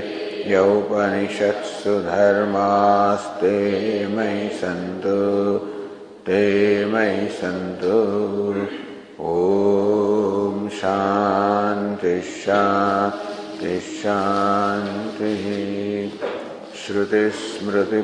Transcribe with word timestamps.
यौपनिषत्सु 0.52 2.00
धर्मास्ते 2.00 3.58
मयि 4.08 4.50
सन्तु, 4.50 5.58
ते 6.26 6.42
मयि 6.86 7.28
सन्तु। 7.28 7.98
ॐ 9.24 10.70
शान्ति 10.70 12.22
शान्ति 12.22 13.80
शान्तिः। 13.80 15.46
श्रुतिस्मृतिपुराणानाम् 16.86 18.00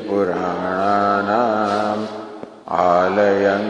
आलयं, 2.68 3.64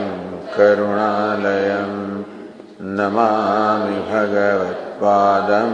करुणालयं 0.57 2.25
Namami 2.97 3.97
भगवत्पादं 5.01 5.73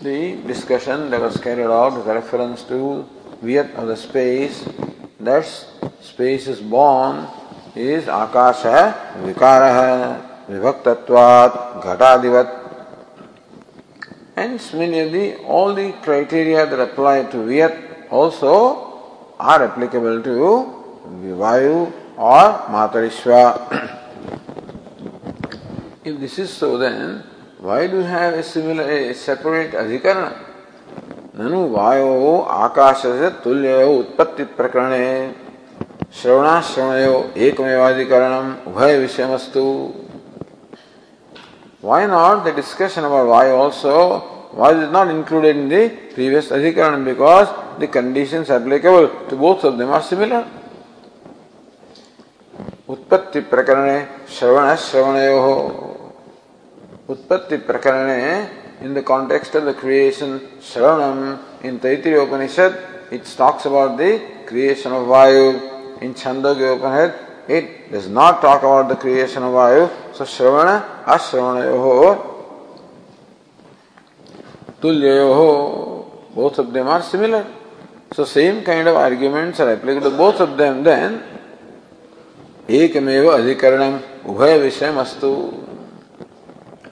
The 0.01 0.35
discussion 0.45 1.09
that 1.11 1.22
was 1.22 1.38
carried 1.38 1.72
out 1.78 1.94
with 1.97 2.05
reference 2.05 2.61
to 2.63 3.05
Vyat 3.41 3.73
of 3.75 3.88
the 3.88 3.95
space, 3.95 4.63
that 5.22 5.45
space 6.01 6.47
is 6.47 6.59
born 6.59 7.25
is 7.73 8.07
Akasha 8.07 8.94
Vikaraha 9.23 10.22
Vivaktatvat 10.47 11.81
Ghatadivat 11.81 12.66
Of 14.38 14.72
the 14.72 15.36
all 15.48 15.74
the 15.74 15.94
criteria 16.03 16.68
that 16.68 16.80
apply 16.80 17.24
to 17.31 17.38
Vyat 17.38 18.12
also 18.12 19.34
are 19.40 19.64
applicable 19.64 20.22
to 20.22 20.74
Vivayu 21.24 21.92
or 22.18 22.59
Matarishwa. 22.70 23.97
if 26.06 26.20
this 26.20 26.38
is 26.38 26.52
so, 26.52 26.78
then 26.78 27.24
why 27.59 27.88
do 27.88 27.97
you 27.97 28.03
have 28.03 28.36
a 28.36 28.44
similar, 28.44 28.84
a 28.84 29.14
separate 29.16 29.72
adhikarana? 29.72 30.44
ननु 31.38 31.70
वायो 31.74 32.14
आकाशस्य 32.62 33.30
तुल्ययो 33.44 33.90
उत्पत्ति 33.97 34.44
प्रकरणे 34.58 35.09
श्रवणाश्रवणयो 36.20 37.14
एकमेवाधिकरणम 37.46 38.47
उभय 38.70 38.97
विषयमस्तु 39.00 39.64
Why 41.87 42.06
not 42.06 42.44
the 42.44 42.53
discussion 42.53 43.05
about 43.05 43.27
why 43.27 43.50
also 43.50 44.49
was 44.53 44.77
it 44.84 44.93
not 44.93 45.09
included 45.09 45.56
in 45.56 45.69
the 45.69 45.88
previous 46.15 46.50
adhikaran 46.50 47.05
because 47.05 47.49
the 47.81 47.88
conditions 47.88 48.50
applicable 48.50 49.09
to 49.28 49.37
both 49.37 49.65
of 49.65 49.78
them 49.78 49.91
are 49.91 50.03
similar. 50.03 50.47
उत्पत्ति 52.93 53.41
प्रकरणे 53.49 53.99
श्रवण 54.37 54.75
श्रवणयो 54.84 55.38
उत्पत्ति 57.09 57.56
प्रकरणे 57.69 58.49
in 58.83 58.94
the 58.94 59.03
context 59.03 59.55
of 59.55 59.65
the 59.65 59.72
creation 59.72 60.41
shravanam 60.60 61.38
in 61.63 61.78
Taittiriya 61.78 62.27
Upanishad 62.27 62.77
it 63.10 63.24
talks 63.24 63.65
about 63.65 63.97
the 63.97 64.21
creation 64.47 64.92
of 64.92 65.07
Vayu 65.07 66.03
in 66.03 66.13
Chandogya 66.15 66.77
Upanishad 66.77 67.15
it 67.47 67.91
does 67.91 68.09
not 68.09 68.41
talk 68.41 68.61
about 68.61 68.88
the 68.90 68.96
creation 68.96 69.44
of 69.44 69.53
Vayu 69.53 69.90
so 70.14 70.23
Shravana 70.23 71.03
Ashravanayoho 71.05 72.35
Tulyayoho 74.82 76.35
both 76.35 76.59
of 76.59 76.73
them 76.73 76.88
are 76.88 77.02
similar 77.02 77.46
so 78.11 78.26
same 78.26 78.64
kind 78.64 78.88
of 78.88 78.96
arguments 78.96 79.59
are 79.59 79.72
applicable 79.72 80.11
to 80.11 80.17
both 80.17 80.40
of 80.40 80.58
them 80.58 80.84
then 80.84 81.23
एकमेव 82.70 83.28
अधिकरणम 83.32 83.97
उभय 84.29 84.58
विषय 84.59 84.91
अस्तु 84.99 85.29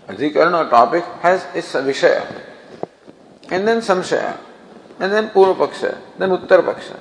अधिकरण 0.10 0.54
or 0.56 0.70
topic 0.70 1.04
has 1.22 1.46
its 1.54 1.74
vishaya 1.88 2.24
and 3.52 3.68
then 3.68 3.80
samshaya 3.80 4.38
and 5.00 5.12
then 5.12 5.30
purva 5.30 5.56
paksha 5.62 5.98
then 6.18 6.30
uttar 6.30 6.62
paksha 6.70 6.98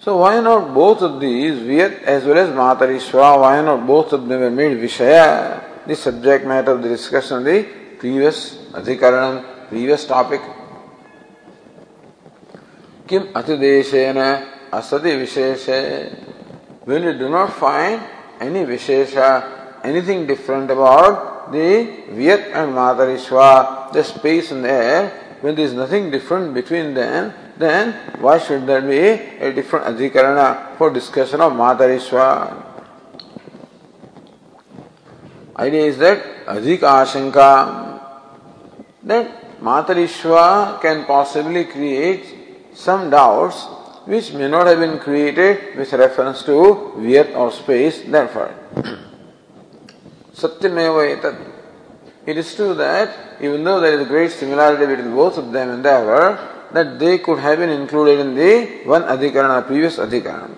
so 0.00 0.16
why 0.18 0.40
not 0.40 0.74
both 0.74 1.02
of 1.02 1.20
these 1.20 1.58
Vyat 1.58 2.02
as 2.02 2.24
well 2.24 2.38
as 2.38 2.48
Matarishwa 2.50 3.40
why 3.40 3.60
not 3.62 3.86
both 3.86 4.12
of 4.12 4.28
them 4.28 4.40
were 4.40 4.50
made 4.50 4.76
vishaya 4.78 5.86
the 5.86 5.96
subject 5.96 6.46
matter 6.46 6.72
of 6.72 6.82
the 6.82 6.88
discussion 6.88 7.38
of 7.38 7.44
the 7.44 7.62
previous 7.98 8.56
adhikaranam 8.72 9.68
previous 9.68 10.06
topic 10.06 10.40
Kim 13.08 13.32
atideshena 13.32 14.70
asati 14.70 15.16
visheshe. 15.16 16.12
When 16.84 17.02
you 17.04 17.14
do 17.16 17.30
not 17.30 17.54
find 17.54 18.02
any 18.38 18.66
vishesha, 18.66 19.80
anything 19.82 20.26
different 20.26 20.70
about 20.70 21.50
the 21.50 22.04
Vyat 22.12 22.52
and 22.52 22.74
Matarishwa, 22.74 23.92
the 23.94 24.04
space 24.04 24.52
and 24.52 24.62
the 24.62 24.70
air, 24.70 25.08
when 25.40 25.54
there 25.54 25.64
is 25.64 25.72
nothing 25.72 26.10
different 26.10 26.52
between 26.52 26.92
them, 26.92 27.32
then 27.58 27.92
why 28.20 28.38
should 28.38 28.66
there 28.66 28.80
be 28.80 29.00
a 29.44 29.52
different 29.52 29.86
adhikarana 29.86 30.76
for 30.76 30.90
discussion 30.90 31.40
of 31.40 31.52
Matarishwa? 31.52 32.64
Idea 35.56 35.84
is 35.86 35.98
that 35.98 36.46
adhika 36.46 37.04
ashanka, 37.04 38.00
that 39.02 39.60
Matarishwa 39.60 40.80
can 40.80 41.04
possibly 41.04 41.64
create 41.64 42.34
some 42.74 43.10
doubts 43.10 43.66
which 44.06 44.32
may 44.32 44.48
not 44.48 44.66
have 44.66 44.78
been 44.78 44.98
created 44.98 45.76
with 45.76 45.92
reference 45.92 46.42
to 46.44 46.94
Vyat 46.96 47.34
or 47.36 47.50
space, 47.52 48.02
therefore. 48.02 48.54
Satyameva 50.32 51.18
etat. 51.18 51.36
It 52.24 52.38
is 52.38 52.54
true 52.54 52.74
that 52.74 53.42
even 53.42 53.64
though 53.64 53.80
there 53.80 53.98
is 54.00 54.06
great 54.06 54.30
similarity 54.30 54.86
between 54.86 55.14
both 55.14 55.36
of 55.38 55.50
them 55.52 55.70
and 55.70 55.78
endeavor, 55.78 56.57
that 56.73 56.99
they 56.99 57.19
could 57.19 57.39
have 57.39 57.59
been 57.59 57.69
included 57.69 58.19
in 58.19 58.35
the 58.35 58.83
one 58.85 59.03
adhikarana, 59.03 59.65
previous 59.65 59.97
adhikarana. 59.97 60.55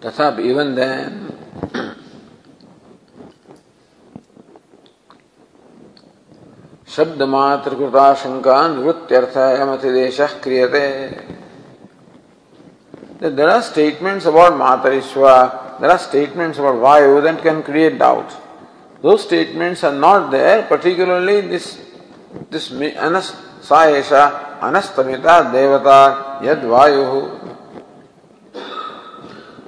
Tathap, 0.00 0.38
even 0.40 0.74
then, 0.74 1.30
शब्द 6.94 7.22
मात्र 7.26 7.74
कृता 7.74 8.12
शंका 8.22 8.56
निवृत्त्यर्थ 8.74 9.36
यमतिदेश 9.60 10.20
क्रियते 10.44 10.88
There 13.20 13.48
are 13.48 13.62
statements 13.62 14.26
about 14.26 14.52
Matarishwa, 14.52 15.80
there 15.80 15.90
are 15.90 15.98
statements 15.98 16.58
about 16.58 16.74
Vayu 16.74 17.22
that 17.22 17.40
can 17.42 17.62
create 17.62 17.98
doubt. 17.98 18.30
Those 19.00 19.22
statements 19.22 19.82
are 19.82 19.94
not 19.94 20.30
there, 20.30 20.64
particularly 20.64 21.40
this 21.40 21.80
this 22.50 22.70
anas 22.70 23.32
yad 26.41 26.61
vayu. 26.61 27.39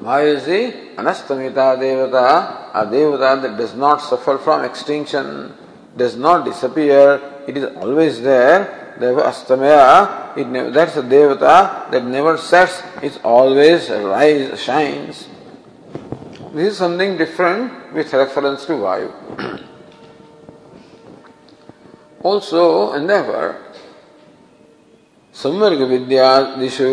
Vayu 0.01 0.35
is 0.35 0.45
the 0.45 0.73
anastamita 0.97 1.77
devata, 1.77 2.71
a 2.73 2.85
devata 2.85 3.41
that 3.43 3.57
does 3.57 3.75
not 3.75 4.01
suffer 4.01 4.37
from 4.37 4.65
extinction. 4.65 5.53
does 5.95 6.15
not 6.15 6.45
disappear, 6.45 7.21
it 7.47 7.57
is 7.57 7.65
always 7.77 8.21
there. 8.21 8.95
Therefore, 8.99 9.23
Astamaya, 9.23 10.37
it 10.37 10.47
never, 10.47 10.69
that's 10.69 10.95
a 10.97 11.01
Devata 11.01 11.89
that 11.91 12.05
never 12.05 12.37
sets, 12.37 12.83
it 13.01 13.19
always 13.23 13.89
rise, 13.89 14.61
shines. 14.61 15.27
This 16.53 16.73
is 16.73 16.77
something 16.77 17.17
different 17.17 17.93
with 17.93 18.13
reference 18.13 18.65
to 18.65 18.73
Vayu. 18.73 19.67
also, 22.23 22.99
therefore, 23.07 23.57
संवर्ग 25.43 25.81
विद्यादिषु 25.93 26.91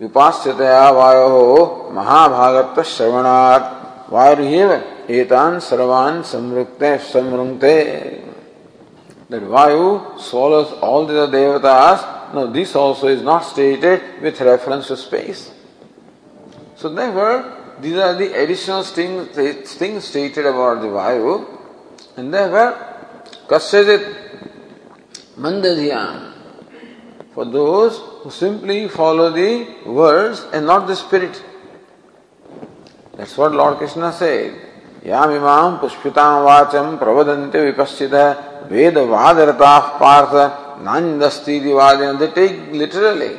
विपास्यतया 0.00 0.88
वायोः 0.98 1.46
महाभागत्व 1.96 2.82
श्रवणात् 2.94 3.70
वायुर्येव 4.12 4.70
etan 5.08 5.60
sarvan 5.60 6.22
samrukte 6.22 6.98
samrungte. 6.98 8.22
That 9.28 9.42
Vayu 9.42 10.18
swallows 10.18 10.72
all 10.80 11.06
the 11.06 11.26
devatas. 11.26 12.34
No, 12.34 12.46
this 12.46 12.74
also 12.74 13.08
is 13.08 13.22
not 13.22 13.40
stated 13.40 14.22
with 14.22 14.40
reference 14.40 14.88
to 14.88 14.96
space. 14.96 15.50
So 16.76 16.88
therefore, 16.88 17.76
these 17.80 17.96
are 17.96 18.14
the 18.14 18.32
additional 18.42 18.82
things, 18.82 19.74
things 19.74 20.04
stated 20.04 20.46
about 20.46 20.80
the 20.82 20.88
Vayu. 20.88 21.46
And 22.16 22.32
therefore, 22.32 22.76
kasyajit 23.48 24.14
mandadhyam. 25.36 26.33
For 27.33 27.45
those 27.45 27.99
who 28.21 28.29
simply 28.31 28.87
follow 28.87 29.29
the 29.31 29.67
words 29.85 30.45
and 30.51 30.65
not 30.65 30.87
the 30.87 30.95
spirit. 30.95 31.43
That's 33.15 33.37
what 33.37 33.51
Lord 33.53 33.77
Krishna 33.77 34.11
said. 34.11 34.69
यामिमां 35.05 35.77
पुष्पितां 35.81 36.43
वाचं 36.43 36.97
प्रवदन्ते 37.01 37.59
विपश्चितः 37.65 38.25
वेदवादरताः 38.71 39.85
Partha 39.99 40.33
नान्दस्तीति 40.83 41.73
वादिन 41.73 42.19
they 42.19 42.27
take 42.31 42.71
literally 42.73 43.37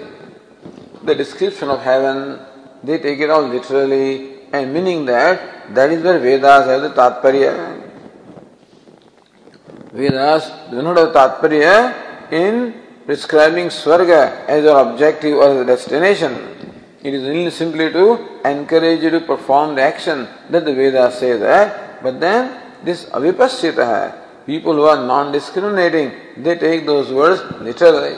the 1.05 1.15
description 1.15 1.69
of 1.69 1.81
heaven 1.83 2.39
they 2.83 2.99
take 2.99 3.21
it 3.21 3.31
all 3.31 3.43
literally 3.43 4.39
and 4.53 4.73
meaning 4.73 5.05
that 5.05 5.75
that 5.75 5.91
is 5.91 6.03
where 6.03 6.19
Vedas 6.19 6.67
have 6.67 6.83
the 6.83 6.91
tatparya 6.91 7.53
Vedas 9.93 10.51
do 10.71 10.81
not 10.81 10.97
have 10.97 11.13
tatparya 11.13 12.33
in 12.33 12.75
prescribing 13.06 13.68
Swarga 13.68 14.46
as 14.48 14.64
your 14.64 14.80
objective 14.80 15.38
or 15.38 15.54
the 15.54 15.66
destination 15.66 16.56
It 17.06 17.14
is 17.14 17.24
only 17.24 17.52
simply 17.52 17.92
to 17.92 18.06
encourage 18.44 19.04
you 19.04 19.12
to 19.12 19.20
perform 19.20 19.76
the 19.76 19.84
action 19.84 20.28
that 20.50 20.66
the 20.66 20.74
Vedas 20.74 21.20
say 21.20 21.38
that. 21.38 21.68
Eh? 21.68 22.00
But 22.02 22.20
then 22.20 22.60
this 22.84 23.06
avipasita, 23.06 24.46
people 24.48 24.74
who 24.74 24.86
are 24.86 25.06
non-discriminating, 25.06 26.12
they 26.38 26.56
take 26.58 26.88
those 26.88 27.14
words 27.14 27.44
literally. 27.62 28.16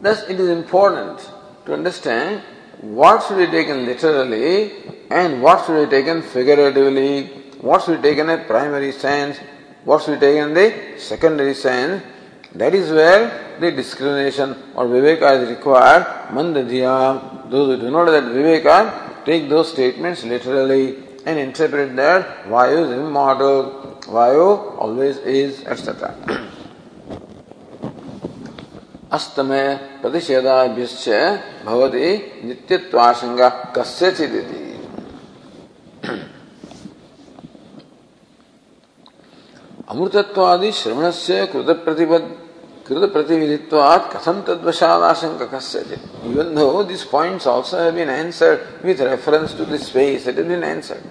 Thus, 0.00 0.26
it 0.26 0.40
is 0.40 0.48
important 0.48 1.20
to 1.66 1.74
understand 1.74 2.42
what 2.80 3.22
should 3.24 3.36
be 3.36 3.46
taken 3.46 3.84
literally 3.84 4.72
and 5.10 5.42
what 5.42 5.66
should 5.66 5.84
be 5.84 5.90
taken 5.90 6.22
figuratively, 6.22 7.26
what 7.60 7.82
should 7.82 8.00
be 8.00 8.08
taken 8.08 8.30
in 8.30 8.40
a 8.40 8.44
primary 8.44 8.92
sense, 8.92 9.36
what 9.84 10.02
should 10.02 10.18
be 10.18 10.26
taken 10.28 10.48
in 10.48 10.54
the 10.54 10.98
secondary 10.98 11.52
sense, 11.52 12.02
That 12.54 12.74
is 12.74 12.90
where 12.90 13.56
the 13.60 13.70
discrimination 13.70 14.54
or 14.74 14.86
viveka 14.86 15.42
is 15.42 15.48
required. 15.48 16.04
Mandadhiya, 16.28 17.50
those 17.50 17.76
who 17.76 17.86
do 17.86 17.90
not 17.90 18.06
that 18.06 18.24
viveka, 18.24 19.24
take 19.24 19.48
those 19.48 19.72
statements 19.72 20.24
literally 20.24 20.96
and 21.24 21.38
interpret 21.38 21.96
that 21.96 22.44
Vayu 22.44 22.84
is 22.84 22.90
immortal, 22.90 23.98
Vayu 24.02 24.78
always 24.78 25.18
is, 25.18 25.64
etc. 25.64 26.14
अस्तमय 29.12 29.74
प्रतिषेधाभ्यश्च 30.02 31.08
भवति 31.64 32.06
नित्यत्वाशंका 32.44 33.48
कस्यचिदिति 33.76 34.60
अमृतत्वादि 39.90 40.70
श्रवण 40.72 41.10
से 41.10 41.44
Even 46.24 46.54
though 46.54 46.82
these 46.82 47.04
points 47.04 47.46
also 47.46 47.78
have 47.78 47.94
been 47.94 48.08
answered 48.08 48.82
with 48.82 49.00
reference 49.00 49.54
to 49.54 49.64
the 49.64 49.78
space, 49.78 50.26
it 50.26 50.36
has 50.36 50.46
been 50.46 50.62
answered. 50.62 51.02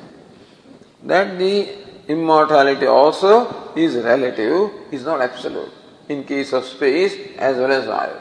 That 1.03 1.37
the 1.39 1.69
immortality 2.07 2.85
also 2.85 3.73
is 3.75 3.95
relative, 3.95 4.71
is 4.91 5.03
not 5.03 5.21
absolute, 5.21 5.71
in 6.09 6.23
case 6.23 6.53
of 6.53 6.65
space 6.65 7.15
as 7.37 7.57
well 7.57 7.71
as 7.71 7.85
vayu. 7.85 8.19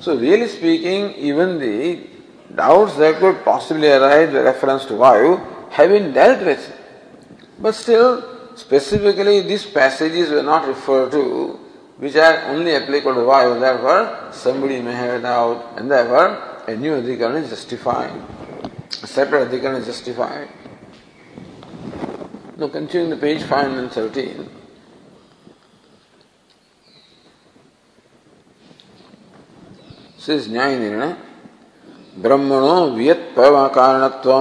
So 0.00 0.16
really 0.16 0.48
speaking, 0.48 1.14
even 1.14 1.58
the 1.58 2.06
doubts 2.54 2.96
that 2.96 3.18
could 3.18 3.44
possibly 3.44 3.88
arise 3.88 4.32
with 4.32 4.44
reference 4.44 4.84
to 4.86 4.94
vayu 4.94 5.40
have 5.70 5.90
been 5.90 6.12
dealt 6.12 6.44
with. 6.44 6.72
But 7.58 7.74
still, 7.74 8.22
specifically 8.56 9.40
these 9.40 9.66
passages 9.66 10.30
were 10.30 10.42
not 10.42 10.66
referred 10.66 11.10
to 11.12 11.58
which 12.02 12.16
are 12.16 12.50
only 12.50 12.74
applicable 12.74 13.14
to 13.14 13.20
Vayu, 13.20 13.60
therefore 13.60 14.32
somebody 14.32 14.82
may 14.82 14.92
have 14.92 15.20
a 15.20 15.22
doubt, 15.22 15.78
and 15.78 15.88
therefore 15.88 16.64
a 16.66 16.74
new 16.74 17.00
adhikaran 17.00 17.40
is 17.40 17.50
justified. 17.50 18.10
A 19.04 19.06
separate 19.06 19.48
adhikaran 19.48 19.78
is 19.78 19.86
justified. 19.86 20.48
Now 22.56 22.66
continuing 22.66 23.10
the 23.10 23.16
page 23.16 23.44
513. 23.44 24.50
Says 30.18 30.48
Nyaya 30.48 31.16
ब्रह्मणो 32.22 32.74
वियत 32.94 33.38
कारणत्व 33.74 34.32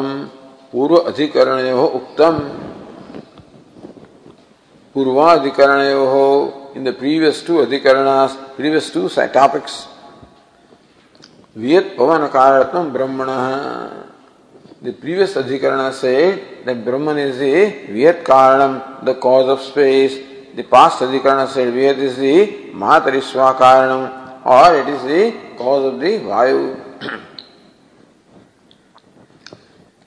पूर्व 0.72 0.96
अधिकरणयो 0.96 1.86
उक्तम 2.00 2.40
पूर्वाधिकरणयो 4.94 6.61
in 6.76 6.84
the 6.84 6.94
previous 6.94 7.44
two 7.44 7.58
adhikaranas, 7.66 8.56
previous 8.56 8.92
two 8.92 9.10
topics. 9.10 9.88
Vyat 11.56 11.96
Pavanakaratnam 11.96 12.94
Brahmana. 12.94 14.08
The 14.82 14.94
previous 14.94 15.36
adhikarana 15.36 15.94
said 15.94 16.66
that 16.66 16.84
Brahman 16.84 17.18
is 17.18 17.38
the 17.38 17.94
Vyat 17.94 18.24
Karanam, 18.24 19.06
the 19.06 19.16
cause 19.16 19.48
of 19.48 19.62
space, 19.62 20.18
the 20.56 20.64
past 20.64 21.00
Adhikarana 21.02 21.48
said 21.48 21.74
Vyat 21.74 21.98
is 21.98 22.18
the 22.18 22.72
Mahatariswa 22.74 23.58
Karanam 23.58 24.46
or 24.46 24.76
it 24.76 24.88
is 24.88 25.04
the 25.04 25.56
cause 25.56 25.94
of 25.94 26.00
the 26.00 26.08
Vayu. 26.08 27.22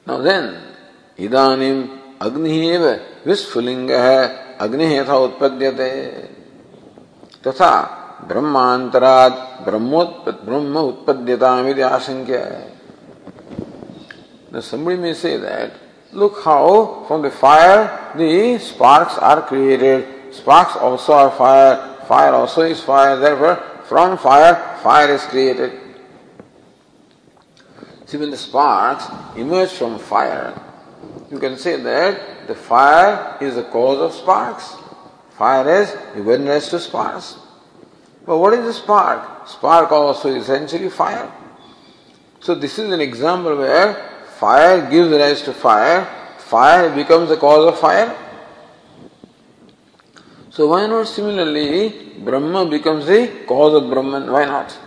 now 0.06 0.18
then, 0.18 0.61
Idanim 1.18 2.00
Agni 2.21 2.75
eva 2.75 3.00
Visfulinga 3.25 3.97
hai 3.97 4.56
Agni 4.64 4.87
yatha 4.87 5.38
utpadyate 5.38 6.34
तथा 7.48 7.72
ब्रह्मांतराद 8.28 9.32
ब्रह्मोत्पत 9.66 10.42
ब्रह्म 10.46 10.78
उत्पद्यताम 10.78 11.68
इति 11.68 11.82
आशंक्य 11.82 12.44
Now 14.51 14.62
somebody 14.62 14.98
may 14.98 15.13
say 15.13 15.38
that, 15.38 15.74
look 16.12 16.44
how 16.44 17.06
from 17.08 17.22
the 17.22 17.30
fire 17.30 18.13
the 18.16 18.58
sparks 18.58 19.16
are 19.18 19.44
created. 19.44 20.34
Sparks 20.34 20.75
also 20.75 21.13
are 21.13 21.32
fire. 21.32 21.98
Fire 22.08 22.34
also 22.34 22.62
is 22.62 22.82
fire. 22.82 23.16
Therefore, 23.18 23.58
from 23.86 24.18
fire, 24.18 24.78
fire 24.82 25.13
is 25.13 25.22
created. 25.25 25.80
See, 28.08 28.18
when 28.18 28.32
the 28.32 28.38
sparks 28.38 29.06
emerge 29.36 29.70
from 29.70 30.00
fire, 30.00 30.60
you 31.30 31.38
can 31.38 31.58
say 31.58 31.80
that 31.80 32.48
the 32.48 32.56
fire 32.56 33.38
is 33.39 33.54
the 33.54 33.63
cause 33.66 34.00
of 34.00 34.13
sparks. 34.13 34.75
Fire 35.37 35.83
is 35.83 35.97
witness 36.25 36.69
to 36.71 36.79
sparks. 36.79 37.37
But 38.25 38.38
what 38.38 38.55
is 38.55 38.64
the 38.64 38.73
spark? 38.73 39.49
Spark 39.49 39.91
also 39.91 40.29
is 40.29 40.45
essentially 40.45 40.88
fire. 40.88 41.31
So 42.41 42.55
this 42.55 42.79
is 42.79 42.91
an 42.93 43.00
example 43.00 43.57
where 43.57 43.95
fire 44.38 44.88
gives 44.91 45.11
rise 45.11 45.43
to 45.43 45.53
fire, 45.53 46.07
fire 46.38 46.95
becomes 46.95 47.29
the 47.29 47.37
cause 47.37 47.67
of 47.67 47.79
fire. 47.81 48.17
So 50.50 50.69
why 50.69 50.87
not 50.87 51.09
similarly 51.09 52.12
Brahma 52.25 52.67
becomes 52.67 53.07
the 53.07 53.45
cause 53.47 53.75
of 53.75 53.91
Brahman? 53.91 54.31
Why 54.31 54.45
not? 54.45 54.79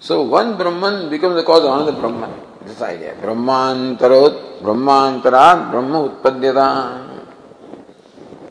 So 0.00 0.22
one 0.22 0.56
Brahman 0.56 1.10
becomes 1.10 1.36
the 1.36 1.44
cause 1.44 1.64
of 1.64 1.72
another 1.72 1.92
Brahman. 1.92 2.32
This 2.64 2.82
idea. 2.82 3.14
Brahmantarot, 3.22 4.60
Brahmantarat, 4.60 5.70
Brahma 5.70 6.08
Utpadyata. 6.10 7.15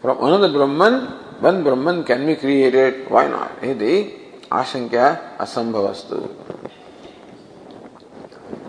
From 0.06 0.22
another 0.24 0.54
Brahman, 0.54 1.08
one 1.42 1.64
Brahman 1.64 2.04
can 2.04 2.28
be 2.28 2.36
created. 2.36 3.10
Why 3.10 3.28
not? 3.28 3.64
Iti 3.64 4.14
Ashankya 4.52 5.36
Asambhavastu. 5.38 6.30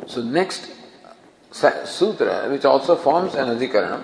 So 0.06 0.22
next 0.22 0.70
sutra, 1.52 2.48
which 2.48 2.64
also 2.64 2.96
forms 2.96 3.34
an 3.34 3.48
adhikaranam, 3.48 4.00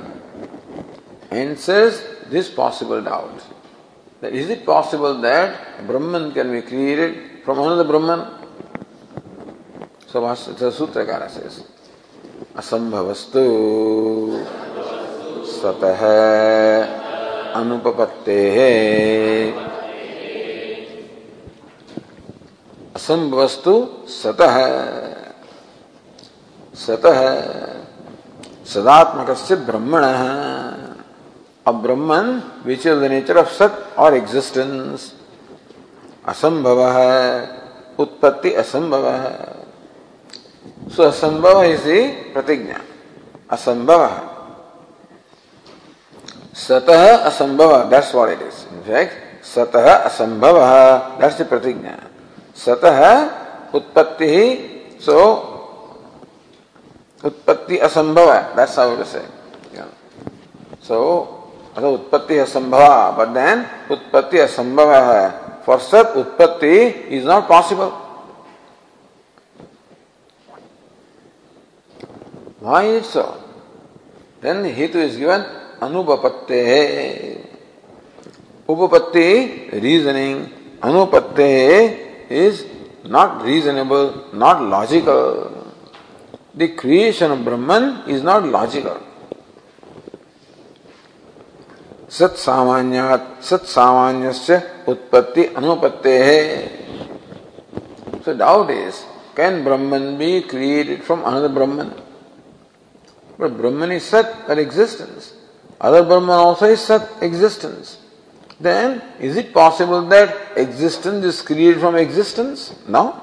answers 1.30 2.02
this 2.28 2.50
possible 2.50 3.00
doubt. 3.00 3.42
That 4.20 4.34
is 4.34 4.50
it 4.50 4.66
possible 4.66 5.18
that 5.22 5.86
Brahman 5.86 6.32
can 6.32 6.52
be 6.52 6.60
created 6.60 7.42
from 7.46 7.60
another 7.60 7.84
Brahman? 7.84 8.28
So 10.06 10.20
the 10.20 10.70
Sutrakara 10.70 11.30
says, 11.30 11.64
असंभवस्तु 12.54 13.44
सतः 15.48 17.01
अनुपपत्ते। 17.54 18.38
असंभवस्तु 22.94 23.88
सतः। 24.06 24.56
सतः। 26.74 27.40
सदात्मक 28.64 29.36
से 29.36 29.56
ब्रह्मण। 29.56 30.04
अब 31.66 31.74
Brahman 31.82 32.42
which 32.66 32.86
is 32.86 32.94
the 32.94 33.02
nature 33.02 33.36
of 33.36 33.52
सत 33.52 33.94
और 33.98 34.14
existence 34.14 35.12
असंभव। 36.28 36.90
है 36.90 37.48
उत्पत्ति 37.98 38.54
असंभव। 38.54 39.08
है 39.08 39.48
सो 40.96 41.02
असंभव 41.02 41.64
दी 41.64 42.08
प्रतिज्ञा। 42.08 42.78
असंभव। 43.50 44.31
सतः 46.56 47.16
असंभव 47.16 47.82
that's 47.90 48.14
what 48.14 48.30
it 48.30 48.42
is 48.42 48.64
in fact 48.74 49.44
सतः 49.46 49.92
असंभव 49.94 50.58
दैट्स 51.20 51.40
द 51.40 51.46
प्रतिज्ञा. 51.48 51.96
सतः 52.64 53.00
उत्पत्ति 53.74 54.26
ही 54.28 54.44
सो 55.06 55.18
उत्पत्ति 57.24 57.78
असंभव 57.88 58.32
है 58.32 58.42
दैट्स 58.56 58.78
हाउ 58.78 58.96
टू 58.96 59.04
से 59.04 59.22
सो 60.88 60.98
अगर 61.76 61.86
उत्पत्ति 61.86 62.38
असंभव 62.38 62.86
बट 63.18 63.28
देन 63.38 63.64
उत्पत्ति 63.90 64.38
असंभव 64.38 64.92
है 64.94 65.28
फॉर 65.66 65.78
सत 65.80 66.14
उत्पत्ति 66.16 66.76
is 67.16 67.26
not 67.28 67.48
possible 67.48 67.90
Why 72.62 72.84
is 72.84 73.06
so? 73.06 73.42
Then 74.40 74.62
the 74.62 74.68
hetu 74.70 74.94
is 74.94 75.16
given 75.16 75.44
अनुपत्ते 75.82 76.60
है। 76.66 76.80
उपपत्ति 78.68 79.28
reasoning 79.82 80.36
अनुपत्ते 80.84 81.50
is 82.46 82.62
not 83.12 83.42
reasonable 83.46 84.02
not 84.34 84.60
logical 84.70 85.20
the 86.58 86.68
creation 86.80 87.30
of 87.30 87.38
Brahman 87.38 87.82
is 88.08 88.22
not 88.24 88.44
logical 88.52 88.98
सत 92.10 92.34
सामान्य 92.38 94.30
उत्पत्ति 94.88 95.44
अनुपत्ते 95.56 96.16
है। 96.24 96.40
So 98.24 98.32
doubt 98.38 98.70
is 98.70 98.96
can 99.36 99.62
Brahman 99.64 100.16
be 100.18 100.40
created 100.50 101.02
from 101.02 101.20
another 101.22 101.48
Brahman 101.48 101.92
Brahman 103.40 103.92
is 103.92 104.02
सत 104.04 104.50
existence 104.58 105.32
Other 105.82 106.04
Brahman 106.04 106.30
also 106.30 106.66
is 106.66 106.80
Sat, 106.80 107.08
existence. 107.20 107.98
Then, 108.60 109.02
is 109.18 109.36
it 109.36 109.52
possible 109.52 110.06
that 110.06 110.56
existence 110.56 111.24
is 111.24 111.42
created 111.42 111.80
from 111.80 111.96
existence? 111.96 112.74
No. 112.88 113.20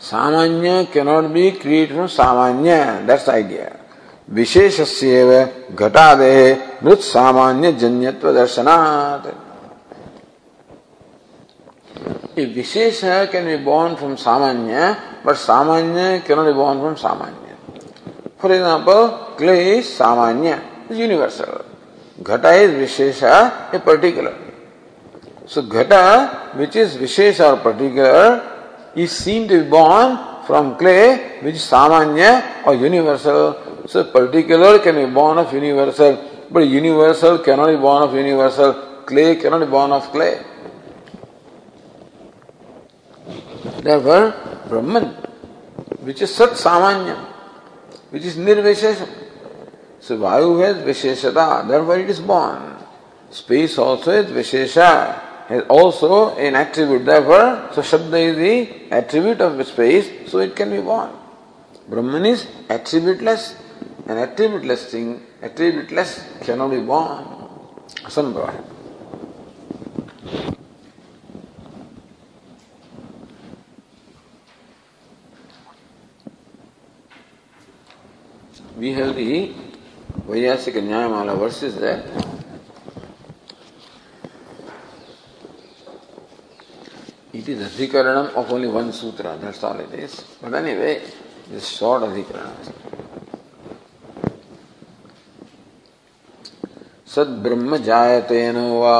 सामान्य 0.00 0.90
cannot 0.92 1.32
be 1.32 1.52
created 1.52 1.94
from 1.94 2.08
samanya. 2.08 3.06
That's 3.06 3.24
the 3.26 3.32
idea. 3.32 3.80
विशेषस्येव 4.32 5.30
घटादे 5.76 6.36
मृत 6.82 7.00
सामान्य 7.12 7.72
जन्यत्व 7.72 8.32
दर्शनात् 8.32 9.26
Vishesha 12.36 13.30
can 13.30 13.44
be 13.46 13.62
born 13.62 13.94
from 13.96 14.16
Samanya, 14.16 15.22
but 15.22 15.36
Samanya 15.36 16.24
cannot 16.24 16.46
be 16.46 16.52
born 16.52 16.80
from 16.80 16.96
Samanya. 16.96 17.43
For 18.44 18.52
example 18.52 19.06
clay 19.38 19.86
सामान्य 19.98 20.58
universal 20.92 21.52
घटा 22.22 22.52
is 22.54 22.74
wishes 22.76 23.22
a 23.24 23.78
particular 23.86 24.34
सो 25.52 25.62
घटा 25.62 26.02
विच 26.56 26.76
is 26.76 26.98
wishes 26.98 27.40
or 27.40 27.56
particular 27.64 29.00
is 29.02 29.10
seen 29.12 29.48
to 29.48 29.54
be 29.54 29.68
born 29.70 30.16
from 30.46 30.70
clay 30.82 30.96
which 31.44 31.56
सामान्य 31.60 32.30
or 32.68 32.76
universal 32.84 33.40
so 33.92 34.02
particular 34.14 34.78
can 34.84 34.96
be 34.96 35.06
born 35.20 35.38
of 35.38 35.54
universal 35.54 36.18
but 36.52 36.72
universal 36.74 37.36
can 37.46 37.60
not 37.60 37.68
be 37.68 37.76
born 37.88 38.04
of 38.04 38.16
universal 38.16 38.72
clay 39.08 39.34
can 39.34 39.52
not 39.52 39.60
be 39.60 39.70
born 39.78 39.92
of 39.92 40.12
clay 40.12 40.32
Therefore, 43.84 44.34
Brahman, 44.68 45.04
which 46.02 46.22
is 46.22 46.34
Sat 46.34 46.50
Samanyam, 46.50 47.33
which 48.14 48.24
is 48.24 48.36
Nirvishesha. 48.36 49.08
So 49.98 50.16
Vayu 50.18 50.64
has 50.64 50.76
Visheshata, 50.86 51.66
therefore 51.66 51.98
it 51.98 52.08
is 52.08 52.20
born. 52.20 52.76
Space 53.30 53.76
also 53.76 54.12
is 54.12 54.26
Vishesha. 54.30 55.50
is 55.50 55.64
also 55.68 56.36
an 56.36 56.54
attribute. 56.54 57.04
Therefore, 57.04 57.70
so 57.72 57.82
Shabda 57.82 58.20
is 58.30 58.36
the 58.36 58.92
attribute 58.92 59.40
of 59.40 59.66
space, 59.66 60.30
so 60.30 60.38
it 60.38 60.54
can 60.54 60.70
be 60.70 60.80
born. 60.80 61.10
Brahman 61.88 62.24
is 62.26 62.44
attributeless. 62.68 63.56
An 64.06 64.16
attributeless 64.24 64.90
thing, 64.90 65.26
attributeless 65.42 66.44
cannot 66.44 66.70
be 66.70 66.80
born. 66.80 67.24
Asambhava. 68.04 68.54
We 78.76 78.92
have 78.92 79.14
the 79.14 79.52
Vaiyasika 80.26 80.82
Nyayamala 80.82 81.38
verses 81.38 81.76
there. 81.76 82.04
It 87.32 87.48
is 87.48 87.68
Adhikaranam 87.70 88.34
of 88.34 88.50
only 88.50 88.68
one 88.68 88.92
sutra, 88.92 89.38
that's 89.40 89.62
all 89.62 89.78
it 89.78 89.92
is. 89.92 90.24
But 90.40 90.54
anyway, 90.54 91.02
this 91.50 91.68
short 91.68 92.02
Adhikaranam. 92.02 92.84
सद्ब्रह्म 97.14 97.76
जायते 97.86 98.40
नो 98.52 98.62
वा 98.80 98.98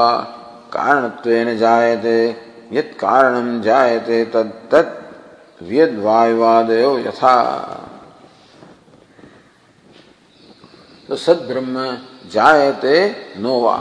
कारणत्वेन 0.73 1.57
जायते 1.57 2.17
यत् 2.73 2.93
कारणं 2.99 3.61
जायते 3.61 4.23
तत् 4.33 4.53
तत् 4.71 5.63
व्यद्वायुवादयो 5.69 6.97
यथा 7.07 7.35
तो 11.09 11.15
सद्ब्रह्म 11.15 11.85
जायते 12.33 12.95
नोवा। 13.39 13.77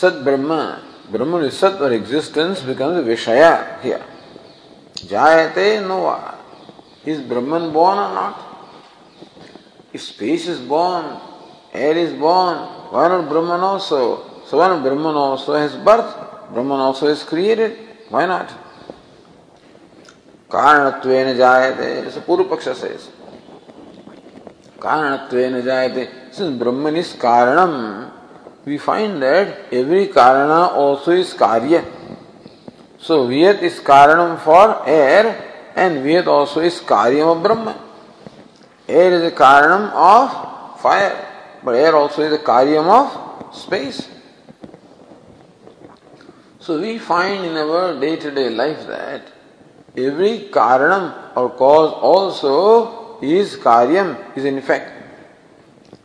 सद्ब्रह्म 0.00 0.60
ब्रह्म 1.12 1.48
सत 1.50 1.78
और 1.82 1.92
एग्जिस्टेंस 1.92 2.62
बिकम्स 2.64 3.04
विषय 3.04 3.42
हियर 3.82 4.04
जायते 5.10 5.66
नोवा। 5.80 6.18
Is 7.08 7.20
Brahman 7.28 7.70
born 7.72 7.98
or 7.98 8.10
not 8.14 9.94
if 9.94 10.02
space 10.02 10.48
is 10.48 10.60
born 10.68 11.04
air 11.76 11.98
is 11.98 12.14
born 12.16 12.56
one 12.92 13.12
or 13.12 13.20
Brahman 13.28 13.60
also 13.64 14.00
so 14.50 14.58
one 14.58 14.82
Brahman 14.82 15.14
also 15.16 15.52
has 15.54 15.76
birth 15.84 16.18
Brahman 16.52 16.80
also 16.80 17.10
is 17.10 17.24
created 17.28 17.76
why 18.12 18.26
not 18.26 18.48
कारणत्वेन 20.50 21.36
जायते, 21.36 22.02
जैसे 22.02 22.20
पूर्व 22.20 22.44
पक्ष 22.44 22.64
से 22.64 22.88
ऐसे 22.88 23.19
Karanatven 24.80 25.62
jayate. 25.62 26.08
Since 26.32 26.58
Brahman 26.58 26.96
is 26.96 27.12
Karanam, 27.14 28.10
we 28.64 28.78
find 28.78 29.22
that 29.22 29.72
every 29.72 30.08
Karana 30.08 30.72
also 30.72 31.12
is 31.12 31.34
Karya. 31.34 31.84
So 32.98 33.28
Vyat 33.28 33.62
is 33.62 33.80
Karanam 33.80 34.38
for 34.40 34.88
air 34.88 35.72
and 35.76 35.98
Vyat 36.04 36.26
also 36.26 36.60
is 36.60 36.80
karya 36.80 37.34
of 37.34 37.42
Brahman. 37.42 37.76
Air 38.88 39.12
is 39.12 39.32
a 39.32 39.34
Karanam 39.34 39.92
of 39.92 40.80
fire, 40.80 41.26
but 41.64 41.74
air 41.74 41.94
also 41.96 42.22
is 42.22 42.30
the 42.30 42.38
karya 42.38 42.82
of 42.84 43.54
space. 43.54 44.08
So 46.58 46.80
we 46.80 46.98
find 46.98 47.44
in 47.44 47.56
our 47.56 47.98
day 47.98 48.16
to 48.16 48.30
day 48.30 48.50
life 48.50 48.86
that 48.86 49.22
every 49.96 50.48
Karanam 50.50 51.36
or 51.36 51.50
cause 51.50 51.92
also 51.92 52.99
is 53.22 53.56
karyam, 53.56 54.16
is 54.36 54.44
in 54.44 54.58
effect. 54.58 54.92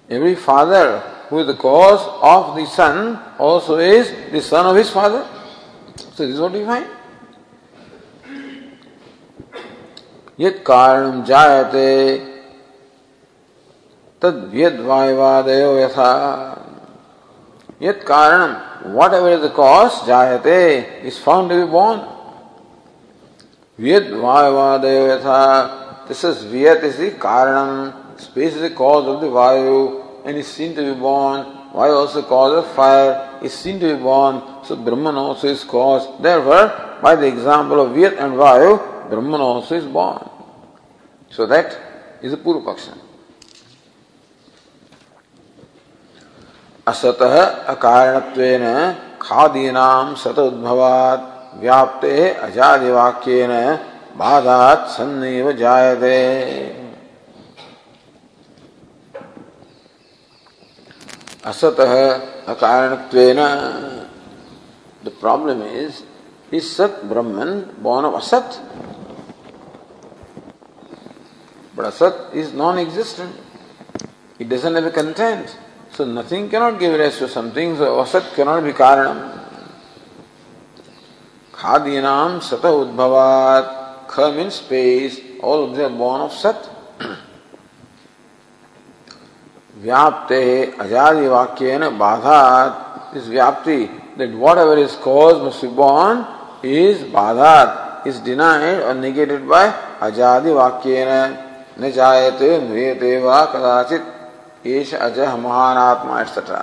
Every 0.10 0.36
father 0.36 1.00
who 1.30 1.40
is 1.40 1.48
the 1.48 1.56
cause 1.56 2.02
of 2.22 2.56
the 2.56 2.66
son 2.66 3.20
also 3.40 3.78
is 3.78 4.12
the 4.32 4.42
son 4.42 4.66
of 4.66 4.76
his 4.76 4.90
father. 4.90 5.28
So 5.96 6.26
this 6.26 6.36
is 6.36 6.40
what 6.40 6.54
we 6.54 6.64
find. 6.64 6.86
यत् 10.40 10.64
कारणं 10.68 11.24
जायते 11.24 11.92
तद् 14.22 14.56
यद्वायवादयो 14.56 15.72
यथा 15.80 16.12
यत् 17.82 18.04
कारणं 18.04 18.56
whatever 18.86 19.30
is 19.30 19.42
the 19.42 19.50
cause, 19.50 20.00
jayate, 20.02 21.04
is 21.04 21.18
found 21.18 21.50
to 21.50 21.66
be 21.66 21.72
born. 21.72 22.00
Vyat 23.80 24.10
vayavadayo 24.10 25.20
yatha. 25.20 25.85
This 26.08 26.24
is 26.24 26.44
Vyat 26.46 26.84
is 26.84 26.98
the 26.98 27.12
Karanam. 27.12 28.20
Space 28.20 28.54
is 28.54 28.62
the 28.62 28.70
cause 28.70 29.08
of 29.08 29.22
the 29.22 29.28
Vayu 29.28 30.26
and 30.26 30.38
is 30.38 30.48
seen 30.48 30.76
to 30.76 30.94
be 30.94 31.00
born. 31.00 31.44
Vayu 31.74 31.96
also 31.96 32.22
cause 32.22 32.64
of 32.64 32.72
fire 32.74 33.40
is 33.42 33.54
seen 33.54 33.80
to 33.80 33.96
be 33.96 34.02
born. 34.02 34.42
So 34.64 34.76
Brahman 34.76 35.16
also 35.16 35.48
is 35.48 35.64
cause. 35.64 36.08
Therefore, 36.22 37.00
by 37.02 37.16
the 37.16 37.28
example 37.28 37.82
of 37.82 37.92
Vyat 37.92 38.20
and 38.20 38.34
Vayu, 38.34 39.10
Brahman 39.10 39.42
also 39.42 39.76
is 39.76 39.86
born. 39.86 40.30
So 41.32 41.48
that 41.48 41.78
is 42.22 42.34
a 42.34 42.38
Purva 42.38 42.64
Paksha. 42.64 42.96
असतः 46.88 47.36
अकारणत्वेन 47.74 48.64
खादीनां 49.22 50.16
सत 50.22 50.40
उद्भवात् 50.40 51.24
व्याप्ते 51.62 52.14
अजादिवाक्येन 52.46 53.54
बाधात 54.18 54.88
सन्नेव 54.90 55.52
जायते। 55.52 56.16
असत 61.46 61.80
अकारण 61.80 62.96
the 65.04 65.10
problem 65.22 65.62
is 65.64 66.02
is 66.56 66.66
सत 66.68 67.02
Brahman 67.06 67.60
born 67.84 68.06
of 68.06 68.16
असत 68.16 68.58
but 71.78 71.86
असत 71.86 72.36
is 72.42 72.56
non 72.58 72.80
existent 72.80 74.02
it 74.42 74.48
doesn't 74.50 74.76
have 74.76 74.88
a 74.88 74.92
content 74.92 75.48
so 75.98 76.06
nothing 76.06 76.50
cannot 76.50 76.80
give 76.80 76.96
rise 76.98 77.20
to 77.20 77.28
something 77.30 77.78
so 77.78 77.96
असत 78.02 78.34
cannot 78.36 78.64
be 78.64 78.72
कारणम 78.82 79.20
खाद्य 81.54 82.02
सत 82.44 82.66
उद्भवात्। 82.66 83.84
Kha 84.08 84.32
means 84.32 84.56
space, 84.56 85.20
all 85.42 85.66
of 85.66 85.76
them 85.76 85.96
are 85.96 85.98
born 85.98 86.22
of 86.22 86.32
sat. 86.32 86.70
Vyapte 89.82 90.74
ajadi 90.76 91.28
vakyena 91.28 91.90
badhat. 91.98 93.14
This 93.14 93.28
vyapti, 93.28 94.18
that 94.18 94.34
whatever 94.34 94.78
is 94.78 94.96
caused 94.96 95.44
must 95.44 95.62
be 95.62 95.68
born, 95.68 96.26
is 96.64 97.00
badhat, 97.04 98.06
is 98.06 98.20
denied 98.20 98.82
or 98.82 98.94
negated 98.94 99.48
by 99.48 99.72
ajadi 100.00 100.52
vakyena. 100.54 101.46
न 101.80 101.92
जायते 101.92 102.58
न्रियते 102.58 103.18
वा 103.20 103.44
कदाचित 103.54 104.68
ईश 104.68 104.94
अजह 104.96 105.36
महान 105.44 105.78
आत्मा 105.78 106.20
etcetera 106.22 106.60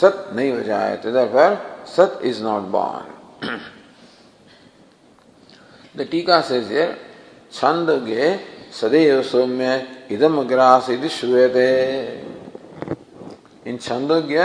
सत 0.00 0.28
नहीं 0.36 0.50
हो 0.52 0.62
जाए 0.62 0.96
तो 1.04 1.12
therefore 1.12 1.56
सत 1.96 2.20
is 2.22 2.42
not 2.42 2.68
born 2.70 3.08
the 5.98 6.06
टीका 6.06 6.42
says 6.44 6.68
here 6.68 6.96
छंदोगे 7.50 8.24
सदैव 8.78 9.22
सौम्य 9.24 9.68
इदम 10.12 10.42
ग्रास 10.48 10.90
इति 10.90 11.08
श्रूयते 11.08 11.68
in 13.66 13.78
छंदोग्य 13.78 14.42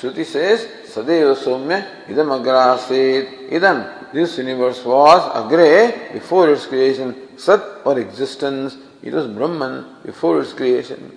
श्रुति 0.00 0.24
says 0.24 0.66
सदैव 0.94 1.34
सौम्य 1.44 1.76
इदम 2.10 2.30
अग्रासीत 2.34 3.50
idam 3.50 4.12
this 4.12 4.36
universe 4.38 4.84
was 4.84 5.22
agre 5.40 6.12
before 6.12 6.50
its 6.52 6.66
creation 6.66 7.16
sat 7.36 7.60
or 7.84 7.98
existence 7.98 8.76
it 9.02 9.12
was 9.12 9.26
brahman 9.26 9.84
before 10.04 10.40
its 10.40 10.52
creation 10.52 11.10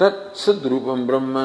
तत्सद्रूपम 0.00 1.00
ब्रह्म 1.06 1.36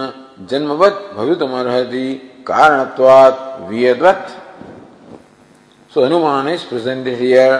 जन्मवत 0.49 0.95
भवितमर्हति 1.17 2.07
कारणत्वात् 2.47 3.41
वियद्वत् 3.69 4.29
सो 5.91 6.05
हनुमान 6.05 6.47
इज़ 6.49 6.65
प्रेजेंटेड 6.69 7.17
हियर 7.19 7.51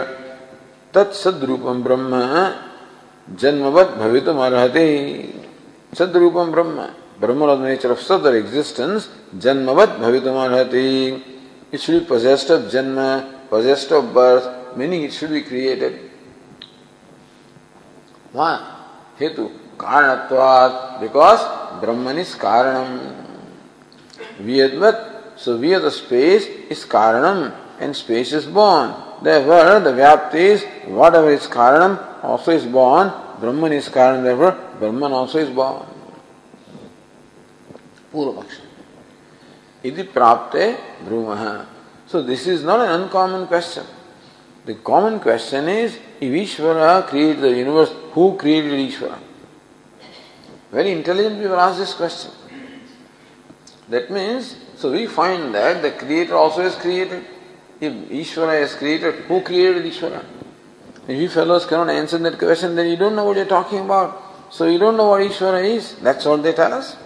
तत्सद्रूपम 0.94 1.82
ब्रह्म 1.82 2.12
जन्मवत 3.28 3.94
भवितमर्हति 4.02 4.88
सद्रूपम 5.98 6.50
ब्रह्म 6.52 6.86
ब्रह्म 7.20 7.46
the 7.46 7.68
nature 7.68 7.92
of 7.92 8.00
sad 8.00 8.26
or 8.26 8.36
existence 8.36 9.08
janmavat 9.38 9.98
bhavitam 9.98 11.22
it 11.70 11.80
should 11.80 12.00
be 12.00 12.06
possessed 12.06 12.50
of 12.50 12.62
janma 12.62 13.48
possessed 13.48 13.92
of 13.92 14.12
birth 14.12 14.76
meaning 14.76 15.04
it 15.04 15.12
should 15.12 15.30
be 15.30 15.42
created 15.42 16.10
why 18.32 18.58
hetu 19.20 19.63
कारणत्वात् 19.80 21.00
because 21.00 21.40
Brahman 21.80 22.18
is 22.18 22.36
कारणम। 22.38 22.98
वियदवत 24.40 25.10
सो 25.44 25.52
वियद 25.58 25.88
स्पेस 25.90 26.48
इज़ 26.72 26.86
कारणम 26.90 27.38
and 27.82 27.94
space 27.94 28.32
is 28.34 28.48
born 28.54 28.94
therefore 29.24 29.78
the 29.78 29.94
व्याप्ति 29.94 30.46
is 30.52 30.64
what 30.88 31.14
ever 31.14 31.30
is 31.32 31.48
कारणम 31.52 31.96
also 32.24 32.52
is 32.52 32.68
born 32.72 33.08
Brahman 33.40 33.72
is 33.72 33.90
कारण 33.90 34.22
therefore 34.24 34.50
Brahman 34.80 35.12
also 35.12 35.38
is 35.38 35.50
born 35.52 35.92
पूर्व 38.12 38.30
पक्ष 38.32 38.58
यदि 39.84 40.02
प्राप्त 40.14 40.56
ध्रुव। 41.04 41.34
So 42.12 42.22
this 42.22 42.46
is 42.48 42.64
not 42.66 42.80
an 42.80 42.90
uncommon 42.90 43.44
question 43.44 43.82
the 44.66 44.76
common 44.84 45.18
question 45.18 45.68
is 45.68 45.92
if 46.24 46.34
Ishwar 46.36 47.00
create 47.10 47.40
the 47.40 47.44
universe 47.56 47.92
who 48.16 48.30
created 48.40 48.80
Ishwar? 48.80 49.16
Very 50.74 50.90
intelligent 50.90 51.40
people 51.40 51.54
ask 51.54 51.78
this 51.78 51.94
question. 51.94 52.32
That 53.88 54.10
means, 54.10 54.56
so 54.76 54.90
we 54.90 55.06
find 55.06 55.54
that 55.54 55.82
the 55.82 55.92
Creator 55.92 56.34
also 56.34 56.62
is 56.62 56.74
created. 56.74 57.24
If 57.80 57.92
Ishvara 57.92 58.60
is 58.60 58.74
created, 58.74 59.14
who 59.26 59.40
created 59.40 59.84
Ishvara? 59.84 60.24
If 61.06 61.16
you 61.20 61.28
fellows 61.28 61.64
cannot 61.64 61.90
answer 61.90 62.18
that 62.18 62.38
question, 62.40 62.74
then 62.74 62.88
you 62.88 62.96
don't 62.96 63.14
know 63.14 63.24
what 63.24 63.36
you're 63.36 63.46
talking 63.46 63.80
about. 63.80 64.20
So 64.50 64.66
you 64.66 64.78
don't 64.78 64.96
know 64.96 65.10
what 65.10 65.20
Ishvara 65.20 65.64
is. 65.64 65.94
That's 65.96 66.24
what 66.24 66.42
they 66.42 66.52
tell 66.52 66.72
us. 66.72 66.96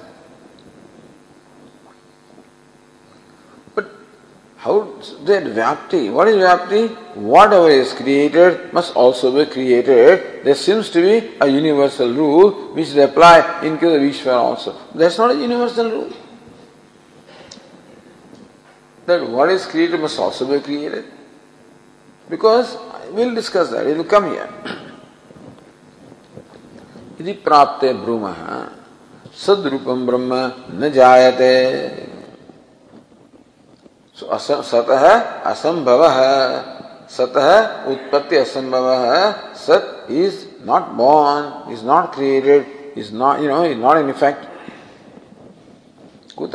How 4.68 4.80
that 5.24 5.44
Vyapti? 5.44 6.12
What 6.12 6.28
is 6.28 6.36
Vyapti? 6.36 6.82
Whatever 7.16 7.70
is 7.70 7.92
created 7.94 8.72
must 8.72 8.94
also 8.94 9.32
be 9.34 9.50
created. 9.50 10.44
There 10.44 10.54
seems 10.54 10.90
to 10.90 11.00
be 11.00 11.14
a 11.40 11.48
universal 11.48 12.12
rule 12.12 12.50
which 12.74 12.90
they 12.92 13.04
apply 13.04 13.62
in 13.62 13.78
case 13.78 13.96
of 13.96 14.02
Ishvara 14.02 14.40
also. 14.48 14.78
That's 14.94 15.16
not 15.16 15.30
a 15.30 15.34
universal 15.34 15.90
rule. 15.90 16.12
That 19.06 19.26
what 19.28 19.48
is 19.48 19.64
created 19.64 20.00
must 20.00 20.18
also 20.18 20.46
be 20.52 20.62
created. 20.62 21.06
Because 22.28 22.76
we'll 23.10 23.34
discuss 23.34 23.70
that, 23.70 23.86
it 23.86 23.96
will 23.96 24.04
come 24.04 24.26
here. 24.32 24.50
यदि 27.20 27.32
प्राप्त 27.46 27.84
broom 28.02 28.24
सदरूपम 29.44 30.06
ब्रह्म 30.06 30.34
न 30.80 30.90
जायते 30.94 32.17
सतः 34.22 35.04
असंभव। 35.50 36.02
सतः 37.10 37.84
उत्पत्ति 37.90 38.36
असंभव। 38.36 38.86
सत 39.56 40.06
is 40.10 40.66
not 40.66 40.82
born 40.82 41.72
is 41.72 41.84
not 41.84 42.14
created 42.14 42.94
is 42.98 43.14
not 43.14 43.40
you 43.40 43.48
know 43.48 43.64
is 43.64 43.78
not 43.78 43.96
in 43.96 44.08
effect 44.10 44.44
कुत? 46.38 46.52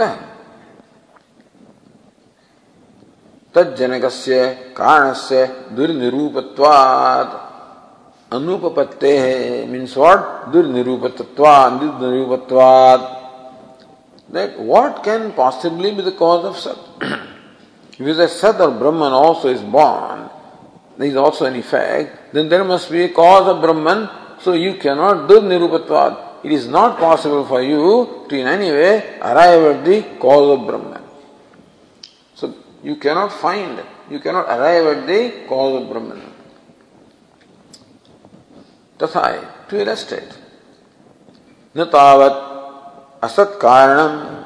कारण 4.78 5.14
से 5.14 5.46
दुर्निरूपत्वात्। 5.72 7.34
अनुपपत्ते 8.34 9.14
मीन्स 9.70 9.98
वॉट 9.98 10.20
दुर्निरूपत्वात्। 10.54 11.74
दुर्निरूपत्वात् 11.74 13.24
what 14.34 15.04
can 15.04 15.32
possibly 15.32 15.92
be 15.92 16.02
the 16.02 16.12
cause 16.12 16.46
of 16.46 16.56
Sat? 16.58 17.33
if 17.93 18.01
you 18.07 18.15
say 18.15 18.29
Sat 18.29 18.61
or 18.61 18.71
Brahman 18.71 19.13
also 19.13 19.49
is 19.49 19.61
born, 19.61 20.31
there 20.97 21.09
is 21.09 21.17
also 21.17 21.47
an 21.47 21.57
effect, 21.57 22.33
then 22.33 22.49
there 22.49 22.65
must 22.65 22.91
be 22.91 23.03
a 23.03 23.09
cause 23.09 23.49
of 23.49 23.61
Brahman, 23.61 24.09
so 24.41 24.53
you 24.53 24.75
cannot 24.75 25.29
do 25.29 25.41
Nirupatvad. 25.41 26.45
It 26.45 26.53
is 26.53 26.69
not 26.69 26.99
possible 26.99 27.45
for 27.45 27.61
you 27.61 28.25
to 28.29 28.37
in 28.37 28.47
any 28.47 28.71
way 28.71 29.19
arrive 29.21 29.77
at 29.77 29.85
the 29.85 30.03
cause 30.21 30.59
of 30.59 30.67
Brahman. 30.67 31.03
So 32.35 32.55
you 32.85 32.97
cannot 32.97 33.33
find, 33.33 33.83
you 34.09 34.21
cannot 34.21 34.47
arrive 34.47 34.99
at 34.99 35.07
the 35.07 35.47
cause 35.49 35.83
of 35.83 35.91
Brahman. 35.91 36.23
तथा 38.99 39.69
to 39.69 39.81
illustrate 39.81 40.33
न 41.77 41.85
तावत् 41.85 43.23
asat 43.23 43.59
karanam. 43.59 44.42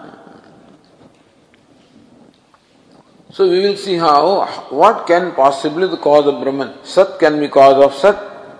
So 3.36 3.48
we 3.48 3.60
will 3.60 3.76
see 3.76 3.96
how, 3.96 4.46
what 4.70 5.06
can 5.06 5.32
possibly 5.32 5.88
the 5.88 5.96
cause 5.96 6.26
of 6.26 6.42
Brahman. 6.42 6.84
Sat 6.84 7.18
can 7.18 7.40
be 7.40 7.48
cause 7.48 7.82
of 7.82 7.94
Sat, 7.94 8.16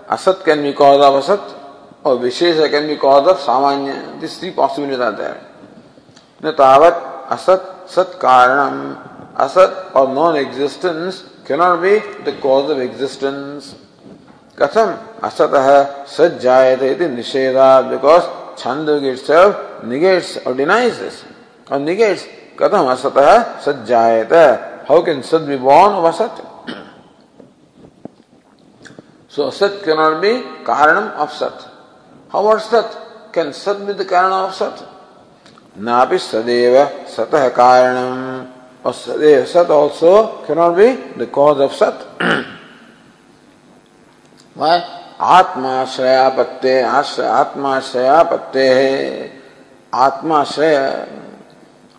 Asat 0.07 0.43
can 0.43 0.63
be 0.63 0.73
cause 0.73 0.99
of 0.99 1.23
Asat, 1.23 1.59
or 2.03 2.17
Vishesha 2.17 2.69
can 2.69 2.87
be 2.87 2.97
cause 2.97 3.27
of 3.27 3.37
Samanya. 3.37 4.19
These 4.19 4.39
three 4.39 4.51
possibilities 4.51 4.99
are 4.99 5.15
there. 5.15 5.49
न 6.43 6.51
तावत 6.59 6.95
asat 7.31 7.87
sat 7.87 8.19
karanam 8.19 8.99
asat 9.35 9.95
or 9.95 10.13
non-existence 10.13 11.23
cannot 11.45 11.81
be 11.81 11.99
the 12.25 12.33
cause 12.41 12.69
of 12.69 12.79
existence. 12.79 13.75
कथम 14.59 14.89
असतः 15.23 15.67
सत 16.15 16.39
जायते 16.41 16.89
इति 16.93 17.07
निषेधात् 17.15 17.89
because 17.89 18.25
Chandogya 18.55 19.13
itself 19.13 19.83
negates 19.83 20.37
or 20.45 20.53
denies 20.53 20.99
this, 20.99 21.23
or 21.71 21.79
कथम? 22.58 22.90
असत 22.90 23.18
सज्जायत। 23.64 24.32
How 24.88 25.02
can 25.02 25.20
सद 25.22 25.42
बी 25.48 25.56
बॉर्न 25.56 25.94
ऑफ़ 25.94 26.06
असत? 26.06 26.34
सो 29.30 29.48
असत 29.48 29.82
कैन 29.84 29.96
नॉट 29.96 30.14
बी 30.20 30.32
कारण 30.66 31.08
ऑफ़ 31.16 31.32
सत। 31.32 31.58
हाउ 32.32 32.46
आर 32.48 32.58
सत? 32.58 32.90
कैन 33.34 33.52
सद 33.52 33.76
बी 33.86 33.92
द 33.92 34.02
कारण 34.10 34.32
ऑफ़ 34.32 34.54
सत? 34.54 34.76
ना 35.78 36.04
भी 36.04 36.18
सदैव 36.18 36.84
सत 37.16 37.30
कारण 37.56 38.06
और 38.84 38.92
सदैव 38.92 39.44
सत 39.44 39.70
also 39.70 40.22
can 40.46 40.58
not 40.58 40.72
be 40.74 40.88
the 41.18 41.28
cause 41.32 41.60
of 41.60 41.74
सत। 41.74 42.06
वाई 44.58 44.78
आत्माश्रयापत्ते 45.20 46.80
आश्रय 46.82 47.26
आत्माश्रयापत्ते 47.26 48.68
आत्माश्रय 49.94 50.76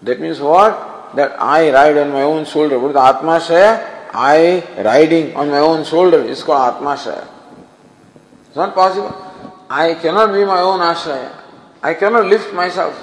that 0.02 0.20
means 0.20 0.40
what? 0.40 1.16
That 1.16 1.42
i 1.42 1.72
ride 1.72 1.98
on 1.98 2.12
my 2.12 2.22
own 2.22 2.46
shoulder. 2.46 2.80
What 2.80 2.92
is 2.92 2.96
atmashraya 2.96 4.14
i 4.14 4.64
riding 4.84 5.36
on 5.36 5.50
my 5.50 5.60
own 5.60 5.84
shoulder. 5.86 6.22
Is 6.24 6.44
called 6.44 6.76
Atma 6.76 6.96
atmashraya 6.96 7.28
it's 8.48 8.56
not 8.56 8.74
possible. 8.74 9.14
I 9.70 9.94
cannot 9.94 10.34
be 10.34 10.44
my 10.44 10.60
own 10.60 10.80
ashraya. 10.80 11.32
I 11.84 11.94
cannot 11.94 12.26
lift 12.26 12.54
myself. 12.54 12.96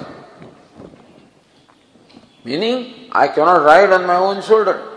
Meaning 2.44 3.10
i 3.12 3.28
cannot 3.28 3.64
ride 3.64 3.92
on 3.92 4.06
my 4.06 4.16
own 4.16 4.42
shoulder. 4.42 4.92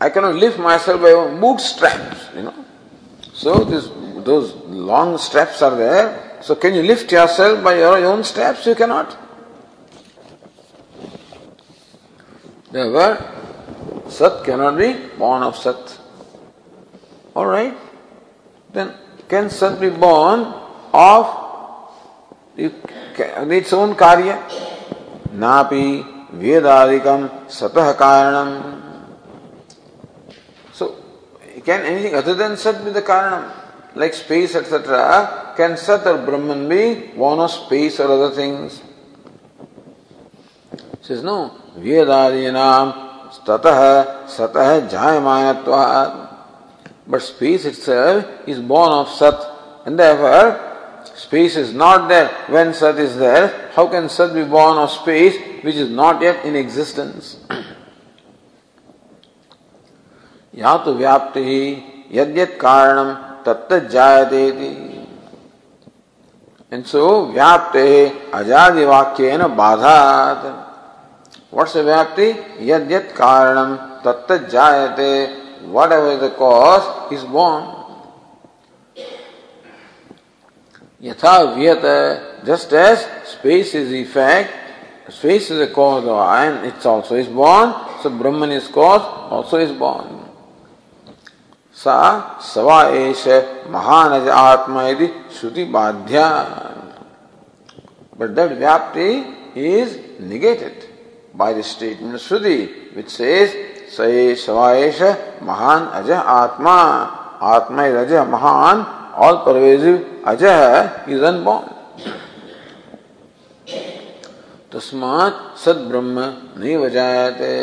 I 0.00 0.10
cannot 0.10 0.34
lift 0.34 0.58
myself 0.58 1.00
by 1.00 1.12
my 1.12 1.40
bootstraps 1.40 2.28
you 2.34 2.42
know. 2.42 2.64
So 3.32 3.64
this 3.64 3.88
those 4.24 4.54
long 4.66 5.18
straps 5.18 5.62
are 5.62 5.76
there. 5.76 6.38
So 6.42 6.54
can 6.54 6.74
you 6.74 6.82
lift 6.82 7.10
yourself 7.10 7.62
by 7.62 7.78
your 7.78 8.04
own 8.04 8.24
straps? 8.24 8.66
You 8.66 8.74
cannot. 8.74 9.16
Therefore, 12.72 13.20
Sat 14.08 14.44
cannot 14.44 14.78
be 14.78 14.96
born 15.18 15.42
of 15.42 15.56
Sat. 15.56 15.98
Alright? 17.36 17.76
Then 18.72 18.94
can 19.28 19.50
Sat 19.50 19.80
be 19.80 19.90
born 19.90 20.40
of 20.92 21.24
its 22.56 23.72
own 23.72 23.94
karya? 23.94 24.40
Napi 25.36 26.30
Vedadikam 26.32 27.46
Satah 27.46 27.94
Karanam. 27.96 29.06
So, 30.72 30.96
can 31.64 31.82
anything 31.82 32.14
other 32.14 32.34
than 32.34 32.56
Sat 32.56 32.84
be 32.84 32.90
the 32.90 33.02
Karanam? 33.02 33.62
like 33.94 34.14
space, 34.14 34.54
etc., 34.54 35.54
can 35.56 35.76
Sat 35.76 36.06
or 36.06 36.18
Brahman 36.24 36.68
be 36.68 37.08
one 37.14 37.38
of 37.38 37.50
space 37.50 38.00
or 38.00 38.10
other 38.10 38.34
things? 38.34 38.80
He 40.72 41.04
says 41.04 41.22
no. 41.22 41.61
वेदादीना 41.76 42.68
ततः 43.46 43.80
सतः 44.28 44.78
जायमानत्वात्। 44.88 46.20
But 47.10 47.20
space 47.20 47.66
itself 47.66 48.48
is 48.48 48.60
born 48.68 48.92
of 48.92 49.08
सत 49.18 49.48
and 49.86 49.96
therefore 49.98 50.50
space 51.18 51.56
is 51.58 51.74
not 51.76 52.00
there 52.08 52.28
when 52.50 52.72
सत 52.72 52.96
is 53.00 53.18
there 53.18 53.44
how 53.76 53.90
can 53.92 54.08
सत 54.08 54.30
be 54.34 54.44
born 54.52 54.78
of 54.78 54.90
space 54.90 55.38
which 55.64 55.76
is 55.76 55.90
not 55.96 56.22
yet 56.22 56.44
in 56.46 56.56
existence 56.56 57.36
या 60.54 60.76
तो 60.84 60.94
व्याप्ति 60.94 61.40
ही 61.44 61.62
यद्यत 62.12 62.58
कारणम 62.60 63.12
तत्त 63.46 63.72
जायते 63.92 64.46
इति 64.48 64.72
एंड 66.72 66.84
सो 66.84 67.04
व्याप्ते 67.32 67.86
अजादि 68.34 68.84
वाक्येन 68.84 69.46
बाधात् 69.56 70.61
वर्ष 71.52 71.76
व्याप्ति 71.76 72.32
कारण, 73.16 73.74
तत्त 74.04 74.32
जायते। 74.50 75.12
Whatever 75.92 76.16
the 76.22 76.30
cause 76.38 77.12
is 77.14 77.24
born 77.32 77.62
यथा 81.02 81.36
वियत 81.54 81.82
just 82.46 82.72
as 82.72 82.98
space 83.32 83.74
is 83.76 83.94
effect 83.94 85.12
space 85.12 85.50
is 85.52 85.62
a 85.62 85.72
cause 85.74 86.08
of 86.08 86.64
its 86.66 86.86
also 86.86 87.16
is 87.16 87.30
born 87.38 87.72
so 88.02 88.10
Brahman 88.22 88.52
is 88.52 88.70
cause 88.72 89.00
also 89.36 89.60
is 89.60 89.72
born 89.78 90.18
सा 91.76 91.98
सवा 92.44 92.82
एष 92.96 93.26
महानज 93.70 94.28
आत्मा 94.28 94.86
यदि 94.88 95.06
श्रुति 95.40 95.64
बाध्या 95.74 96.28
बट 98.18 98.30
दैट 98.36 98.58
व्याप्ति 98.58 99.10
is 99.74 99.98
negated 100.24 100.81
by 101.36 101.54
the 101.54 101.60
statement 101.72 102.16
shruti 102.20 102.56
which 102.96 103.08
says 103.10 103.56
सये 103.96 104.34
सवाएश 104.44 105.02
महान 105.48 105.86
अज 106.00 106.10
आत्मा 106.10 106.76
आत्मा 107.54 107.86
इज़ 107.86 107.96
अज 107.96 108.12
महान 108.30 108.84
ऑल 109.26 109.36
परवेजिव 109.46 110.22
अज 110.32 110.42
इज़ 111.12 111.24
अनबॉर्न 111.32 111.70
तस्मात् 114.72 115.44
सद 115.64 115.86
ब्रह्म 115.88 116.32
नहीं 116.58 116.76
वजायते 116.84 117.54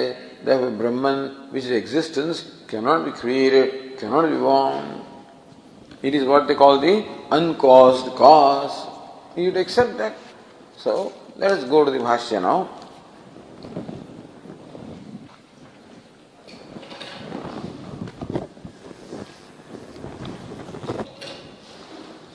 Brahman 0.45 1.29
which 1.53 1.71
existence 1.81 2.45
cannot 2.69 3.03
be 3.03 3.11
created, 3.11 3.97
cannot 3.97 4.29
be 4.29 4.37
born. 4.37 5.01
It 6.03 6.15
is 6.15 6.23
what 6.23 6.47
they 6.47 6.55
call 6.55 6.79
the 6.79 7.05
uncaused 7.31 8.15
cause. 8.15 8.87
You 9.35 9.45
would 9.45 9.57
accept 9.57 9.97
that. 9.97 10.13
So 10.77 11.11
let 11.37 11.51
us 11.51 11.63
go 11.63 11.83
to 11.83 11.91
the 11.91 11.97
Bhashya 11.97 12.41
now. 12.41 12.69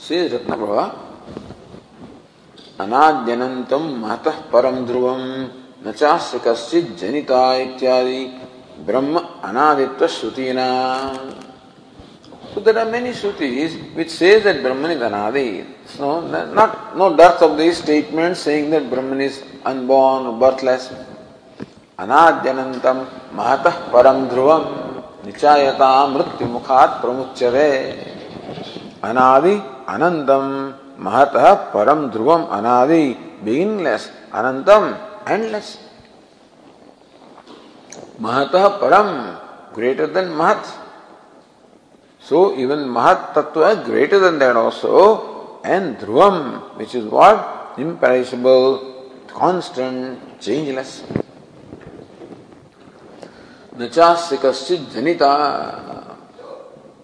Says 0.04 0.32
Ratnabhava, 0.32 0.84
अनाद्यनंतम 2.84 3.84
महतः 4.02 4.38
परम 4.52 4.76
ध्रुवम 4.86 5.20
न 5.86 5.92
चास्य 5.98 6.38
कश्चित 6.46 6.88
जनिता 7.00 7.42
इत्यादि 7.64 8.20
ब्रह्म 8.86 9.18
अनादित्व 9.48 10.06
श्रुतिना 10.16 10.66
So 12.52 12.60
there 12.60 12.78
are 12.78 12.90
many 12.90 13.10
Shrutis 13.10 13.94
which 13.94 14.10
says 14.10 14.44
that 14.44 14.62
Brahman 14.62 14.90
is 14.90 15.00
Anadi. 15.00 15.66
So 15.86 16.20
not 16.20 16.96
no 16.96 17.16
dearth 17.16 17.42
of 17.42 17.56
these 17.56 17.78
statements 17.78 18.40
saying 18.40 18.70
that 18.70 18.90
Brahman 18.90 19.20
is 19.20 19.42
unborn, 19.64 20.26
or 20.26 20.38
birthless. 20.38 20.92
अनाद्यनंतम 21.98 23.06
महतः 23.36 23.76
परम 23.92 24.24
ध्रुवम 24.28 24.64
निचायता 25.26 25.90
मृत्यु 26.14 26.46
मुखात 26.54 27.00
प्रमुच्यते 27.02 27.68
अनादि 29.04 29.54
अनंतम, 29.88 30.44
महत 31.04 31.32
परम 31.74 32.06
ध्रुवम 32.10 32.42
अनादि 32.56 33.04
बिगिनलेस 33.44 34.10
अनंतम 34.34 34.84
एंडलेस 35.28 35.68
महत 38.20 38.54
परम 38.82 39.08
ग्रेटर 39.76 40.06
देन 40.14 40.28
महत। 40.38 40.64
सो 42.24 42.38
इवन 42.58 42.84
महत 42.90 43.32
तत्व 43.36 43.64
greater 43.86 44.18
than 44.20 44.38
that 44.38 44.56
also 44.56 45.02
and 45.66 45.98
ध्रुवम 46.00 46.38
which 46.78 46.94
is 46.96 47.08
what 47.08 47.80
imperishable 47.80 48.62
constant 49.34 50.40
changeless 50.42 50.90
न 53.80 53.88
चास्य 53.88 54.36
कश्चित 54.44 54.80
जनिता। 54.94 55.32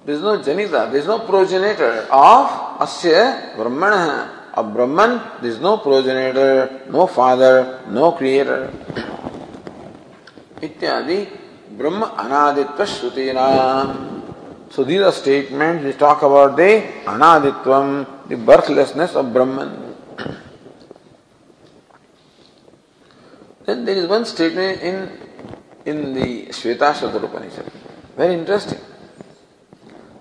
There 0.05 0.15
is 0.15 0.23
no 0.23 0.39
janita, 0.39 0.91
there 0.91 1.01
is 1.01 1.07
no 1.07 1.21
progenitor 1.21 2.07
of 2.11 2.81
asya 2.81 3.57
brahmana. 3.57 4.37
Of 4.53 4.75
Brahman, 4.75 5.21
there 5.41 5.51
is 5.53 5.61
no 5.61 5.79
progenitor, 5.79 6.83
no 6.91 7.07
father, 7.07 7.83
no 7.89 8.13
creator. 8.13 8.73
इत्यादि 10.61 11.19
ब्रह्म 11.79 12.05
अनादित्व 12.23 12.85
श्रुतीनाम 12.85 14.09
So 14.71 14.85
these 14.85 15.01
are 15.01 15.13
statements 15.13 15.85
which 15.85 15.99
talk 15.99 16.23
about 16.23 16.57
the 16.57 16.83
anaditvam, 17.07 18.29
the 18.29 18.37
birthlessness 18.37 19.15
of 19.15 19.33
Brahman. 19.33 19.91
then 23.67 23.85
there 23.85 23.97
is 23.97 24.07
one 24.09 24.25
statement 24.25 24.81
in 24.83 24.97
in 25.87 26.13
the 26.13 26.47
Shvetashvatara 26.47 27.25
Upanishad. 27.25 27.71
Very 28.17 28.35
interesting. 28.35 28.81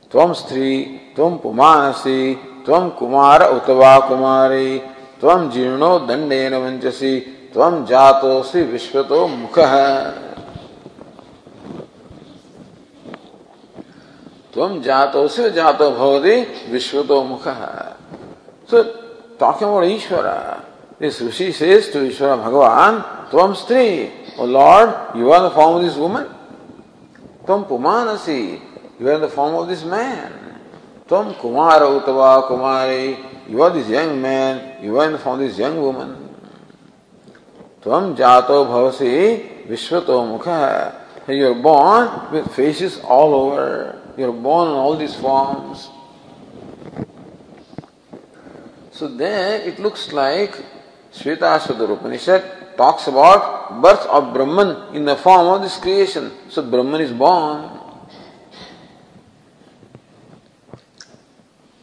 Stri, 0.10 1.14
tvam 1.16 1.40
pumanasi, 1.40 2.38
tvam 2.66 2.98
kumara 2.98 3.54
utava 3.54 4.08
kumari, 4.08 4.82
tvam 5.22 5.52
jirno 5.52 6.08
dandena 6.08 6.60
vanchasi, 6.60 7.52
tvam 7.54 7.86
jatosi 7.86 8.66
vishvato 8.66 9.28
mukha. 9.28 10.14
Tvam 14.52 14.82
jato 14.84 15.28
se 15.28 15.52
jato 15.52 15.92
bhavati 15.92 16.70
vishvato 16.72 17.24
mukha. 17.24 17.96
So, 18.66 18.84
talking 19.38 19.68
about 19.68 19.84
Ishvara, 19.84 20.66
this 20.98 21.22
Rishi 21.22 21.52
says 21.52 21.90
to 21.90 22.00
Ishvara 22.00 22.44
Bhagavan, 22.44 23.30
Tvam 23.30 23.56
stri, 23.56 24.10
O 24.40 24.46
Lord, 24.46 25.16
you 25.16 25.32
are 25.32 25.44
the 25.44 25.52
form 25.52 25.78
of 25.78 25.84
this 25.84 25.96
woman. 25.96 26.28
Tvam 27.46 27.68
pumanasi, 27.68 28.69
you 29.00 29.08
are 29.08 29.14
in 29.14 29.22
the 29.22 29.30
form 29.30 29.56
of 29.56 29.68
this 29.68 29.84
man. 29.84 30.32
Tvam 31.08 31.34
kumara 31.36 31.88
utava 31.88 32.48
kumari, 32.48 33.50
you 33.50 33.62
are 33.62 33.72
this 33.72 33.88
young 33.88 34.22
man, 34.22 34.84
you 34.84 35.00
are 35.00 35.06
in 35.06 35.14
the 35.14 35.20
form 35.20 35.40
of 35.40 35.48
this 35.48 35.58
young 35.58 35.82
woman. 35.82 36.36
Tvam 37.82 38.16
jato 38.16 38.66
bhavasi 38.66 39.68
vishvato 39.68 40.40
mukha. 40.40 40.96
You 41.28 41.52
are 41.52 41.54
born 41.54 42.32
with 42.32 42.54
faces 42.56 43.00
all 43.02 43.34
over. 43.36 44.02
You 44.18 44.30
are 44.30 44.34
born 44.34 44.70
in 44.70 44.74
all 44.74 44.98
these 44.98 45.16
forms. 45.16 45.90
So 48.92 49.08
there 49.08 49.62
it 49.62 49.80
looks 49.80 50.12
like 50.12 50.58
Shvetashvatara 51.14 51.94
Upanishad 51.94 52.76
talks 52.76 53.08
about 53.08 53.82
birth 53.82 54.06
of 54.08 54.34
Brahman 54.34 54.96
in 54.96 55.06
the 55.06 55.16
form 55.16 55.48
of 55.48 55.62
this 55.62 55.78
creation. 55.78 56.32
So 56.50 56.62
Brahman 56.70 57.02
is 57.02 57.12
born. 57.12 57.80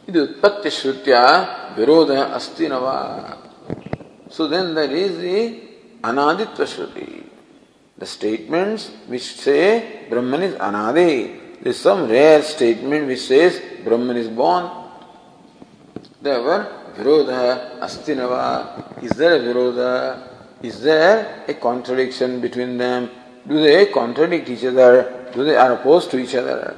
ಇದು 0.07 0.19
ಉತ್ಪತ್ತಿ 0.27 0.71
ಶ್ರುತ್ಯ 0.79 1.15
ವಿರೋಧ 1.79 2.13
ಅಸ್ತಿ 2.39 2.67
ನವ 2.73 2.87
so 4.37 4.43
then 4.53 4.71
there 4.79 4.95
is 5.03 5.17
the 5.27 5.41
anaditva 6.09 6.65
shruti 6.73 7.09
the 8.01 8.07
statements 8.15 8.87
which 9.13 9.29
say 9.45 9.59
Brahman 10.11 10.45
is 10.49 10.57
anadi 10.69 11.13
there 11.61 11.73
is 11.73 11.79
some 11.79 12.09
rare 12.09 12.41
statement 12.41 13.05
which 13.07 13.19
says 13.19 13.61
Brahman 13.83 14.17
is 14.17 14.29
born. 14.29 14.63
Therefore, 16.19 16.93
Virodha 16.95 17.79
Astinava. 17.79 19.03
Is 19.03 19.11
there 19.11 19.35
a 19.35 19.39
Virodha? 19.39 20.27
Is 20.63 20.81
there 20.81 21.45
a 21.47 21.53
contradiction 21.53 22.41
between 22.41 22.77
them? 22.79 23.11
Do 23.47 23.61
they 23.61 23.87
contradict 23.87 24.49
each 24.49 24.65
other? 24.65 25.29
Do 25.33 25.43
they 25.43 25.55
are 25.55 25.73
opposed 25.73 26.09
to 26.11 26.19
each 26.19 26.33
other? 26.33 26.75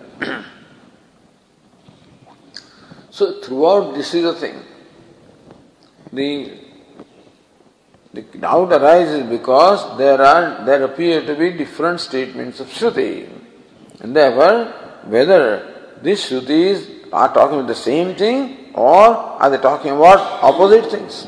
So 3.18 3.40
throughout 3.40 3.94
this 3.94 4.14
is 4.14 4.22
the 4.22 4.34
thing. 4.34 4.62
The 6.12 6.52
the 8.12 8.22
doubt 8.22 8.72
arises 8.72 9.28
because 9.28 9.98
there 9.98 10.22
are 10.22 10.64
there 10.64 10.84
appear 10.84 11.26
to 11.26 11.34
be 11.34 11.50
different 11.50 12.00
statements 12.00 12.60
of 12.60 12.68
Shruti. 12.68 13.28
And 14.00 14.14
therefore, 14.14 14.72
whether 15.14 15.96
these 16.00 16.24
Shrutis 16.26 17.12
are 17.12 17.34
talking 17.34 17.56
about 17.58 17.66
the 17.66 17.74
same 17.74 18.14
thing 18.14 18.72
or 18.74 19.06
are 19.42 19.50
they 19.50 19.58
talking 19.58 19.90
about 19.90 20.20
opposite 20.44 20.88
things? 20.88 21.26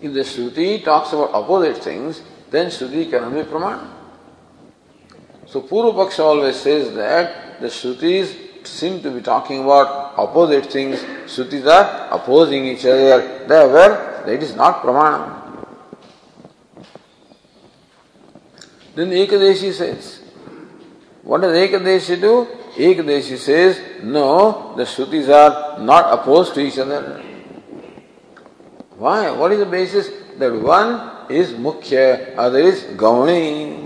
If 0.00 0.12
the 0.12 0.20
Shruti 0.20 0.84
talks 0.84 1.12
about 1.12 1.34
opposite 1.34 1.82
things, 1.82 2.22
then 2.50 2.66
Shruti 2.66 3.10
cannot 3.10 3.34
be 3.34 3.42
Pramana. 3.42 3.90
So 5.46 5.62
Purva 5.62 6.18
always 6.20 6.56
says 6.56 6.94
that 6.94 7.60
the 7.60 7.66
Shrutis 7.66 8.45
seem 8.66 9.02
to 9.02 9.10
be 9.10 9.20
talking 9.20 9.64
about 9.64 10.18
opposite 10.18 10.70
things. 10.70 11.00
Shrutis 11.26 11.66
are 11.66 12.08
opposing 12.10 12.66
each 12.66 12.84
other. 12.84 13.46
Therefore, 13.46 14.24
that 14.26 14.42
is 14.42 14.54
not 14.54 14.82
Pramana. 14.82 15.42
Then 18.94 19.10
Ekadeshi 19.10 19.72
says, 19.72 20.22
what 21.22 21.42
does 21.42 21.52
Ekadeshi 21.54 22.20
do? 22.20 22.46
Ekadeshi 22.76 23.36
says, 23.36 23.80
no, 24.02 24.74
the 24.76 24.84
Shrutis 24.84 25.28
are 25.28 25.78
not 25.82 26.18
opposed 26.18 26.54
to 26.54 26.60
each 26.60 26.78
other. 26.78 27.22
Why? 28.96 29.30
What 29.30 29.52
is 29.52 29.58
the 29.58 29.66
basis? 29.66 30.08
That 30.38 30.52
one 30.52 31.30
is 31.30 31.52
Mukhya, 31.52 32.34
other 32.36 32.58
is 32.58 32.82
Gauni. 32.96 33.85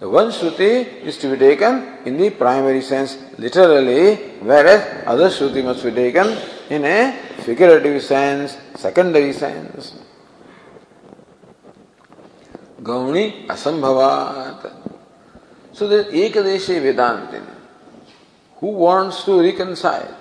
The 0.00 0.08
one 0.08 0.28
Shruti 0.30 1.02
is 1.02 1.18
to 1.18 1.30
be 1.30 1.38
taken 1.38 1.98
in 2.04 2.16
the 2.16 2.30
primary 2.30 2.82
sense, 2.82 3.18
literally, 3.36 4.14
whereas 4.40 5.04
other 5.06 5.28
Shruti 5.28 5.64
must 5.64 5.82
be 5.82 5.90
taken 5.90 6.38
in 6.70 6.84
a 6.84 7.12
figurative 7.42 8.02
sense, 8.02 8.56
secondary 8.76 9.32
sense. 9.32 9.98
Gauni 12.80 13.46
asambhavat. 13.46 14.72
So 15.72 15.88
there 15.88 16.04
Ekadeshi 16.04 16.80
Vedantin 16.80 17.46
who 18.58 18.68
wants 18.68 19.24
to 19.24 19.40
reconcile 19.40 20.17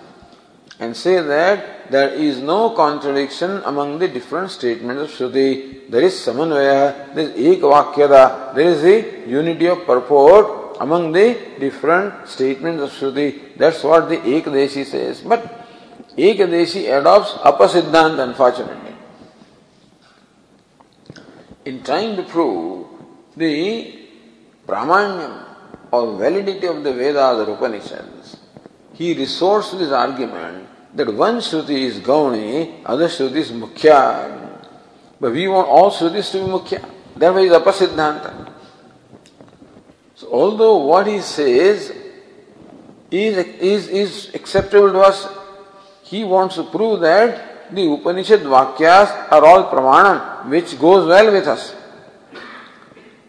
and 0.80 0.96
say 0.96 1.22
that 1.22 1.90
there 1.92 2.10
is 2.10 2.40
no 2.40 2.72
contradiction 2.72 3.62
among 3.66 4.00
the 4.00 4.08
different 4.08 4.52
statements 4.52 5.02
of 5.04 5.10
Shruti. 5.10 5.90
There 5.90 6.02
is 6.02 6.14
Samanvaya, 6.14 7.14
there 7.16 7.30
is 7.30 7.58
Ekavakyada, 7.58 8.54
there 8.54 8.70
is 8.70 8.82
the 8.82 9.30
unity 9.30 9.68
of 9.68 9.86
purport 9.86 10.78
among 10.80 11.12
the 11.12 11.38
different 11.60 12.28
statements 12.28 12.84
of 12.84 12.92
Shruti. 12.92 13.58
That's 13.58 13.84
what 13.84 14.10
the 14.10 14.18
Ekadeshi 14.18 14.86
says. 14.86 15.22
But 15.22 15.68
Ekadeshi 16.16 16.86
adopts 17.00 17.32
Apasiddhant 17.34 18.20
unfortunately 18.20 18.88
in 21.68 21.84
trying 21.84 22.16
to 22.16 22.24
prove 22.24 22.88
the 23.36 24.00
Brahmanyam 24.66 25.44
or 25.92 26.18
validity 26.18 26.66
of 26.66 26.84
the 26.84 26.94
Vedas 26.94 27.46
or 27.46 27.54
Upanishads, 27.54 28.37
he 28.98 29.14
resorts 29.14 29.70
to 29.70 29.78
this 29.78 29.92
argument 29.92 30.68
that 30.96 31.14
one 31.14 31.38
Shruti 31.38 31.82
is 31.84 32.00
Gauni, 32.00 32.82
other 32.86 33.08
Shruti 33.08 33.36
is 33.36 33.52
Mukhya. 33.52 34.64
But 35.20 35.34
we 35.34 35.48
want 35.48 35.68
all 35.68 35.92
Shrutis 35.92 36.32
to 36.32 36.40
be 36.40 36.52
Mukhya. 36.52 36.90
Therefore, 37.16 37.42
is 37.42 37.52
Apasiddhanta. 37.52 38.54
So, 40.16 40.32
although 40.32 40.78
what 40.78 41.06
he 41.06 41.20
says 41.22 41.92
is, 43.12 43.38
is, 43.38 43.88
is 43.88 44.34
acceptable 44.34 44.92
to 44.92 45.00
us. 45.00 45.28
He 46.04 46.24
wants 46.24 46.56
to 46.56 46.64
prove 46.64 47.02
that 47.02 47.74
the 47.74 47.84
Upanishad 47.92 48.40
Vakyas 48.42 49.32
are 49.32 49.46
all 49.46 49.70
pramanam, 49.70 50.50
which 50.50 50.80
goes 50.80 51.08
well 51.08 51.32
with 51.32 51.48
us. 51.48 51.76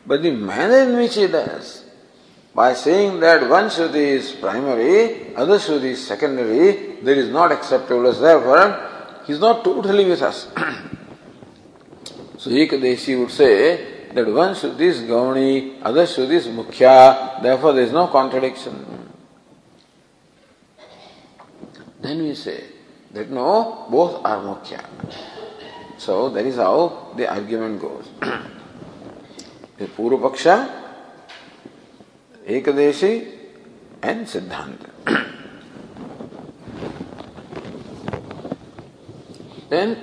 But 0.07 0.23
the 0.23 0.31
manner 0.31 0.91
in 0.91 0.97
which 0.97 1.17
he 1.17 1.27
does, 1.27 1.78
by 2.59 2.75
saying 2.75 3.21
that 3.21 3.49
one 3.49 3.67
Shruti 3.67 4.07
is 4.19 4.33
primary, 4.33 5.33
other 5.37 5.59
Shruti 5.59 5.91
is 5.95 6.05
secondary, 6.05 6.97
that 7.03 7.17
is 7.17 7.31
not 7.31 7.53
acceptable 7.53 8.09
as 8.09 8.19
therefore, 8.19 9.23
he 9.25 9.33
is 9.33 9.39
not 9.39 9.63
totally 9.63 10.05
with 10.05 10.21
us. 10.21 10.49
so 12.37 12.51
Ekadeshi 12.51 13.17
would 13.17 13.31
say 13.31 14.09
that 14.13 14.27
one 14.27 14.57
Shruti 14.57 14.81
is 14.81 15.03
Gauni, 15.03 15.79
other 15.83 16.03
Shruti 16.05 16.33
is 16.33 16.49
Mukhya, 16.49 17.41
therefore 17.41 17.75
there 17.75 17.85
is 17.85 17.93
no 17.93 18.09
contradiction. 18.09 18.75
Then 22.01 22.25
we 22.25 22.35
say 22.35 22.65
that 23.13 23.31
no, 23.31 23.87
both 23.89 24.25
are 24.25 24.43
mukhya. 24.43 24.85
So 25.97 26.29
that 26.31 26.45
is 26.45 26.57
how 26.57 27.13
the 27.17 27.33
argument 27.33 27.81
goes. 27.81 28.09
the 29.79 29.87
Purva 29.87 30.35
एकदेशी 32.49 33.15
and 34.05 34.25
सिद्धांत। 34.27 34.85
Then 39.71 39.97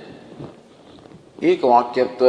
एक 1.43 1.63
वाक्यत्व, 1.65 2.25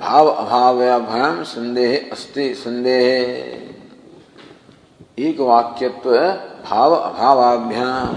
भाव 0.00 0.28
अभाव 0.28 0.78
भयम 0.80 1.42
संदेह 1.44 2.12
अस्ति 2.12 2.54
संदेह। 2.54 3.02
एक 5.18 5.40
वाक्यत्व, 5.40 6.10
भाव 6.70 6.94
अभाव 6.94 7.38
अभ्याम 7.42 8.14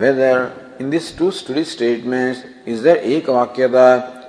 whether 0.00 0.36
in 0.80 0.90
this 0.90 1.16
two 1.18 1.30
study 1.32 1.64
statement 1.66 2.68
is 2.68 2.82
there 2.84 2.96
एक 2.96 3.28
वाक्यता 3.30 3.86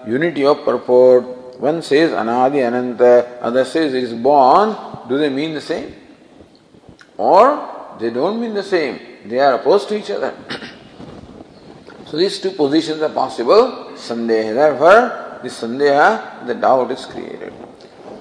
unity 0.10 0.44
of 0.44 0.65
purport 0.65 1.62
one 1.62 1.82
says 1.89 2.13
अनादि 2.13 2.62
अनंत 2.62 3.02
other 3.02 3.63
says 3.74 3.96
is 3.96 4.13
born 4.24 4.76
do 5.10 5.17
they 5.17 5.30
mean 5.32 5.56
the 5.58 5.60
same 5.62 5.84
Or 7.22 7.98
they 8.00 8.10
don't 8.10 8.42
mean 8.42 8.54
the 8.56 8.64
same, 8.64 9.00
they 9.26 9.40
are 9.40 9.54
opposed 9.56 9.90
to 9.90 9.96
each 9.98 10.10
other. 10.10 10.34
so 12.08 12.18
these 12.18 12.40
two 12.40 12.52
positions 12.52 13.02
are 13.02 13.14
possible, 13.24 13.92
sandeha. 13.94 14.54
Therefore, 14.56 15.40
the 15.44 15.50
sandeha, 15.50 16.48
the 16.48 16.56
doubt 16.56 16.90
is 16.92 17.06
created. 17.06 17.54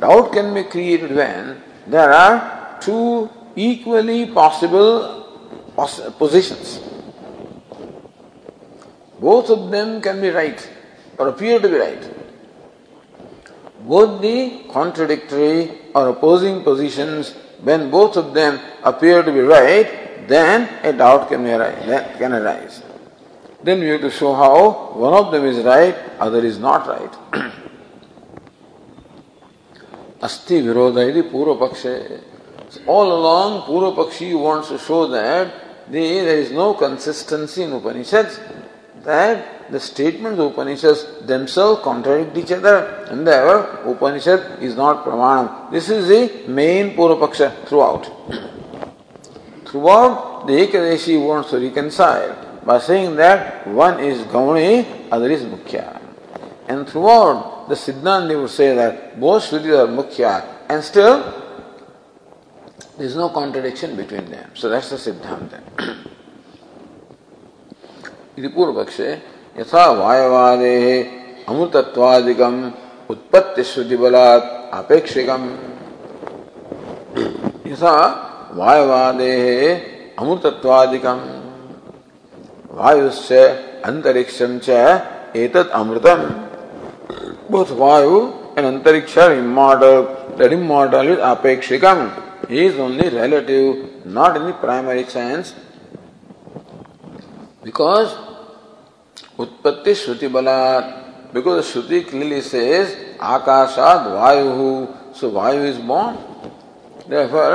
Doubt 0.00 0.32
can 0.32 0.52
be 0.52 0.64
created 0.64 1.14
when 1.14 1.62
there 1.86 2.12
are 2.12 2.78
two 2.80 3.30
equally 3.56 4.26
possible 4.26 5.26
positions. 6.18 6.80
Both 9.18 9.50
of 9.50 9.70
them 9.70 10.00
can 10.02 10.20
be 10.20 10.30
right 10.30 10.60
or 11.18 11.28
appear 11.28 11.58
to 11.58 11.68
be 11.68 11.76
right. 11.76 12.10
Both 13.80 14.20
the 14.20 14.64
contradictory 14.70 15.70
or 15.94 16.08
opposing 16.08 16.62
positions, 16.64 17.34
when 17.62 17.90
both 17.90 18.16
of 18.16 18.34
them 18.34 18.60
appear 18.82 19.22
to 19.22 19.32
be 19.32 19.40
right, 19.40 20.26
then 20.28 20.68
a 20.82 20.92
doubt 20.92 21.28
can, 21.28 21.46
arise, 21.46 21.86
that 21.86 22.18
can 22.18 22.32
arise. 22.32 22.82
Then 23.62 23.80
we 23.80 23.88
have 23.88 24.00
to 24.00 24.10
show 24.10 24.34
how 24.34 24.92
one 24.94 25.12
of 25.12 25.32
them 25.32 25.44
is 25.44 25.64
right, 25.64 25.94
other 26.18 26.44
is 26.44 26.58
not 26.58 26.86
right. 26.86 27.14
Asti 30.22 30.62
virodha 30.62 31.08
iti. 31.08 31.22
All 32.86 33.12
along, 33.12 33.62
purva 33.62 33.96
pakshi 33.96 34.38
wants 34.38 34.68
to 34.68 34.78
show 34.78 35.06
that 35.08 35.52
there 35.90 36.38
is 36.38 36.52
no 36.52 36.74
consistency 36.74 37.64
in 37.64 37.72
Upanishads 37.72 38.38
that 39.02 39.59
the 39.69 39.79
statements 39.79 40.39
of 40.39 40.51
Upanishads 40.51 41.25
themselves 41.25 41.81
contradict 41.83 42.37
each 42.37 42.51
other 42.51 43.05
and 43.09 43.25
therefore 43.27 43.93
Upanishad 43.93 44.61
is 44.61 44.75
not 44.75 45.03
Pramanam. 45.03 45.71
This 45.71 45.89
is 45.89 46.07
the 46.07 46.47
main 46.47 46.95
Purvapaksha 46.95 47.65
throughout. 47.65 48.05
throughout, 49.65 50.47
the 50.47 50.53
Ekadeshi 50.53 51.23
wants 51.25 51.49
to 51.49 51.59
reconcile 51.59 52.61
by 52.65 52.79
saying 52.79 53.15
that 53.15 53.67
one 53.67 53.99
is 53.99 54.19
Gauni, 54.27 55.07
other 55.11 55.29
is 55.29 55.43
Mukhya. 55.43 56.01
And 56.67 56.87
throughout, 56.87 57.67
the 57.67 57.75
Siddhanti 57.75 58.39
would 58.39 58.49
say 58.49 58.75
that 58.75 59.19
both 59.19 59.43
Shrutis 59.43 59.83
are 59.83 59.87
Mukhya 59.87 60.45
and 60.69 60.83
still 60.83 61.43
there 62.97 63.05
is 63.05 63.15
no 63.15 63.29
contradiction 63.29 63.95
between 63.95 64.29
them. 64.29 64.51
So 64.53 64.69
that's 64.69 64.89
the 64.89 64.97
Siddhanta. 64.97 65.61
इति 68.37 68.47
पूर्वपक्षे 68.55 69.07
यथा 69.60 69.84
वायवादे 69.92 70.76
अमृतत्वादिगम 71.48 72.54
उत्पत्ति 73.10 73.62
श्रुति 73.64 73.96
बलात् 73.96 74.44
यथा 77.68 77.94
वायवादे 78.54 79.34
अमृतत्वादिकम। 80.20 81.18
वायुस्य 82.78 83.42
अंतरिक्षम 83.84 84.58
च 84.58 84.68
एतत् 85.36 85.76
both 87.50 87.76
वायु 87.78 88.16
and 88.58 88.66
अंतरिक्ष 88.66 89.18
इमॉडल 89.18 90.02
that 90.38 90.52
is 90.52 91.20
अपेक्षिकम। 91.26 91.98
Only 92.80 93.08
relative 93.10 93.64
not 94.16 94.36
in 94.36 94.42
the 94.42 94.54
primary 94.62 95.04
science 95.10 95.54
because 97.64 98.08
उत्पत्ति 99.40 99.94
श्रुति 99.94 100.28
बना 100.28 100.56
बिकॉज़ 101.34 101.60
श्रुति 101.64 102.00
क्लियरली 102.02 102.40
से 102.42 102.62
आकाशाद 103.26 104.06
वायु 104.12 104.70
सो 105.20 105.30
वायु 105.30 105.64
is 105.66 105.78
born 105.86 106.16
therefore 107.10 107.54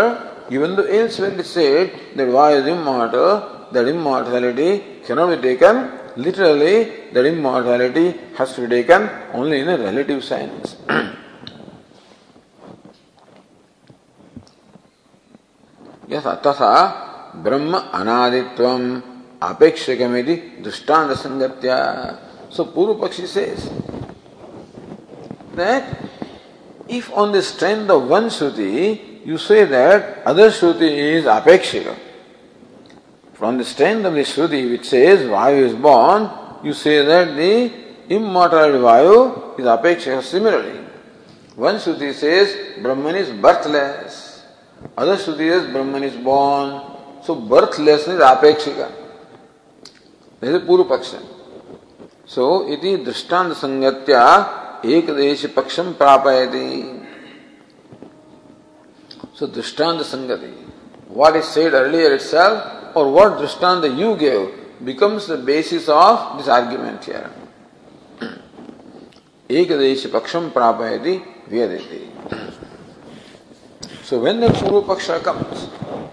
even 0.54 0.76
the 0.76 0.86
इंस 0.92 1.20
व्हेन 1.20 1.40
इट 1.40 1.46
सेड 1.48 1.92
दैट 2.18 2.30
वायु 2.32 2.60
is 2.60 2.70
immortal 2.70 3.28
that 3.74 3.88
immortality 3.88 4.78
can 5.08 5.18
not 5.18 5.30
be 5.30 5.36
taken 5.44 5.88
literally 6.20 6.84
that 7.14 7.26
immortality 7.28 8.08
has 8.40 8.56
to 8.56 8.62
be 8.62 8.68
taken 8.70 9.10
only 9.36 9.60
in 9.60 9.68
a 9.68 9.76
relative 9.80 10.20
sense 10.24 10.78
यथा 16.10 16.34
तथा 16.46 16.72
ब्रह्म 17.44 17.78
अनादित्वम 17.94 18.84
Apekshikam 19.54 20.64
drishtanta 20.64 21.16
sangatya. 21.16 22.18
So 22.50 22.66
Puru 22.66 23.00
Pakshi 23.00 23.28
says 23.28 23.70
that 25.56 25.84
if 26.88 27.12
on 27.12 27.32
the 27.32 27.42
strength 27.42 27.90
of 27.90 28.08
one 28.08 28.26
Shruti 28.26 29.26
you 29.26 29.38
say 29.38 29.66
that 29.66 30.26
other 30.26 30.50
Shruti 30.50 30.90
is 30.90 31.26
Apekshika, 31.26 31.98
from 33.34 33.58
the 33.58 33.66
strength 33.66 34.06
of 34.06 34.14
the 34.14 34.22
Shruti 34.22 34.70
which 34.70 34.86
says 34.86 35.22
Vayu 35.22 35.64
is 35.64 35.74
born, 35.74 36.30
you 36.64 36.74
say 36.74 37.04
that 37.04 37.36
the 37.36 37.72
immortality 38.10 38.78
Vayu 38.78 39.60
is 39.60 39.66
Apekshika. 39.66 40.22
Similarly, 40.24 40.80
one 41.56 41.76
Shruti 41.76 42.14
says 42.14 42.82
Brahman 42.82 43.16
is 43.16 43.30
birthless, 43.32 44.44
other 44.98 45.18
Shruti 45.18 45.50
says 45.52 45.72
Brahman 45.72 46.04
is 46.04 46.16
born, 46.16 46.82
so 47.24 47.36
birthlessness 47.36 48.16
is 48.16 48.22
Apekshika. 48.22 49.05
जैसे 50.46 50.60
पूर्व 50.66 50.84
पक्ष 50.90 51.14
है। 51.14 51.20
सो 52.30 52.46
यदि 52.70 52.96
दृष्टांत 53.06 53.54
संगत्या 53.58 54.24
एक 54.86 55.10
देश 55.16 55.46
पक्षम 55.56 55.92
प्रापयती। 56.00 56.70
So 59.40 59.48
दृष्टांत 59.48 60.02
संगति 60.04 60.54
what 61.12 61.36
is 61.36 61.46
said 61.46 61.74
earlier 61.76 62.14
itself 62.14 62.98
और 62.98 63.08
व्हाट 63.08 63.38
दृष्टांत 63.40 63.86
you 64.00 64.14
give 64.16 64.40
becomes 64.84 65.30
the 65.32 65.40
basis 65.46 65.90
of 65.90 66.38
this 66.38 66.50
argument 66.58 67.08
here 67.08 67.26
एक 69.50 69.78
देश 69.78 70.06
पक्षम 70.14 70.50
प्रापयती 70.50 71.16
वेदेति 71.50 72.02
सो 74.10 74.20
व्हेन 74.20 74.40
द 74.42 74.52
पूर्व 74.54 74.82
पक्ष 74.94 75.10
comes 75.26 75.68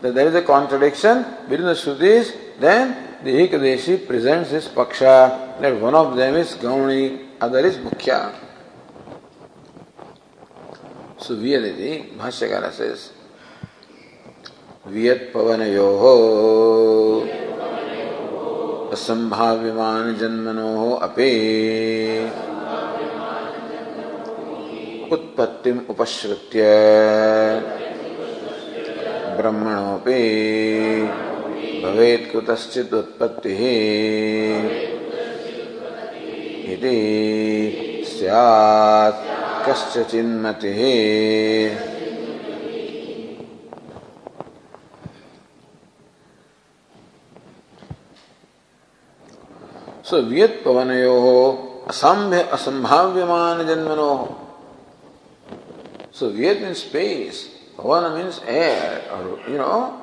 there 0.05 0.26
is 0.26 0.37
a 0.37 0.41
contradiction 0.47 1.24
between 1.49 1.72
the 1.72 1.74
Shruti's 1.76 2.33
then 2.61 2.95
the 3.25 3.31
Ekadeshi 3.31 4.07
presents 4.07 4.51
his 4.51 4.68
paksha 4.68 5.61
that 5.61 5.81
one 5.81 5.95
of 5.95 6.16
them 6.16 6.35
is 6.37 6.55
Gauni, 6.55 7.29
other 7.41 7.61
is 7.61 7.77
Mukhya. 7.79 8.35
So 11.18 11.37
Vyaditi, 11.37 12.16
Bhashyakara 12.16 12.73
says, 12.73 13.12
वियत 14.91 15.20
पवनयो 15.33 15.89
असंभाव्यमान 18.93 20.14
जन्मनो 20.20 20.73
अपे 21.07 21.29
उत्पत्तिम 25.14 25.79
उपश्रुत्य 25.95 26.64
ब्रह्मणोपि 29.39 30.18
भवेत् 31.82 32.32
कुतश्चित् 32.32 32.94
उत्पत्तिः। 32.94 33.60
इति 36.72 36.96
स्यात् 38.08 39.20
कश्चिन्मतिः 39.68 40.80
सो 50.04 50.16
वियत 50.18 50.62
पवनयो 50.64 51.16
असंभ्य 51.88 52.40
असंभाव्यमान 52.52 53.66
जन्मनो 53.66 54.12
सो 56.12 56.26
वियत 56.26 56.60
मीन 56.62 56.74
स्पेस, 56.74 57.48
पवन 57.78 58.10
मीन्स 58.12 58.40
एयर, 58.48 59.10
और 59.10 59.22
you 59.48 59.58
know 59.58 60.01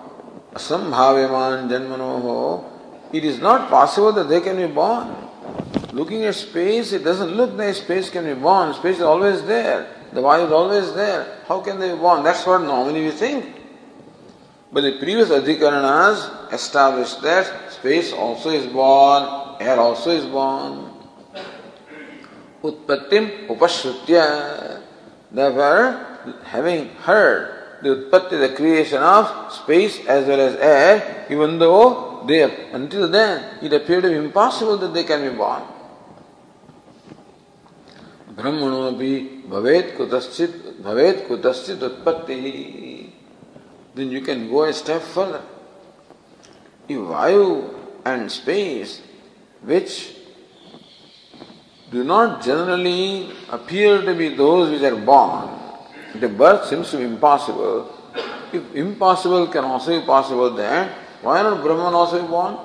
asamhaveman 0.54 1.70
janmanoho, 1.70 2.64
it 3.12 3.24
is 3.26 3.40
not 3.40 3.70
possible 3.70 4.12
that 4.14 4.30
they 4.30 4.42
can 4.42 4.58
be 4.58 4.68
born. 4.68 5.16
Looking 5.94 6.26
at 6.26 6.36
space, 6.36 6.94
it 6.94 7.04
doesn't 7.04 7.32
look 7.32 7.54
like 7.54 7.74
space 7.76 8.10
can 8.10 8.26
be 8.26 8.40
born. 8.40 8.74
Space 8.74 8.98
is 8.98 9.02
always 9.02 9.44
there. 9.44 9.88
The 10.14 10.22
why 10.22 10.42
is 10.42 10.52
always 10.52 10.94
there. 10.94 11.42
How 11.48 11.62
can 11.62 11.80
they 11.80 11.92
be 11.92 11.98
born? 11.98 12.24
That's 12.24 12.46
what 12.46 12.62
normally 12.62 13.06
we 13.06 13.12
think. 13.12 13.56
But 14.72 14.82
the 14.82 15.00
previous 15.00 15.30
adhikaranas 15.30 16.54
established 16.54 17.22
that 17.24 17.72
space 17.72 18.14
also 18.14 18.52
is 18.52 18.68
born, 18.68 19.58
air 19.60 19.80
also 19.80 20.12
is 20.12 20.26
born. 20.26 20.94
Utpattim 22.64 23.48
upashrutya. 23.48 24.82
Therefore, 25.32 26.34
having 26.44 26.90
heard 27.02 27.59
the 27.83 27.97
utpatti, 27.97 28.39
the 28.41 28.55
creation 28.55 29.03
of 29.03 29.53
space 29.53 30.05
as 30.07 30.27
well 30.27 30.41
as 30.41 30.57
air, 30.57 31.27
even 31.31 31.59
though 31.59 32.25
they, 32.27 32.43
until 32.73 33.09
then, 33.09 33.59
it 33.63 33.73
appeared 33.73 34.03
to 34.05 34.09
be 34.11 34.17
impossible 34.17 34.77
that 34.79 34.95
they 34.95 35.05
can 35.05 35.23
be 35.23 35.37
born. 35.37 35.63
ब्रह्मणो 38.35 38.91
भी 38.99 39.13
भवेत 39.47 39.95
कुतश्चित 39.97 40.83
भवेत 40.83 41.25
कुतश्चित 41.29 41.83
उत्पत्ति 41.83 43.13
then 43.95 44.11
you 44.11 44.21
can 44.23 44.51
go 44.51 44.65
a 44.65 44.73
step 44.73 45.03
further. 45.03 45.43
If 46.89 46.99
Vayu 46.99 47.75
and 48.05 48.31
space, 48.31 49.01
which 49.63 50.17
do 51.93 52.03
not 52.03 52.43
generally 52.43 53.31
appear 53.51 54.03
to 54.03 54.15
be 54.15 54.35
those 54.35 54.71
which 54.71 54.83
are 54.83 54.97
born, 54.97 55.49
the 56.16 56.28
birth 56.28 56.68
seems 56.68 56.90
to 56.92 56.98
be 56.98 57.04
impossible. 57.04 57.96
If 58.52 58.76
impossible 58.76 59.48
can 59.48 59.64
also 59.64 60.00
be 60.00 60.06
possible, 60.06 60.50
then 60.56 60.90
why 61.22 61.42
not 61.44 61.62
Brahman 61.62 61.94
also 61.94 62.22
be 62.22 62.28
born? 62.28 62.58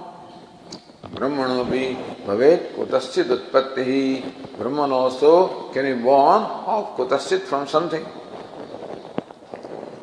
Be 1.70 1.97
bhavet 2.26 2.74
kutaschit 2.74 3.28
utpatti. 3.28 4.22
Brahman 4.59 4.90
also 4.90 5.70
can 5.72 5.84
be 5.84 6.03
born 6.03 6.42
of 6.42 6.97
kutaschit 6.97 7.42
from 7.42 7.68
something. 7.68 8.05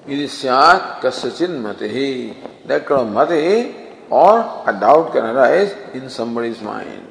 It 0.07 0.19
is 0.19 0.31
syat 0.31 1.01
kasachin 1.01 1.61
mati. 1.61 2.35
That 2.65 2.85
kind 2.85 3.01
of 3.01 3.13
mati 3.13 3.75
or 4.09 4.63
a 4.67 4.73
doubt 4.79 5.13
can 5.13 5.25
arise 5.25 5.73
in 5.93 6.09
somebody's 6.09 6.61
mind. 6.61 7.10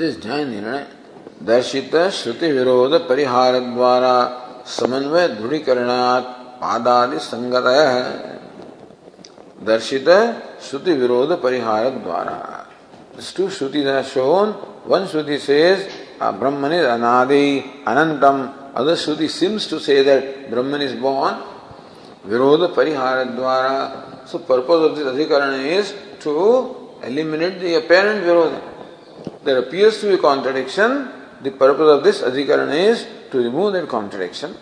निर्णय 0.00 0.86
दर्शित 1.42 1.96
श्रुति 2.12 2.52
विरोध 2.52 2.94
परिहार 3.08 3.58
द्वारा 3.60 4.12
समन्वय 4.68 5.28
दृढ़ीकरणात् 5.28 6.24
पादादि 6.60 7.18
संगत 7.18 7.66
दर्शित 9.66 10.08
श्रुति 10.62 10.92
विरोध 10.92 11.32
परिहार 11.42 11.88
द्वारा। 11.88 12.36
श्रुति 13.22 13.82
शोन, 14.02 14.54
वन 14.86 15.06
श्रुति 15.06 15.38
सेज 15.38 15.88
ब्रह्मन 16.22 16.72
इज़ 16.72 16.86
अनादि 16.86 17.46
अनंतम 17.88 18.48
other 18.76 18.94
Shruti 18.94 19.28
seems 19.28 19.70
to 19.70 19.78
say 19.78 20.02
that 20.04 20.50
Brahman 20.50 20.82
is 20.82 20.96
born 20.96 21.34
विरोध 22.30 22.74
परिहार 22.76 23.24
द्वारा 23.24 23.72
सो 24.32 24.38
पर्पज 24.38 24.84
ऑफ़ 24.84 24.98
दिस 24.98 25.06
अधिकरण 25.06 25.54
is 25.54 25.92
to 26.24 26.34
eliminate 27.04 27.60
the 27.60 27.64
apparent 27.76 28.24
विरोध। 28.24 28.52
There 29.44 29.58
appears 29.58 30.00
to 30.00 30.08
be 30.08 30.14
a 30.14 30.18
contradiction, 30.18 31.08
the 31.42 31.50
purpose 31.50 31.98
of 31.98 32.04
this 32.04 32.22
adhikarana 32.22 32.74
is 32.74 33.06
to 33.30 33.38
remove 33.38 33.72
that 33.72 33.88
contradiction. 33.88 34.54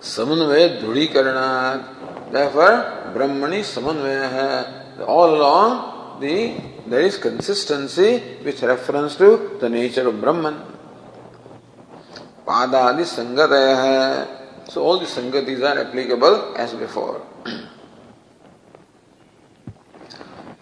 Samanvaya 0.00 0.80
Dhudikaranat. 0.80 2.30
Therefore, 2.30 3.12
Brahmani 3.14 3.60
Samanvaya. 3.60 5.06
All 5.06 5.34
along, 5.34 6.20
the, 6.20 6.54
there 6.86 7.02
is 7.02 7.16
consistency 7.16 8.38
with 8.44 8.62
reference 8.62 9.16
to 9.16 9.58
the 9.60 9.68
nature 9.68 10.08
of 10.08 10.20
Brahman. 10.20 10.62
Padadi 12.46 13.04
Sangataya. 13.04 14.70
So 14.70 14.82
all 14.82 14.98
the 14.98 15.06
Sangatis 15.06 15.62
are 15.62 15.86
applicable 15.86 16.54
as 16.56 16.74
before. 16.74 17.27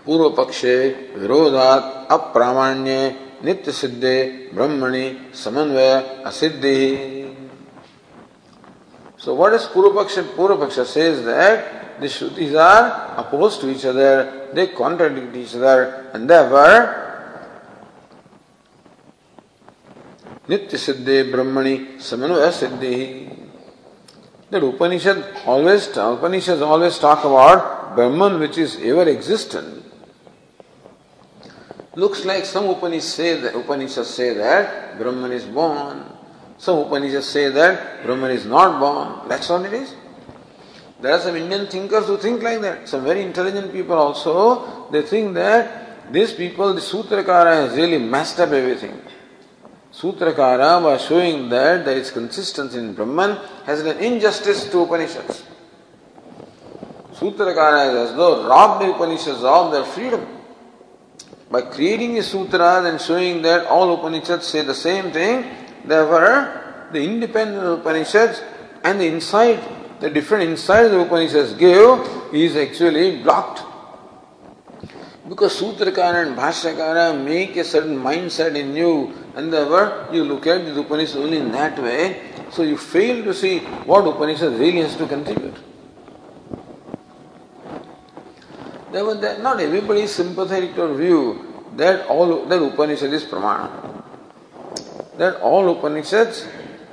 पूर्व 0.07 0.29
पक्षे 0.39 0.77
विरोधात 1.19 2.13
अप्रामाण्य 2.13 2.99
नित्य 3.45 3.73
सिद्धे 3.73 4.17
ब्रह्मणि 4.55 5.05
समन्वय 5.45 5.93
असिद्धि। 6.27 6.79
So 9.25 9.35
what 9.37 9.53
is 9.55 9.67
पूर्व 9.75 9.91
पक्ष 10.01 10.19
पूर्व 10.37 10.57
पक्ष 10.65 10.79
says 10.93 11.19
that 11.27 11.75
the 12.03 12.09
श्रुतिज 12.17 12.57
are 12.57 12.83
opposed 13.25 13.61
to 13.61 13.69
each 13.71 13.87
other 13.87 14.23
they 14.55 14.67
contradict 14.79 15.37
each 15.37 15.55
other 15.57 15.83
and 16.15 16.29
therefore 16.29 16.71
नित्य 20.51 20.79
सिद्धे 20.79 21.23
ब्रह्मणि 21.33 21.77
समन्वय 22.11 22.51
सिद्धि 22.61 22.95
that 24.53 24.63
Upanishad 24.63 25.23
always 25.49 25.89
Upanishad 25.99 26.63
always 26.63 27.01
talk 27.03 27.27
about 27.27 27.75
Brahman 27.97 28.37
which 28.43 28.59
is 28.59 28.77
ever 28.89 29.09
existent 29.09 29.86
Looks 31.97 32.27
like 32.27 32.45
some 32.45 32.69
Upanishads 32.69 33.15
say 33.15 33.41
that, 33.41 33.57
Upanishads 33.57 34.11
say 34.11 34.35
that 34.35 34.99
Brahman 34.99 35.33
is 35.33 35.45
born. 35.47 36.05
Some 36.59 36.81
Upanishads 36.81 37.27
say 37.27 37.49
that 37.49 38.05
Brahman 38.05 38.33
is 38.33 38.45
not 38.45 38.79
born. 38.79 39.27
That's 39.31 39.49
all 39.49 39.65
it 39.65 39.73
is. 39.73 39.95
There 41.01 41.11
are 41.15 41.21
some 41.21 41.37
Indian 41.37 41.67
thinkers 41.67 42.07
who 42.07 42.19
think 42.19 42.43
like 42.43 42.61
that. 42.61 42.87
Some 42.87 43.03
very 43.03 43.23
intelligent 43.23 43.73
people 43.73 43.97
also, 43.97 44.91
they 44.91 45.03
think 45.03 45.33
that 45.37 46.13
these 46.13 46.35
people, 46.35 46.75
the 46.75 46.83
Sutrakara 46.83 47.67
has 47.67 47.77
really 47.77 47.99
messed 47.99 48.41
up 48.41 48.51
everything. 48.51 49.01
Sutrakara, 49.91 50.83
by 50.83 50.99
showing 50.99 51.49
that 51.49 51.87
there 51.87 51.97
is 51.97 52.11
consistency 52.11 52.77
in 52.79 52.93
Brahman, 52.93 53.39
has 53.65 53.83
done 53.83 53.97
injustice 53.97 54.69
to 54.71 54.81
Upanishads. 54.81 55.45
Sutrakara 57.15 57.87
has 57.87 58.11
as 58.11 58.17
though 58.17 58.47
robbed 58.47 58.85
the 58.85 58.95
Upanishads 58.95 59.43
of 59.43 59.73
their 59.73 59.85
freedom. 59.85 60.36
By 61.51 61.63
creating 61.63 62.19
a 62.19 62.23
sutra 62.23 62.83
and 62.85 63.01
showing 63.01 63.43
that 63.43 63.67
all 63.67 63.95
Upanishads 63.95 64.47
say 64.47 64.63
the 64.63 64.75
same 64.75 65.13
thing, 65.13 65.45
therefore 65.85 66.89
the 66.93 67.03
independent 67.03 67.81
Upanishads 67.81 68.43
and 68.83 69.01
the 69.01 69.07
insight, 69.07 69.61
the 70.01 70.11
different 70.11 70.45
insights 70.51 70.91
the 70.91 71.01
Upanishads 71.01 71.55
give 71.55 72.35
is 72.35 72.57
actually 72.57 73.23
blocked. 73.23 73.63
Because 75.29 75.61
Sutrakara 75.61 76.27
and 76.27 76.37
Bhashyakara 76.37 77.25
make 77.25 77.57
a 77.57 77.65
certain 77.65 77.97
mindset 77.97 78.55
in 78.57 78.77
you, 78.77 79.13
and 79.35 79.53
therefore 79.53 80.09
you 80.13 80.25
look 80.25 80.47
at 80.47 80.65
the 80.65 80.81
Upanishad 80.81 81.17
only 81.17 81.39
in 81.39 81.51
that 81.53 81.79
way, 81.81 82.21
so 82.51 82.63
you 82.63 82.77
fail 82.77 83.25
to 83.25 83.35
see 83.35 83.59
what 83.87 84.07
Upanishad 84.07 84.53
really 84.53 84.81
has 84.83 84.97
to 84.97 85.07
contribute. 85.07 85.55
There 88.97 89.39
not 89.43 89.61
everybody 89.61 90.03
is 90.09 90.15
sympathetic 90.15 90.75
to 90.77 90.95
view 90.95 91.65
that 91.77 92.07
all 92.07 92.47
that 92.47 92.63
Upanishad 92.63 93.13
is 93.13 93.25
pramana. 93.25 94.03
That 95.19 95.39
all 95.43 95.69
Upanishads 95.69 96.49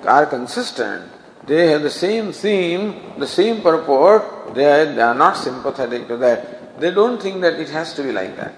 are 0.06 0.26
consistent. 0.26 1.10
They 1.48 1.68
have 1.68 1.82
the 1.82 1.90
same 1.90 2.34
theme, 2.34 3.18
the 3.18 3.26
same 3.26 3.62
purport. 3.62 4.54
They 4.54 4.66
are, 4.66 4.86
they 4.94 5.02
are 5.02 5.16
not 5.16 5.38
sympathetic 5.38 6.10
to 6.10 6.18
that. 6.18 6.78
They 6.82 6.92
don't 6.92 7.22
think 7.22 7.40
that 7.40 7.54
it 7.54 7.70
has 7.70 7.94
to 7.94 8.04
be 8.04 8.12
like 8.12 8.36
that. 8.36 8.54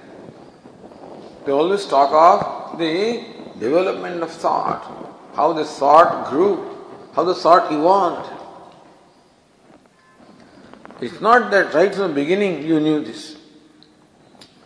They 1.45 1.51
always 1.51 1.85
talk 1.85 2.11
of 2.13 2.79
the 2.79 3.25
development 3.59 4.23
of 4.23 4.31
thought, 4.31 4.83
how 5.35 5.53
the 5.53 5.65
thought 5.65 6.31
grew, 6.31 6.81
how 7.13 7.23
the 7.23 7.35
thought 7.35 7.71
evolved. 7.71 8.27
It's 10.99 11.21
not 11.21 11.51
that 11.51 11.73
right 11.75 11.93
from 11.93 12.07
the 12.07 12.15
beginning 12.15 12.65
you 12.65 12.79
knew 12.79 13.03
this. 13.03 13.34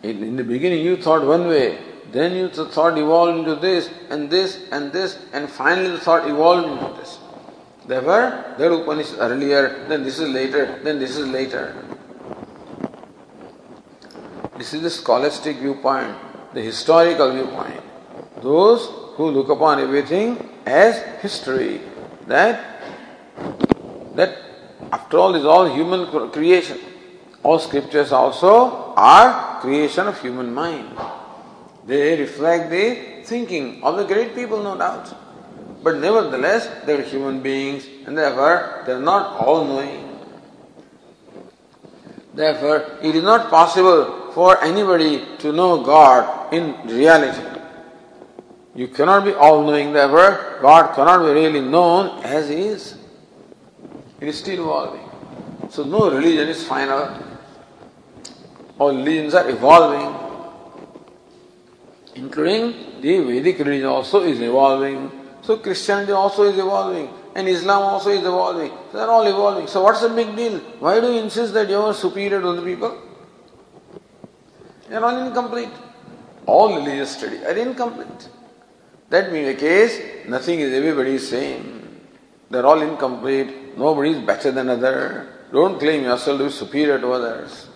In, 0.01 0.23
in 0.23 0.35
the 0.37 0.43
beginning 0.43 0.85
you 0.85 0.97
thought 0.97 1.25
one 1.25 1.47
way, 1.47 1.77
then 2.11 2.35
you 2.35 2.47
the 2.47 2.65
thought 2.65 2.97
evolved 2.97 3.39
into 3.39 3.55
this 3.55 3.89
and 4.09 4.29
this 4.29 4.59
and 4.71 4.91
this, 4.91 5.19
and 5.33 5.49
finally 5.49 5.89
the 5.91 5.99
thought 5.99 6.27
evolved 6.27 6.67
into 6.67 6.99
this. 6.99 7.19
Therefore, 7.85 8.55
that 8.57 8.71
Upanishad 8.71 9.19
earlier, 9.19 9.85
then 9.87 10.03
this 10.03 10.19
is 10.19 10.29
later, 10.29 10.79
then 10.83 10.99
this 10.99 11.17
is 11.17 11.27
later. 11.27 11.75
This 14.57 14.73
is 14.73 14.81
the 14.81 14.89
scholastic 14.89 15.57
viewpoint, 15.57 16.15
the 16.53 16.61
historical 16.61 17.31
viewpoint. 17.31 17.81
Those 18.41 18.87
who 19.15 19.31
look 19.31 19.49
upon 19.49 19.79
everything 19.79 20.49
as 20.65 21.01
history, 21.21 21.81
that 22.27 22.81
that 24.15 24.37
after 24.91 25.17
all 25.17 25.35
is 25.35 25.45
all 25.45 25.65
human 25.67 26.31
creation. 26.31 26.77
All 27.41 27.57
scriptures 27.57 28.11
also 28.11 28.93
are 28.97 29.48
creation 29.59 30.07
of 30.07 30.19
human 30.21 30.53
mind. 30.53 30.97
They 31.85 32.19
reflect 32.19 32.69
the 32.69 33.23
thinking 33.23 33.83
of 33.83 33.97
the 33.97 34.05
great 34.05 34.35
people, 34.35 34.61
no 34.61 34.77
doubt. 34.77 35.13
But 35.83 35.97
nevertheless, 35.97 36.85
they 36.85 36.93
are 36.93 37.01
human 37.01 37.41
beings 37.41 37.87
and 38.05 38.17
therefore 38.17 38.83
they 38.85 38.93
are 38.93 38.99
not 38.99 39.37
all 39.37 39.65
knowing. 39.65 40.05
Therefore, 42.33 42.97
it 43.01 43.15
is 43.15 43.23
not 43.23 43.49
possible 43.49 44.31
for 44.33 44.61
anybody 44.63 45.25
to 45.39 45.51
know 45.51 45.83
God 45.83 46.53
in 46.53 46.75
reality. 46.87 47.41
You 48.75 48.87
cannot 48.87 49.25
be 49.25 49.33
all 49.33 49.63
knowing, 49.63 49.91
therefore, 49.93 50.59
God 50.61 50.95
cannot 50.95 51.25
be 51.25 51.31
really 51.31 51.59
known 51.59 52.23
as 52.23 52.49
He 52.49 52.67
is. 52.67 52.97
It 54.21 54.27
is 54.27 54.37
still 54.37 54.61
evolving. 54.61 55.09
So, 55.69 55.83
no 55.83 56.11
religion 56.11 56.47
is 56.47 56.63
final. 56.65 57.28
All 58.79 58.95
religions 58.95 59.33
are 59.33 59.49
evolving, 59.49 60.15
including 62.15 63.01
the 63.01 63.19
Vedic 63.19 63.59
religion 63.59 63.87
also 63.87 64.23
is 64.23 64.39
evolving. 64.39 65.11
So 65.41 65.57
Christianity 65.57 66.13
also 66.13 66.43
is 66.43 66.57
evolving 66.57 67.09
and 67.35 67.47
Islam 67.47 67.81
also 67.81 68.09
is 68.09 68.19
evolving. 68.19 68.71
They 68.93 68.99
are 68.99 69.09
all 69.09 69.27
evolving. 69.27 69.67
So 69.67 69.83
what's 69.83 70.01
the 70.01 70.09
big 70.09 70.35
deal? 70.35 70.59
Why 70.79 70.99
do 70.99 71.11
you 71.11 71.19
insist 71.19 71.53
that 71.53 71.69
you 71.69 71.77
are 71.77 71.93
superior 71.93 72.41
to 72.41 72.53
the 72.53 72.61
people? 72.61 72.97
They 74.87 74.95
are 74.95 75.03
all 75.03 75.27
incomplete. 75.27 75.69
All 76.45 76.75
religious 76.75 77.17
study 77.17 77.43
are 77.45 77.57
incomplete. 77.57 78.29
That 79.09 79.31
being 79.31 79.45
the 79.45 79.55
case, 79.55 80.27
nothing 80.27 80.59
is 80.59 80.73
everybody 80.73 81.15
is 81.15 81.29
same. 81.29 81.99
They 82.49 82.59
are 82.59 82.65
all 82.65 82.81
incomplete. 82.81 83.77
Nobody 83.77 84.11
is 84.11 84.19
better 84.19 84.51
than 84.51 84.69
other. 84.69 85.27
Don't 85.51 85.79
claim 85.79 86.03
yourself 86.03 86.39
to 86.39 86.45
be 86.45 86.51
superior 86.51 86.99
to 86.99 87.11
others. 87.11 87.68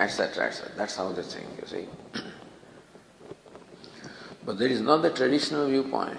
Etc. 0.00 0.46
etc. 0.46 0.72
That's 0.76 0.96
how 0.96 1.12
they 1.12 1.22
think, 1.22 1.48
you 1.60 1.66
see. 1.66 1.86
but 4.44 4.58
that 4.58 4.70
is 4.70 4.80
not 4.80 5.02
the 5.02 5.10
traditional 5.10 5.68
viewpoint. 5.68 6.18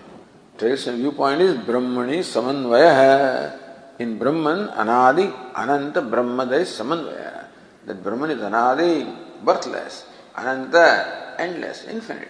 Traditional 0.57 0.97
viewpoint 0.97 1.41
is 1.41 1.55
Brahmani 1.55 2.19
Samanvaya. 2.19 3.57
In 3.99 4.17
Brahman, 4.17 4.67
Anadi, 4.69 5.33
Ananta 5.55 6.01
Brahma, 6.01 6.45
there 6.45 6.61
is 6.61 6.69
Samanvaya. 6.69 7.47
That 7.85 8.03
Brahman 8.03 8.31
is 8.31 8.39
Anadi, 8.39 9.43
birthless, 9.43 10.05
Ananta, 10.37 11.35
endless, 11.37 11.85
infinite. 11.85 12.29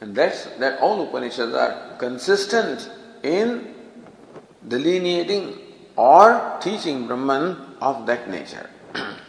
And 0.00 0.14
that's 0.14 0.44
that 0.58 0.80
all 0.80 1.08
Upanishads 1.08 1.54
are 1.54 1.96
consistent 1.98 2.90
in 3.22 3.74
delineating 4.66 5.58
or 5.96 6.58
teaching 6.60 7.06
Brahman 7.06 7.76
of 7.80 8.06
that 8.06 8.28
nature. 8.28 8.68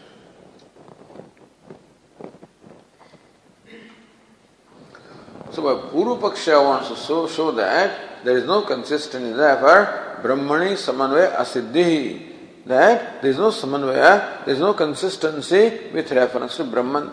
So, 5.55 5.61
Puru 5.87 6.19
Paksha 6.19 6.61
wants 6.61 6.89
to 6.89 6.97
show, 6.97 7.27
show 7.29 7.51
that 7.51 8.25
there 8.25 8.35
is 8.35 8.43
no 8.43 8.63
consistency, 8.63 9.31
therefore, 9.31 10.19
Brahmani 10.21 10.75
Samanvaya 10.75 11.33
Asiddhi. 11.37 12.65
That 12.65 13.21
there 13.21 13.31
is 13.31 13.37
no 13.37 13.51
Samanvaya, 13.51 14.43
there 14.43 14.53
is 14.53 14.59
no 14.59 14.73
consistency 14.73 15.91
with 15.93 16.11
reference 16.11 16.57
to 16.57 16.65
Brahman. 16.65 17.09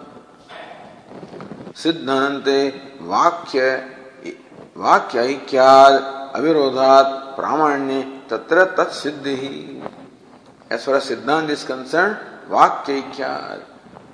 Siddhante 1.71 2.99
Vakya 2.99 3.89
Vakya 4.75 6.33
Avirodhat 6.35 7.37
Pramanya 7.37 8.27
Tatra 8.27 8.75
Tat 8.75 8.89
Siddhi. 8.89 9.89
As 10.69 10.85
far 10.85 10.97
as 10.97 11.09
Siddhant 11.09 11.49
is 11.49 11.63
concerned, 11.63 12.19
Vakya 12.49 13.72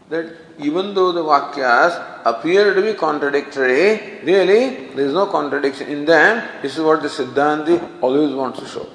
that 0.09 0.27
even 0.59 0.95
though 0.95 1.13
the 1.13 1.23
Vakyas 1.23 2.23
appear 2.25 2.75
to 2.75 2.83
be 2.83 2.95
contradictory, 2.95 4.21
really 4.25 4.89
there 4.95 5.07
is 5.07 5.13
no 5.13 5.27
contradiction 5.27 5.89
in 5.89 6.05
them. 6.05 6.43
This 6.63 6.77
is 6.77 6.83
what 6.83 7.03
the 7.03 7.09
Siddhanti 7.09 8.03
always 8.03 8.35
wants 8.35 8.61
to 8.61 8.67
show. 8.67 8.87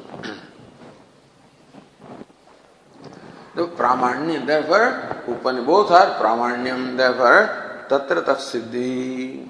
The 3.56 3.68
Pramanyam, 3.68 4.48
therefore, 4.48 5.24
Upani, 5.28 5.64
both 5.64 5.92
are 5.92 6.20
Pramanyam, 6.20 6.98
therefore, 6.98 7.86
Tatra 7.88 8.26
Tat 8.26 8.38
Siddhi. 8.38 9.48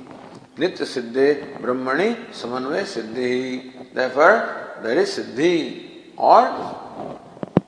Nitya 0.58 0.86
Siddhi, 0.86 1.58
Brahmani, 1.62 2.30
Samanvaya 2.32 2.84
Siddhi. 2.84 3.94
Therefore, 3.94 4.80
there 4.84 5.00
is 5.00 5.18
Siddhi, 5.18 6.12
or 6.18 6.76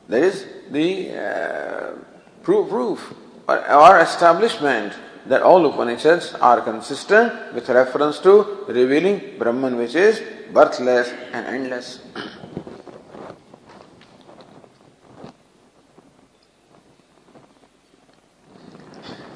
there 0.10 0.26
is 0.26 0.46
the 0.70 1.12
uh, 1.18 1.96
proof, 2.44 2.70
proof 2.70 3.16
or 3.49 4.01
establishment 4.01 4.93
that 5.27 5.43
all 5.43 5.65
Upanishads 5.67 6.35
are 6.35 6.61
consistent 6.61 7.55
with 7.55 7.69
reference 7.69 8.19
to 8.21 8.65
revealing 8.69 9.39
Brahman, 9.39 9.77
which 9.77 9.95
is 9.95 10.21
birthless 10.53 11.13
and 11.33 11.47
endless. 11.47 12.01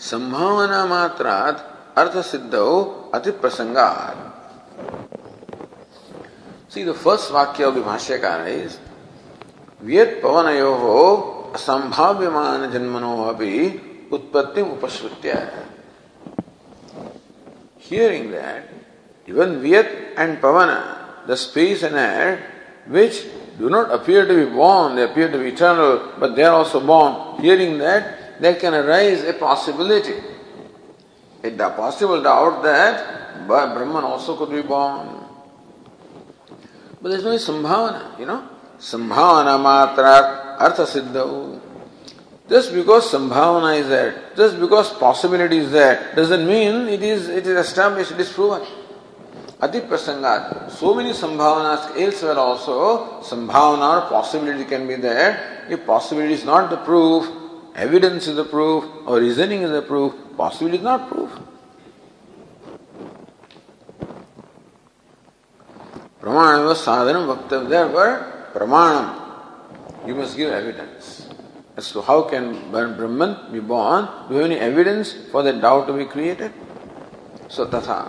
संभावना 0.04 0.84
मात्रात 0.86 1.60
अर्थ 1.98 2.16
सिद्ध 2.30 2.54
अति 3.14 3.30
प्रसंगात 3.40 4.24
See, 6.68 6.82
the 6.82 6.92
first 6.92 7.30
vakya 7.30 7.68
of 7.68 7.76
the 7.76 7.82
Bhashyakara 7.82 8.48
is 8.48 8.78
Vyat 9.82 10.20
Pavanayoho 10.20 11.52
Asambhavyamana 11.52 12.72
Janmano 12.72 13.32
Api 13.32 13.87
utpatti 14.09 14.61
upasrutya. 14.61 15.65
Hearing 17.77 18.31
that, 18.31 18.69
even 19.27 19.61
Vyat 19.61 20.13
and 20.17 20.41
Pavana, 20.41 21.27
the 21.27 21.37
space 21.37 21.83
and 21.83 21.95
air, 21.95 22.43
which 22.87 23.25
do 23.57 23.69
not 23.69 23.91
appear 23.91 24.25
to 24.25 24.33
be 24.33 24.51
born, 24.51 24.95
they 24.95 25.03
appear 25.03 25.31
to 25.31 25.37
be 25.37 25.49
eternal, 25.49 26.13
but 26.19 26.35
they 26.35 26.43
are 26.43 26.53
also 26.53 26.79
born. 26.79 27.41
Hearing 27.41 27.77
that, 27.79 28.41
there 28.41 28.55
can 28.55 28.73
arise 28.73 29.23
a 29.23 29.33
possibility, 29.33 30.15
a 31.43 31.51
possible 31.51 32.21
doubt 32.21 32.63
that 32.63 33.47
Brahman 33.47 34.03
also 34.03 34.35
could 34.37 34.49
be 34.49 34.61
born. 34.61 35.25
But 37.01 37.09
there's 37.09 37.23
no 37.23 37.35
sambhavana, 37.35 38.19
you 38.19 38.25
know. 38.25 38.47
Sambhavana 38.77 39.57
matra 39.57 40.59
artha 40.59 40.83
siddha. 40.83 41.59
Just 42.49 42.73
because 42.73 43.11
sambhavana 43.11 43.79
is 43.79 43.87
there, 43.87 44.31
just 44.35 44.59
because 44.59 44.91
possibility 44.93 45.57
is 45.57 45.71
there, 45.71 46.11
doesn't 46.15 46.47
mean 46.47 46.87
it 46.87 47.03
is 47.03 47.29
it 47.29 47.45
is 47.45 47.55
established, 47.55 48.11
it 48.11 48.19
is 48.19 48.33
proven. 48.33 48.65
Ati 49.61 49.81
prasangat. 49.81 50.71
So 50.71 50.95
many 50.95 51.11
sambhavanas 51.11 51.95
elsewhere 51.95 52.39
also, 52.39 53.21
sambhavana 53.21 54.01
or 54.01 54.09
possibility 54.09 54.65
can 54.65 54.87
be 54.87 54.95
there. 54.95 55.67
If 55.69 55.85
possibility 55.85 56.33
is 56.33 56.43
not 56.43 56.71
the 56.71 56.77
proof, 56.77 57.29
evidence 57.75 58.27
is 58.27 58.35
the 58.35 58.45
proof, 58.45 58.83
or 59.05 59.19
reasoning 59.19 59.61
is 59.61 59.69
the 59.69 59.83
proof, 59.83 60.15
possibility 60.35 60.77
is 60.77 60.83
not 60.83 61.07
proof. 61.07 61.29
Pramanam 66.19 66.73
sadhanam 66.73 67.29
vaktav. 67.29 67.69
Therefore, 67.69 68.49
pramanam. 68.55 70.07
You 70.07 70.15
must 70.15 70.35
give 70.35 70.51
evidence 70.51 71.18
as 71.79 71.91
to 71.93 72.01
how 72.01 72.21
can 72.23 72.45
Brahman 72.71 73.51
be 73.51 73.59
born, 73.59 74.07
do 74.27 74.35
you 74.35 74.41
have 74.41 74.51
any 74.51 74.59
evidence 74.59 75.13
for 75.31 75.43
that 75.43 75.61
doubt 75.61 75.87
to 75.87 75.93
be 75.93 76.05
created? 76.05 76.51
So 77.47 77.65
tatha. 77.65 77.99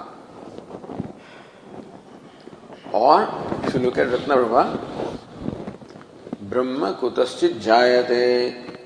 Or 2.92 3.18
if 3.64 3.74
you 3.74 3.80
look 3.80 3.98
at 3.98 4.08
Ratna 4.08 4.36
Prabha, 4.36 4.64
कुतश्चित 7.00 7.52
जायते 7.62 8.24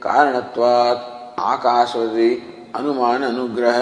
कारणत्वात् 0.02 1.40
आकाशवती 1.40 2.30
अनुमान 2.76 3.22
अनुग्रह 3.24 3.78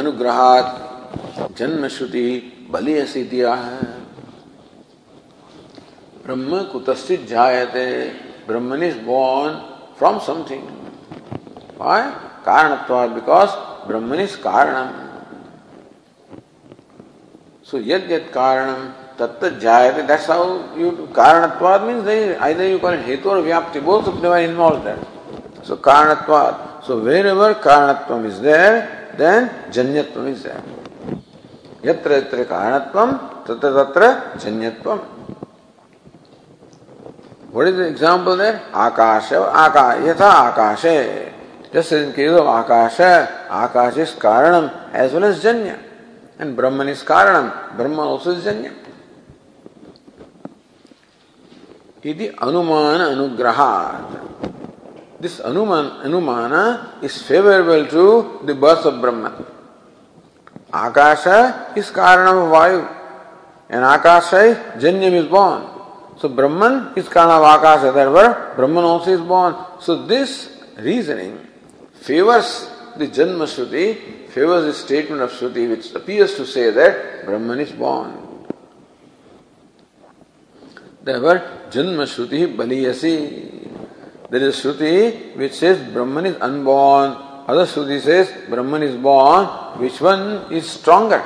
अनुग्रहात् 0.00 1.56
जन्म 1.58 1.86
श्रुति 1.96 2.26
बलियसी 2.72 3.22
दिया 3.32 3.54
है 3.62 3.80
ब्रह्म 6.26 6.62
कुतस्थित 6.72 7.26
जायते 7.28 7.86
Brahman 8.48 8.82
is 8.82 8.98
from 10.00 10.18
something. 10.18 10.62
Why? 11.76 11.98
Karanatvad, 12.42 13.14
because 13.14 13.52
Brahman 13.86 14.20
is 14.20 14.34
Karanam. 14.36 14.90
So 17.62 17.78
yad 17.78 18.08
yad 18.08 18.30
Karanam 18.30 18.94
tatta 19.18 19.50
jayate, 19.64 20.06
that's 20.06 20.24
how 20.24 20.74
you, 20.74 21.06
Karanatvad 21.12 21.86
means 21.86 22.04
they, 22.04 22.34
either 22.48 22.66
you 22.66 22.78
call 22.78 22.94
it 22.94 23.04
Hetu 23.04 23.26
or 23.26 23.42
Vyapti, 23.42 23.84
both 23.84 24.06
of 24.08 24.22
them 24.22 24.32
are 24.32 24.40
involved 24.40 24.86
there. 24.86 24.98
So 25.64 25.76
Karanatvad, 25.76 26.82
so 26.82 26.98
wherever 27.04 27.54
Karanatvam 27.54 28.24
is 28.24 28.40
there, 28.40 29.12
then 29.18 29.50
Janyatvam 29.70 30.28
is 30.28 30.44
there. 30.44 30.62
Yatra 31.82 32.22
yatra 32.22 32.46
Karanatvam, 32.46 33.44
tatra 33.44 33.92
tatra 33.92 34.08
Janyatvam. 34.44 35.04
What 37.50 37.66
is 37.66 37.76
the 37.76 37.88
example 37.88 38.36
there? 38.36 38.62
Akasha, 38.72 39.42
Aka, 39.42 39.98
Yatha 40.06 40.54
Akashe. 40.54 41.32
Just 41.72 41.92
in 41.92 42.12
case 42.12 42.30
of 42.30 42.46
Akasha, 42.46 43.46
Akash 43.50 43.96
is 43.96 44.12
Karanam 44.12 44.92
as 44.92 45.12
well 45.12 45.24
as 45.24 45.42
Janya. 45.42 45.78
And 46.38 46.56
Brahman 46.56 46.88
is 46.88 47.02
Karanam. 47.02 47.76
Brahman 47.76 47.98
also 47.98 48.30
is 48.32 48.44
Janya. 48.44 48.72
Iti 52.02 52.28
Anumana 52.30 53.14
Anugrahat. 53.14 54.30
This 55.20 55.40
Anuman, 55.40 56.02
Anumana 56.02 57.02
is 57.02 57.20
favorable 57.22 57.86
to 57.86 58.46
the 58.46 58.54
birth 58.54 58.86
of 58.86 59.00
Brahman. 59.00 59.44
Akasha 60.72 61.72
is 61.76 61.90
Karanam 61.90 62.46
of 62.46 62.52
Vayu. 62.52 62.96
And 63.68 63.84
Akasha, 63.84 64.74
Janyam 64.78 65.12
is 65.12 65.26
born. 65.26 65.69
So 66.20 66.28
Brahman 66.28 66.92
is 66.96 67.08
kind 67.08 67.30
of 67.30 67.42
Akasha, 67.42 67.92
therefore 67.92 68.52
Brahman 68.54 68.84
also 68.84 69.10
is 69.10 69.22
born. 69.22 69.56
So 69.80 70.04
this 70.04 70.62
reasoning 70.76 71.38
favors 71.94 72.68
the 72.98 73.08
Janma 73.08 73.48
Shruti, 73.48 74.28
favors 74.28 74.66
the 74.66 74.74
statement 74.74 75.22
of 75.22 75.30
Shruti 75.30 75.70
which 75.70 75.94
appears 75.94 76.34
to 76.34 76.44
say 76.44 76.70
that 76.70 77.24
Brahman 77.24 77.60
is 77.60 77.72
born. 77.72 78.12
Therefore, 81.02 81.38
Janma 81.70 82.04
Shruti 82.04 82.54
Baliyasi. 82.54 84.28
There 84.28 84.42
is 84.42 84.56
Shruti 84.56 85.34
which 85.36 85.54
says 85.54 85.90
Brahman 85.90 86.26
is 86.26 86.36
unborn. 86.42 87.12
Other 87.48 87.64
Shruti 87.64 87.98
says 87.98 88.30
Brahman 88.46 88.82
is 88.82 88.96
born. 88.96 89.46
Which 89.80 89.98
one 90.02 90.52
is 90.52 90.68
stronger? 90.68 91.24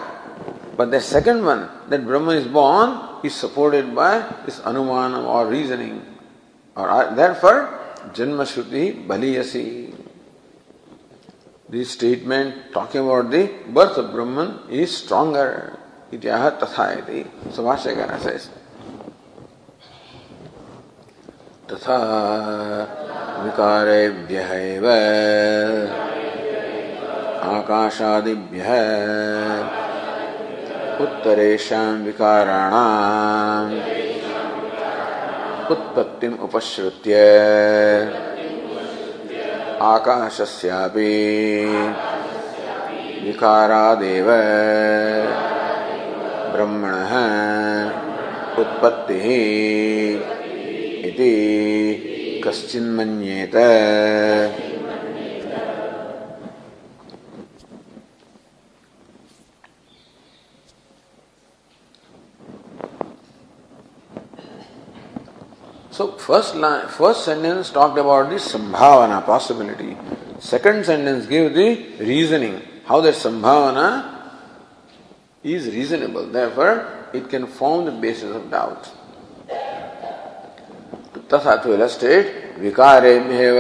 But 0.77 0.93
the 0.93 1.01
second 1.01 1.45
one, 1.45 1.69
that 1.89 2.07
Brahman 2.07 2.37
is 2.37 2.47
born, 2.47 3.14
is 3.25 3.35
supported 3.35 3.95
by 3.95 4.21
this 4.45 4.61
anumanam 4.61 5.25
or 5.25 5.47
reasoning. 5.47 6.05
Or 6.77 6.91
uh, 6.91 7.15
therefore, 7.15 7.81
Janma 8.13 8.45
Shruti 8.45 9.07
Baliyasi. 9.07 9.93
This 11.69 11.91
statement 11.93 12.73
talking 12.73 13.01
about 13.01 13.31
the 13.31 13.51
birth 13.69 13.97
of 13.97 14.13
Brahman 14.13 14.71
is 14.71 14.97
stronger. 14.97 15.79
Ityaha 16.13 16.61
tathayati. 16.61 17.53
So 17.53 17.65
Vashyakara 17.65 18.21
says. 18.21 18.51
तथा 21.65 21.97
विकारेभ्यः 23.45 24.51
एव 24.55 24.87
आकाशादिभ्यः 27.55 28.71
उत्तरेषां 31.01 32.05
विकाराणाम्। 32.05 33.75
उत्पत्तिम् 35.71 36.39
उपश्रुत्य। 36.39 37.15
आकाशस्यापि 39.83 41.07
विकारादेव। 43.27 44.27
ब्रह्मणः 46.53 47.15
उत्पत्तिः 48.61 49.25
इति 51.09 51.35
कश्चिन्मन्येत। 52.47 53.57
So 65.95 66.11
first 66.11 66.57
line, 66.57 66.89
first 66.89 67.25
sentence 67.25 67.71
talked 67.71 67.97
about 67.97 68.29
the 68.29 68.35
sambhavana 68.35 69.25
possibility. 69.25 69.97
Second 70.41 70.85
sentence 70.85 71.27
gave 71.27 71.55
the 71.55 72.05
reasoning 72.05 72.61
how 72.85 73.01
that 73.03 73.15
sambhavana 73.15 74.33
is 75.45 75.67
reasonable. 75.69 76.27
Therefore, 76.27 77.09
it 77.13 77.29
can 77.29 77.47
form 77.47 77.85
the 77.85 77.93
basis 77.93 78.35
of 78.35 78.51
doubt. 78.51 78.91
तथा 81.31 81.63
to 81.63 81.75
illustrate 81.75 82.59
विकारेभ्येव 82.59 83.59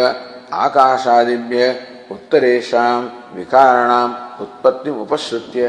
आकाशादिभ्य 0.65 1.63
उत्तरेषां 2.11 3.01
विकाराणाम् 3.37 4.15
उत्पत्तिम् 4.43 4.99
उपश्रुत्य 5.07 5.63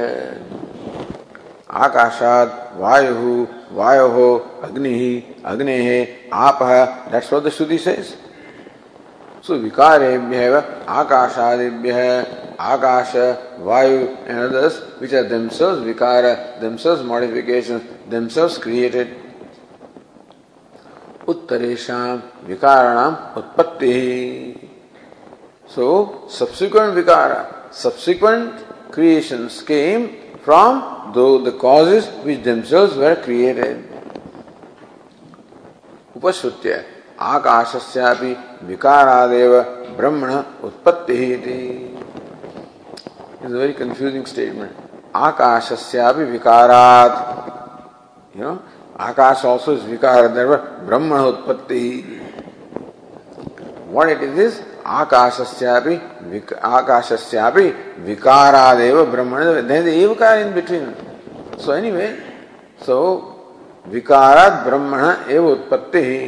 आकाशात् 1.85 2.57
वायुः 2.81 3.54
वायु 3.71 4.07
हो 4.07 4.27
अग्नि 4.63 4.89
ही 4.89 5.23
अग्नि 5.45 5.71
है 5.71 5.99
आप 6.33 6.63
है 6.63 6.85
दैट्स 7.11 7.33
व्हाट 7.33 7.43
द 7.43 7.49
आकाश, 12.59 13.15
वायु 13.59 13.97
एंड 13.97 14.39
अदर्स 14.39 14.81
व्हिच 14.99 15.13
आर 15.15 15.23
विकार 15.79 16.25
देमसेल्व्स 16.61 17.03
मॉडिफिकेशंस 17.05 17.81
देमसेल्व्स 18.09 18.57
क्रिएटेड 18.57 19.15
उत्तरेषा 21.27 21.99
विकाराणाम 22.47 23.15
उत्पत्ति। 23.37 23.93
सो 25.75 25.85
सब्सिक्वेंट 26.31 26.93
विकार 26.93 27.33
subsequent 27.73 28.59
creations 28.93 29.61
came 29.61 30.07
from 30.45 31.11
the 31.13 31.51
causes 31.59 32.07
which 32.23 32.43
themselves 32.43 32.95
were 32.95 33.15
created. 33.17 33.83
उपश्रुत्य 36.15 36.73
आकाशस्यापि 37.21 38.31
विकारादेव 38.67 39.53
ब्रह्मण 39.97 40.31
उत्पत्ति 40.67 41.15
इज़ 43.45 43.53
वेरी 43.53 43.73
कंफ्यूजिंग 43.73 44.25
स्टेटमेंट 44.25 44.71
आकाशस्यापि 45.15 46.23
विकारात 46.31 47.11
you 48.37 48.43
know 48.43 48.53
Akash 49.07 49.45
also 49.45 49.73
is 49.73 49.85
विकार 49.87 50.27
ब्रह्मण 50.87 51.19
उत्पत्ति 51.19 51.83
व्हाट 53.91 54.09
इट 54.09 54.23
इज़ 54.23 54.39
इज़ 54.41 54.61
आकाशस्यापि 54.85 55.95
आकाशस्यापि 56.63 57.67
विकारादेव 58.05 59.03
ब्रह्मण 59.11 59.43
in 60.35 60.53
between 60.53 60.93
so 61.65 61.73
anyway 61.73 62.07
so 62.85 63.01
विकारात 63.87 64.53
ब्रह्मण 64.65 65.31
एव 65.31 65.47
उत्पत्ति 65.47 65.99
ही 66.03 66.19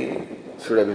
शुड 0.68 0.78
हैव 0.80 0.90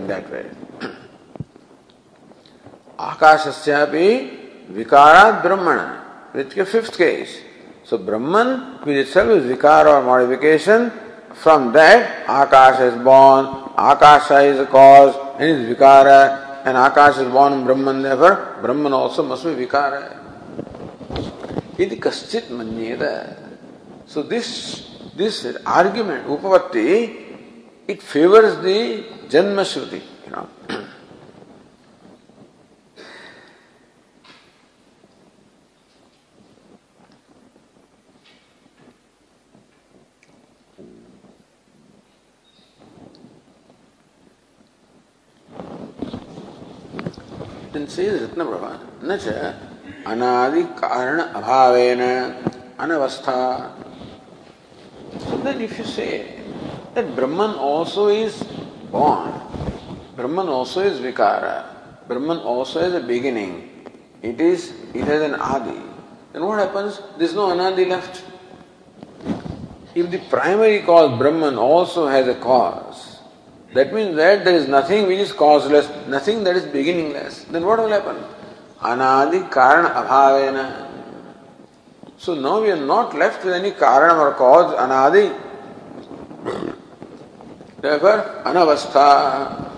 ब्रह्मण. 5.43 5.79
Fifth 6.65 6.97
case 6.97 7.29
so 7.91 7.99
Brahman 7.99 8.49
which 8.87 8.97
itself 8.97 9.31
is 9.31 9.47
विकार 9.47 9.87
और 9.89 10.03
मॉडिफिकेशन 10.05 10.91
फ्रॉम 11.43 11.71
दैट 11.73 12.31
आकाश 12.31 12.81
इज़ 12.81 12.95
बॉर्न 13.05 13.47
आकाश 13.81 14.31
इज़ 14.33 14.63
कॉज 14.73 15.15
एंड 15.41 15.51
इज़ 15.51 15.69
विकार 15.69 16.09
and 16.65 16.77
Akash 16.77 17.25
is 17.25 17.31
born 17.31 17.65
Brahman, 17.65 18.03
therefore 18.03 18.59
Brahman 18.63 18.93
also 18.93 19.23
must 19.23 19.45
be 19.45 19.67
Vikara. 19.67 20.19
Iti 21.79 21.97
kaschit 21.97 22.49
manyeda. 22.49 23.37
So 24.07 24.23
this 24.23 24.89
this 25.15 25.57
argument, 25.67 26.27
Upavatti, 26.27 27.17
it 27.87 28.03
favors 28.03 28.57
the 28.63 29.05
Janma 29.29 29.63
Shruti, 29.63 30.01
you 30.27 30.33
know. 30.33 30.49
says 47.73 48.29
Ratna 48.29 48.45
Prabha, 48.45 48.79
Nacha 49.01 49.57
Anadi 50.05 50.79
Karana 50.79 51.33
Abhavena 51.33 52.77
Anavastha. 52.77 53.73
So 55.19 55.47
if 55.47 55.79
you 55.79 55.85
say 55.85 56.41
that 56.95 57.17
Brahman 57.17 57.55
also 57.57 58.09
is 58.09 58.43
born, 58.91 59.33
Brahman 60.17 60.49
also 60.49 60.81
is 60.81 61.01
Vikara, 61.01 61.65
Brahman 62.07 62.39
also 62.39 62.81
is 62.81 62.95
a 62.95 63.01
beginning, 63.01 63.89
it 64.23 64.41
is 64.41 64.73
it 64.95 65.05
has 65.05 65.23
an 65.23 65.35
Adi, 65.35 65.81
then 66.33 66.45
what 66.45 66.59
happens? 66.59 67.01
There 67.17 67.27
is 67.27 67.35
no 67.35 67.49
Anadi 67.49 67.89
left. 67.89 68.23
If 69.95 70.11
the 70.11 70.19
primary 70.31 70.81
cause 70.81 71.19
Brahman 71.19 71.57
also 71.57 72.07
has 72.07 72.27
a 72.29 72.35
cause, 72.35 73.12
that 73.75 73.93
means 73.95 74.17
that 74.17 74.45
there 74.45 74.55
is 74.55 74.69
nothing 74.69 75.07
which 75.07 75.19
is 75.19 75.33
causeless, 75.33 75.89
nothing 76.07 76.45
that 76.45 76.57
is 76.57 76.65
beginningless. 76.65 77.45
Then 77.45 77.65
what 77.65 77.79
will 77.79 77.89
happen? 77.89 78.17
Anadi 78.81 79.49
karana 79.51 79.95
abhavena. 79.95 80.89
So 82.19 82.35
now 82.35 82.61
we 82.61 82.71
are 82.71 82.77
not 82.77 83.17
left 83.17 83.45
with 83.45 83.55
any 83.55 83.71
karana 83.71 84.19
or 84.19 84.35
cause, 84.35 84.75
anadi. 84.75 85.39
Therefore, 87.81 88.43
anavastha. 88.45 89.71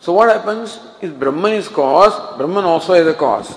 So 0.00 0.12
what 0.12 0.30
happens 0.30 0.80
is 1.00 1.12
Brahman 1.12 1.52
is 1.52 1.68
cause, 1.68 2.36
Brahman 2.38 2.64
also 2.64 2.94
is 2.94 3.06
a 3.06 3.14
cause. 3.14 3.54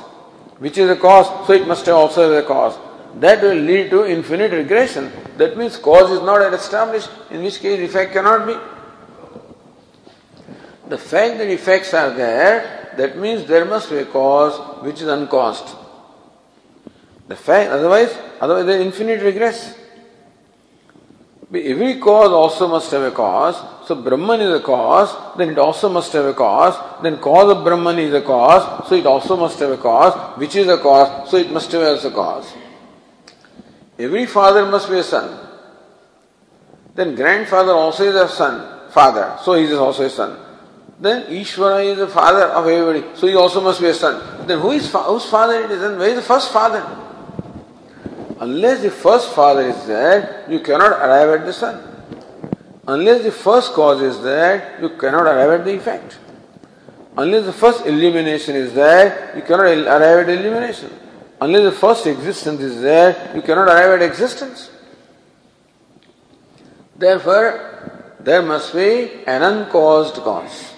Which 0.59 0.77
is 0.77 0.89
a 0.89 0.95
cause, 0.95 1.47
so 1.47 1.53
it 1.53 1.67
must 1.67 1.87
also 1.87 2.29
have 2.29 2.43
a 2.43 2.47
cause. 2.47 2.77
That 3.19 3.41
will 3.41 3.55
lead 3.55 3.89
to 3.89 4.05
infinite 4.05 4.51
regression. 4.51 5.11
That 5.37 5.57
means 5.57 5.77
cause 5.77 6.11
is 6.11 6.21
not 6.21 6.53
established, 6.53 7.09
in 7.31 7.41
which 7.41 7.59
case 7.59 7.79
effect 7.79 8.13
cannot 8.13 8.45
be. 8.45 8.55
The 10.89 10.97
fact 10.97 11.39
that 11.39 11.49
effects 11.49 11.93
are 11.93 12.11
there, 12.11 12.93
that 12.95 13.17
means 13.17 13.45
there 13.45 13.65
must 13.65 13.89
be 13.89 13.97
a 13.97 14.05
cause 14.05 14.83
which 14.83 15.01
is 15.01 15.07
uncaused. 15.07 15.75
The 17.27 17.35
fact, 17.35 17.71
otherwise, 17.71 18.15
otherwise 18.39 18.65
there 18.65 18.79
is 18.79 18.85
infinite 18.85 19.21
regress. 19.21 19.75
Every 21.53 21.99
cause 21.99 22.29
also 22.29 22.67
must 22.67 22.91
have 22.91 23.01
a 23.01 23.11
cause. 23.11 23.55
So 23.87 23.95
Brahman 23.95 24.41
is 24.41 24.53
a 24.53 24.61
cause, 24.61 25.37
then 25.37 25.49
it 25.49 25.57
also 25.57 25.89
must 25.89 26.13
have 26.13 26.25
a 26.25 26.33
cause. 26.33 26.75
Then 27.01 27.17
cause 27.17 27.51
of 27.51 27.63
Brahman 27.63 27.97
is 27.99 28.13
a 28.13 28.21
cause, 28.21 28.87
so 28.87 28.95
it 28.95 29.05
also 29.05 29.37
must 29.37 29.57
have 29.59 29.71
a 29.71 29.77
cause, 29.77 30.37
which 30.37 30.55
is 30.55 30.67
a 30.67 30.77
cause, 30.77 31.29
so 31.31 31.37
it 31.37 31.51
must 31.51 31.71
have 31.71 31.81
also 31.81 32.09
a 32.09 32.11
cause. 32.11 32.53
Every 33.99 34.25
father 34.25 34.65
must 34.65 34.89
be 34.89 34.97
a 34.99 35.03
son. 35.03 35.45
Then 36.95 37.15
grandfather 37.15 37.71
also 37.71 38.03
is 38.03 38.15
a 38.15 38.27
son, 38.27 38.89
father, 38.91 39.37
so 39.43 39.53
he 39.53 39.65
is 39.65 39.73
also 39.73 40.03
a 40.03 40.09
son. 40.09 40.37
Then 40.99 41.25
Ishvara 41.27 41.85
is 41.85 41.97
the 41.99 42.07
father 42.07 42.45
of 42.45 42.65
everybody, 42.67 43.15
so 43.15 43.27
he 43.27 43.35
also 43.35 43.61
must 43.61 43.79
be 43.79 43.87
a 43.87 43.93
son. 43.93 44.47
Then 44.47 44.59
who 44.59 44.71
is 44.71 44.89
fa- 44.89 45.03
whose 45.03 45.25
father 45.25 45.61
it 45.63 45.69
is? 45.69 45.81
And 45.81 45.99
where 45.99 46.09
is 46.09 46.15
the 46.15 46.21
first 46.23 46.51
father? 46.51 46.81
Unless 48.39 48.81
the 48.81 48.91
first 48.91 49.33
father 49.33 49.61
is 49.61 49.85
there, 49.85 50.45
you 50.49 50.59
cannot 50.59 50.91
arrive 50.91 51.39
at 51.41 51.45
the 51.45 51.53
son. 51.53 51.83
Unless 52.87 53.23
the 53.23 53.31
first 53.31 53.73
cause 53.73 54.01
is 54.01 54.21
there, 54.21 54.77
you 54.81 54.89
cannot 54.89 55.23
arrive 55.23 55.59
at 55.59 55.65
the 55.65 55.75
effect. 55.75 56.17
Unless 57.17 57.45
the 57.45 57.53
first 57.53 57.85
illumination 57.85 58.55
is 58.55 58.73
there, 58.73 59.33
you 59.35 59.41
cannot 59.41 59.65
arrive 59.65 60.27
at 60.27 60.29
illumination. 60.29 60.89
Unless 61.39 61.63
the 61.63 61.71
first 61.71 62.07
existence 62.07 62.61
is 62.61 62.81
there, 62.81 63.31
you 63.35 63.41
cannot 63.41 63.67
arrive 63.67 64.01
at 64.01 64.01
existence. 64.01 64.71
Therefore, 66.95 68.15
there 68.19 68.41
must 68.41 68.73
be 68.73 69.23
an 69.25 69.43
uncaused 69.43 70.15
cause. 70.15 70.73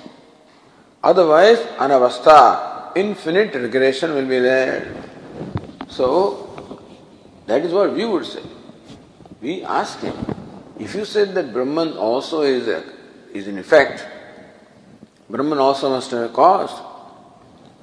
Otherwise, 1.01 1.59
anavastha, 1.77 2.91
infinite 2.95 3.55
regression 3.55 4.13
will 4.13 4.27
be 4.27 4.39
there. 4.39 4.93
So, 5.87 6.81
that 7.47 7.63
is 7.63 7.71
what 7.71 7.93
we 7.93 8.03
would 8.03 8.25
say. 8.25 8.43
We 9.41 9.63
ask 9.63 9.99
him, 9.99 10.13
if 10.77 10.93
you 10.93 11.05
said 11.05 11.33
that 11.35 11.53
Brahman 11.53 11.93
also 11.93 12.41
is, 12.41 12.67
a, 12.67 12.83
is 13.33 13.47
in 13.47 13.57
effect, 13.57 14.05
Brahman 15.29 15.57
also 15.57 15.89
must 15.89 16.11
have 16.11 16.29
a 16.29 16.33
cause, 16.33 16.71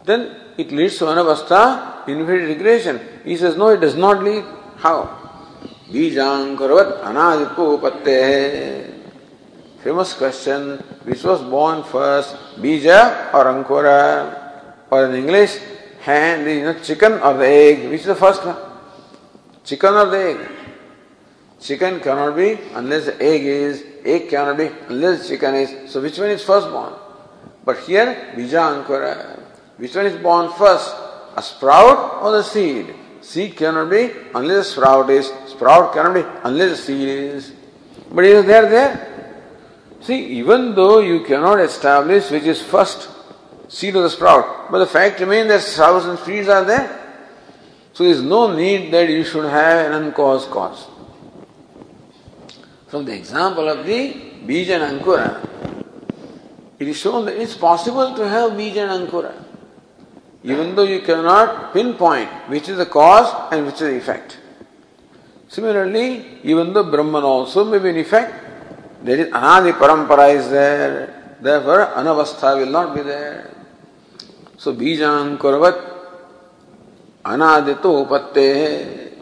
then 0.04 0.45
it 0.58 0.72
leads 0.72 0.98
to 0.98 1.04
anavastha, 1.04 2.08
infinite 2.08 2.46
regression. 2.46 3.00
He 3.24 3.36
says, 3.36 3.56
no, 3.56 3.68
it 3.68 3.80
does 3.80 3.96
not 3.96 4.22
lead. 4.22 4.44
How? 4.76 5.26
Bijankarvat 5.90 7.02
anaditpo 7.02 7.80
Famous 9.82 10.14
question, 10.14 10.78
which 11.04 11.22
was 11.22 11.42
born 11.42 11.84
first, 11.84 12.34
bija 12.56 13.32
or 13.32 13.44
ankura? 13.44 14.64
Or 14.90 15.06
in 15.06 15.14
English, 15.14 15.58
hand, 16.00 16.46
you 16.48 16.62
know, 16.62 16.74
chicken 16.80 17.12
or 17.14 17.34
the 17.34 17.46
egg, 17.46 17.88
which 17.90 18.00
is 18.00 18.06
the 18.06 18.16
first 18.16 18.44
one? 18.44 18.56
Chicken 19.64 19.94
or 19.94 20.06
the 20.06 20.18
egg? 20.18 20.48
Chicken 21.60 22.00
cannot 22.00 22.34
be 22.34 22.58
unless 22.74 23.06
the 23.06 23.22
egg 23.22 23.44
is, 23.44 23.84
egg 24.04 24.28
cannot 24.28 24.56
be 24.56 24.70
unless 24.88 25.28
chicken 25.28 25.54
is. 25.54 25.92
So 25.92 26.02
which 26.02 26.18
one 26.18 26.30
is 26.30 26.42
first 26.42 26.68
born? 26.68 26.92
But 27.64 27.78
here, 27.80 28.32
bija 28.36 28.84
ankura. 28.84 29.45
Which 29.76 29.94
one 29.94 30.06
is 30.06 30.16
born 30.22 30.50
first? 30.52 30.94
A 31.36 31.42
sprout 31.42 32.22
or 32.22 32.32
the 32.32 32.42
seed? 32.42 32.94
Seed 33.20 33.56
cannot 33.56 33.90
be 33.90 34.10
unless 34.34 34.68
sprout 34.68 35.10
is. 35.10 35.30
Sprout 35.46 35.92
cannot 35.92 36.14
be 36.14 36.24
unless 36.44 36.84
seed 36.84 37.08
is. 37.08 37.52
But 38.10 38.24
it 38.24 38.36
is 38.36 38.46
there, 38.46 38.68
there. 38.68 39.42
See, 40.00 40.24
even 40.38 40.74
though 40.74 41.00
you 41.00 41.24
cannot 41.24 41.60
establish 41.60 42.30
which 42.30 42.44
is 42.44 42.62
first, 42.62 43.10
seed 43.68 43.96
or 43.96 44.02
the 44.02 44.10
sprout, 44.10 44.70
but 44.70 44.78
the 44.78 44.86
fact 44.86 45.20
remains 45.20 45.48
that 45.48 45.60
sprouts 45.60 46.06
and 46.06 46.18
seeds 46.20 46.48
are 46.48 46.64
there. 46.64 47.02
So 47.92 48.04
there 48.04 48.12
is 48.12 48.22
no 48.22 48.54
need 48.54 48.92
that 48.92 49.08
you 49.08 49.24
should 49.24 49.44
have 49.44 49.92
an 49.92 50.04
uncaused 50.04 50.48
cause. 50.50 50.86
From 52.88 53.04
the 53.04 53.14
example 53.14 53.68
of 53.68 53.84
the 53.84 54.12
bija 54.46 54.80
and 54.80 55.00
ankura, 55.00 55.44
it 56.78 56.88
is 56.88 56.96
shown 56.96 57.24
that 57.26 57.34
it 57.34 57.42
is 57.42 57.54
possible 57.54 58.14
to 58.14 58.28
have 58.28 58.52
bija 58.52 58.88
and 58.88 59.08
ankura 59.08 59.45
even 60.52 60.76
though 60.76 60.88
you 60.94 61.00
cannot 61.00 61.72
pinpoint 61.74 62.30
which 62.52 62.68
is 62.68 62.76
the 62.82 62.86
cause 62.86 63.30
and 63.52 63.66
which 63.66 63.80
is 63.82 63.88
the 63.90 63.96
effect. 63.96 64.38
Similarly, 65.48 66.38
even 66.44 66.72
though 66.72 66.84
Brahman 66.84 67.24
also 67.24 67.64
may 67.64 67.78
be 67.78 67.90
an 67.90 67.96
effect, 67.96 68.32
there 69.02 69.18
is 69.18 69.28
anadi 69.32 69.72
parampara 69.72 70.34
is 70.34 70.48
there, 70.48 71.36
therefore 71.40 71.86
anavastha 71.96 72.58
will 72.58 72.70
not 72.70 72.94
be 72.94 73.02
there. 73.02 73.50
So 74.56 74.72
bijang 74.72 75.36
kuravat 75.38 75.78
anadito 77.24 77.90
upatte. 78.06 79.14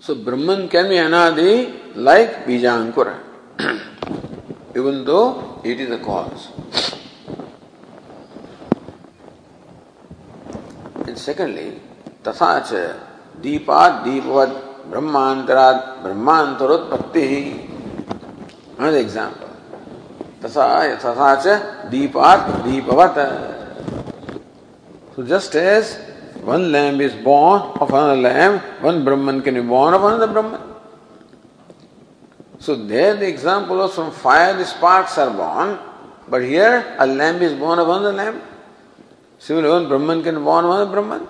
So 0.00 0.14
Brahman 0.16 0.68
can 0.68 0.88
be 0.88 0.96
anadi 0.96 1.96
like 1.96 2.44
bijankura, 2.44 3.20
even 4.76 5.04
though 5.04 5.60
it 5.64 5.80
is 5.80 5.90
a 5.90 5.98
cause. 5.98 6.48
Secondly, 11.16 11.80
तथा 12.26 12.58
च 12.68 12.74
दीपाद 13.42 13.92
दीपवत 14.04 14.50
ब्रह्मांतराद 14.90 15.76
ब्रह्मांतरोत्पत्ति 16.04 17.26
another 18.78 18.98
example 18.98 19.50
तथा 20.44 20.66
तथा 21.04 21.34
च 21.44 21.46
दीपाद 21.92 23.14
so 25.14 25.22
just 25.24 25.54
as 25.54 25.96
one 26.44 26.70
lamb 26.72 27.00
is 27.00 27.14
born 27.14 27.62
of 27.80 27.90
another 27.90 28.16
lamb 28.16 28.58
one 28.80 29.04
brahman 29.04 29.42
can 29.42 29.54
be 29.54 29.60
born 29.60 29.94
of 29.94 30.04
another 30.04 30.28
brahman 30.32 30.60
so 32.58 32.74
there 32.74 33.14
the 33.14 33.26
example 33.26 33.76
was 33.76 33.94
from 33.94 34.10
fire 34.10 34.52
the 34.56 34.64
sparks 34.64 35.18
are 35.18 35.30
born 35.30 35.78
but 36.28 36.42
here 36.42 36.96
a 36.98 37.06
lamb 37.06 37.42
is 37.42 37.52
born 37.54 37.78
of 37.78 37.88
another 37.88 38.12
lamb 38.12 38.40
Similarly, 39.38 39.72
one 39.72 39.88
Brahman 39.88 40.22
can 40.22 40.44
born 40.44 40.68
one 40.68 40.90
Brahman. 40.90 41.26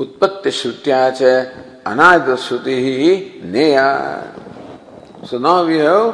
उत्पत्ति 0.00 0.50
श्रुत्या 0.50 0.98
च 1.10 1.22
अनाद 1.86 2.34
श्रुति 2.38 2.74
ही 2.84 3.10
नेया 3.52 3.86
so 5.26 5.38
now 5.38 5.64
we 5.66 5.78
have 5.78 6.12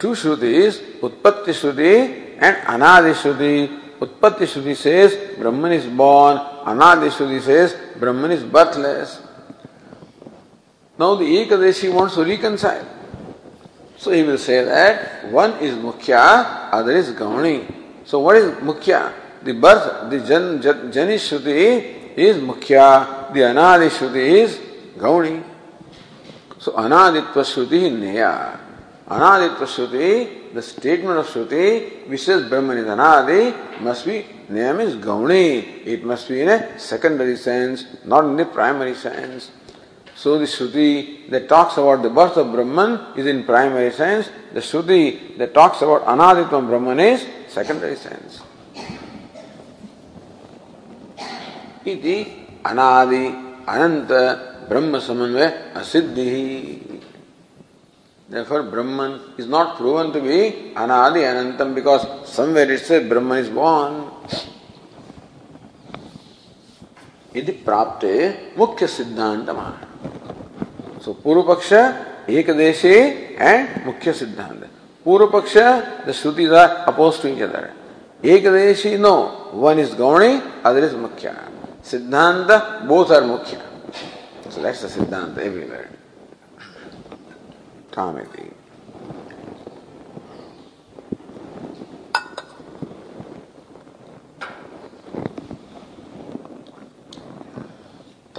to 0.00 0.14
श्रुतिस 0.22 0.80
उत्पत्ति 1.04 1.52
श्रुति 1.60 1.92
and 2.42 2.56
अनादि 2.74 3.14
श्रुति 3.22 3.54
उत्पत्ति 4.02 4.46
श्रुति 4.46 4.74
says 4.74 5.14
Brahman 5.38 5.72
is 5.72 5.86
born, 5.86 6.38
Anadi 6.64 7.10
Shruti 7.10 7.40
says 7.40 7.76
Brahman 7.98 8.30
is 8.30 8.42
birthless. 8.42 9.20
Now 10.98 11.14
the 11.14 11.24
Ekadashi 11.24 11.92
wants 11.92 12.14
to 12.14 12.24
reconcile. 12.24 12.84
So 14.00 14.12
he 14.12 14.22
will 14.22 14.38
say 14.38 14.64
that 14.64 15.30
one 15.30 15.52
is 15.60 15.76
Mukhya, 15.76 16.70
other 16.72 16.92
is 16.92 17.10
Gauni. 17.10 17.70
So 18.06 18.20
what 18.20 18.36
is 18.36 18.50
Mukhya? 18.60 19.12
The 19.42 19.52
birth, 19.52 20.08
the 20.08 20.20
Jan, 20.20 20.62
Jani 20.90 21.16
Shruti 21.16 22.16
is 22.16 22.38
Mukhya, 22.38 23.30
the 23.34 23.40
Anadi 23.40 23.90
Shruti 23.90 24.16
is 24.16 24.58
Gauni. 24.96 25.44
So 26.58 26.72
Anaditva 26.72 27.44
Shruti 27.44 27.92
Neya. 27.92 28.58
Anaditva 29.06 29.66
Shruti 29.68 30.40
the 30.52 30.62
statement 30.62 31.18
of 31.18 31.26
Shruti, 31.26 32.08
which 32.08 32.22
says 32.22 32.48
Brahman 32.48 32.78
is 32.78 32.86
Anadi, 32.86 33.80
must 33.80 34.04
be, 34.04 34.26
name 34.48 34.80
is 34.80 34.96
Gauni. 34.96 35.86
It 35.86 36.04
must 36.04 36.28
be 36.28 36.40
in 36.40 36.48
a 36.48 36.78
secondary 36.78 37.36
sense, 37.36 37.84
not 38.04 38.24
in 38.24 38.36
the 38.36 38.46
primary 38.46 38.94
sense. 38.94 39.50
So 40.20 40.38
the 40.38 40.44
Shruti 40.44 41.30
that 41.30 41.48
talks 41.48 41.78
about 41.78 42.02
the 42.02 42.10
birth 42.10 42.36
of 42.36 42.52
Brahman 42.52 43.16
is 43.16 43.24
in 43.24 43.42
primary 43.42 43.90
sense. 43.90 44.28
The 44.52 44.60
Shruti 44.60 45.38
that 45.38 45.54
talks 45.54 45.80
about 45.80 46.04
Anaditvam 46.04 46.66
Brahman 46.66 47.00
is 47.00 47.26
secondary 47.48 47.96
sense. 47.96 48.42
Iti 51.86 52.16
Anadi 52.62 53.64
Ananta 53.66 54.66
Brahma 54.68 54.98
Samanvaya 54.98 55.72
Asiddhi. 55.72 57.00
Therefore, 58.28 58.64
Brahman 58.64 59.20
is 59.38 59.46
not 59.46 59.78
proven 59.78 60.12
to 60.12 60.20
be 60.20 60.74
Anadi 60.76 61.24
Anantam 61.24 61.74
because 61.74 62.28
somewhere 62.28 62.70
it 62.70 62.80
says 62.80 63.08
Brahman 63.08 63.38
is 63.38 63.48
born. 63.48 64.10
यदि 67.36 67.52
प्राप्त 67.66 68.04
मुख्य 68.58 68.86
सिद्धांत 68.88 69.48
सो 71.04 71.12
पूर्व 71.24 71.42
पक्ष, 71.44 71.72
एक 72.30 72.50
देशे 72.56 72.94
and 73.40 73.86
मुख्य 73.86 74.12
सिद्धांत। 74.12 74.66
पूर्व 75.06 75.26
पक्ष 75.26 75.56
द 76.06 76.12
श्रुति 76.12 76.46
अपोज 76.46 77.22
टू 77.22 77.28
इच 77.28 77.42
अदर 77.42 77.70
एक 78.24 78.42
देशी 78.52 78.96
नो 78.98 79.14
वन 79.54 79.78
इज़ 79.78 79.94
गौणी 79.96 80.32
अदर 80.66 80.84
इज़ 80.84 80.96
मुख्य। 80.96 81.34
सिद्धांत 81.90 82.50
बोथ 82.88 83.12
आर 83.12 83.24
मुख्य। 83.24 83.56
सो 84.50 84.62
दैट्स 84.62 84.84
द 84.84 84.88
सिद्धांत 84.88 85.38
एवरीवेयर 85.38 85.88
कामिति 87.94 88.50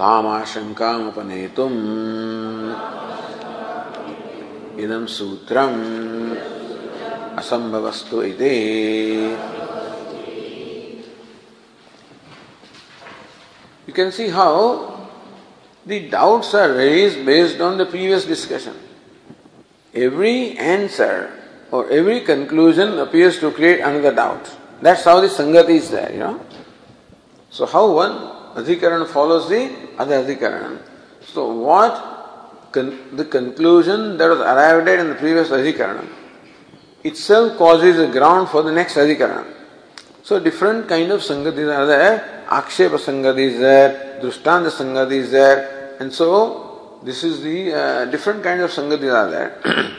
तामाशङ्कामपनेतुम् 0.01 1.79
इदं 4.83 5.05
सूत्रम् 5.09 5.81
असम्भवस्तु 7.39 8.17
इति 8.23 8.55
You 13.87 13.93
can 13.93 14.11
see 14.11 14.27
how 14.29 15.07
the 15.85 16.09
doubts 16.09 16.53
are 16.53 16.73
raised 16.73 17.25
based 17.25 17.61
on 17.61 17.77
the 17.77 17.85
previous 17.85 18.25
discussion. 18.25 18.75
Every 19.93 20.57
answer 20.57 21.31
or 21.71 21.89
every 21.89 22.21
conclusion 22.21 22.99
appears 22.99 23.39
to 23.39 23.51
create 23.51 23.79
another 23.79 24.13
doubt. 24.13 24.51
That's 24.81 25.05
how 25.05 25.21
the 25.21 25.27
Sangati 25.27 25.79
is 25.81 25.89
there, 25.89 26.11
you 26.11 26.19
know. 26.19 26.45
So, 27.49 27.65
how 27.65 27.91
one 27.91 28.30
Adhikaran 28.54 29.08
follows 29.08 29.48
the 29.48 29.72
other 29.98 30.24
Adhikaran. 30.24 30.78
So, 31.24 31.52
what 31.52 32.12
con- 32.72 33.16
the 33.16 33.24
conclusion 33.24 34.18
that 34.18 34.28
was 34.28 34.40
arrived 34.40 34.88
at 34.88 34.98
in 34.98 35.08
the 35.08 35.14
previous 35.14 35.48
Adhikaran 35.48 36.06
itself 37.04 37.56
causes 37.58 37.98
a 37.98 38.10
ground 38.10 38.48
for 38.48 38.62
the 38.62 38.72
next 38.72 38.96
Adhikaran. 38.96 39.46
So, 40.22 40.38
different 40.38 40.88
kind 40.88 41.10
of 41.10 41.20
Sangatis 41.20 41.76
are 41.76 41.86
there. 41.86 42.44
Akshepa 42.48 43.38
is 43.38 43.58
there, 43.58 44.20
Drustanta 44.20 44.70
Sangati 44.70 45.12
is 45.12 45.30
there, 45.30 45.96
and 45.98 46.12
so 46.12 47.00
this 47.02 47.24
is 47.24 47.42
the 47.42 47.72
uh, 47.72 48.04
different 48.06 48.42
kind 48.42 48.60
of 48.60 48.70
Sangatis 48.70 49.12
are 49.12 49.30
there. 49.30 49.60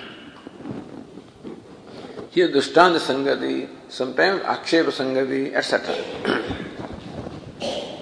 Here, 2.29 2.49
Drustanta 2.49 2.99
Sangati, 2.99 3.67
sometimes 3.89 4.41
Akshepa 4.43 4.91
Sangati, 4.91 5.53
etc. 5.53 5.95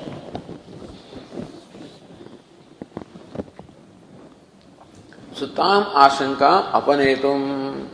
Sutam 5.42 5.92
Ashanka 5.94 6.72
Apanetum 6.72 7.88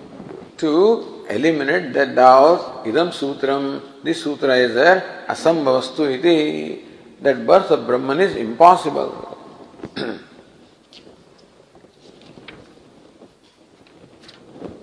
to 0.57 1.23
eliminate 1.29 1.93
that 1.93 2.13
doubt, 2.13 2.83
Idam 2.83 3.09
Sutram, 3.09 3.81
this 4.03 4.21
sutra 4.21 4.55
is 4.55 4.73
there, 4.73 5.25
Asambhavastu 5.29 6.17
iti, 6.17 6.83
that 7.21 7.47
birth 7.47 7.71
of 7.71 7.87
Brahman 7.87 8.19
is 8.19 8.35
impossible. 8.35 9.37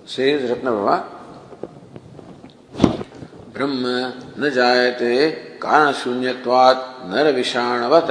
Says 0.05 0.49
Ratnabhava, 0.49 1.11
ब्रह्म 3.55 3.87
न 4.37 4.49
जायते 4.51 5.29
कारण 5.63 5.91
शून्यवात 5.95 6.75
नर 7.11 7.31
विषाणवत 7.35 8.09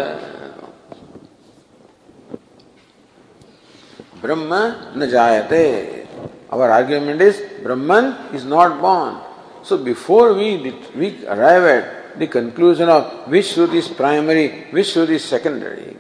Brahma 4.25 4.93
najayate. 4.97 6.09
Our 6.51 6.71
argument 6.71 7.21
is 7.21 7.43
Brahman 7.63 8.33
is 8.33 8.47
not 8.47 8.81
born. 8.81 9.21
So 9.63 9.77
before 9.77 10.33
we, 10.33 10.73
we 10.97 11.27
arrive 11.27 11.65
at 11.65 12.19
the 12.19 12.27
conclusion 12.27 12.89
of 12.89 13.29
which 13.29 13.53
Shruti 13.53 13.75
is 13.75 13.89
primary, 13.89 14.65
which 14.71 14.95
Shruti 14.95 15.21
is 15.21 15.25
secondary, 15.25 15.99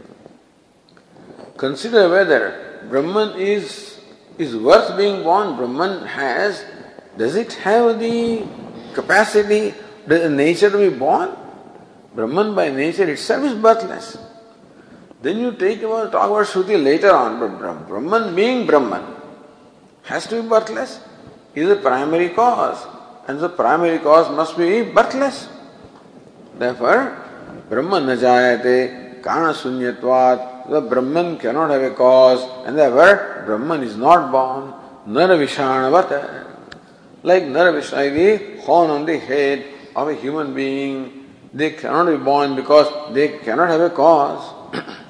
consider 1.58 2.08
whether 2.08 2.80
Brahman 2.88 3.38
is, 3.38 4.00
is 4.38 4.56
worth 4.56 4.96
being 4.96 5.22
born. 5.22 5.56
Brahman 5.58 6.06
has, 6.06 6.64
does 7.18 7.36
it 7.36 7.52
have 7.52 8.00
the 8.00 8.46
capacity, 8.94 9.74
the 10.06 10.30
nature 10.30 10.70
to 10.70 10.78
be 10.78 10.96
born? 10.96 11.36
Brahman 12.14 12.54
by 12.54 12.70
nature 12.70 13.10
itself 13.10 13.44
is 13.44 13.54
birthless. 13.54 14.16
Then 15.24 15.38
you 15.40 15.52
take 15.52 15.80
about, 15.80 16.12
talk 16.12 16.28
about 16.28 16.46
Shruti 16.46 16.76
later 16.84 17.10
on, 17.10 17.40
but 17.40 17.88
Brahman 17.88 18.34
being 18.36 18.66
Brahman 18.66 19.02
has 20.02 20.26
to 20.26 20.42
be 20.42 20.46
birthless. 20.46 21.00
He 21.54 21.62
is 21.62 21.68
the 21.70 21.76
primary 21.76 22.28
cause, 22.28 22.86
and 23.26 23.40
the 23.40 23.48
primary 23.48 24.00
cause 24.00 24.28
must 24.36 24.58
be 24.58 24.82
birthless. 24.82 25.48
Therefore, 26.58 27.16
Brahman 27.70 28.04
najayate 28.04 29.22
kana 29.22 29.54
sunyatvat, 29.54 30.68
the 30.68 30.82
Brahman 30.82 31.38
cannot 31.38 31.70
have 31.70 31.82
a 31.82 31.94
cause, 31.94 32.44
and 32.66 32.76
therefore 32.76 33.44
Brahman 33.46 33.82
is 33.82 33.96
not 33.96 34.30
born. 34.30 34.74
Naravishanavata. 35.08 36.50
Like 37.22 37.44
Nara 37.44 37.72
Vishana, 37.72 38.12
the 38.12 38.60
horn 38.60 38.90
on 38.90 39.06
the 39.06 39.16
head 39.16 39.64
of 39.96 40.08
a 40.08 40.14
human 40.14 40.52
being, 40.52 41.24
they 41.54 41.70
cannot 41.70 42.10
be 42.10 42.22
born 42.22 42.54
because 42.56 43.14
they 43.14 43.38
cannot 43.38 43.70
have 43.70 43.80
a 43.80 43.88
cause. 43.88 44.74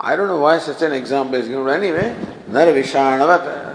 I 0.00 0.14
don't 0.14 0.28
know 0.28 0.38
why 0.38 0.58
such 0.58 0.82
an 0.82 0.92
example 0.92 1.34
is 1.34 1.48
given. 1.48 1.68
Anyway, 1.68 2.14
Narvishanavata. 2.48 3.74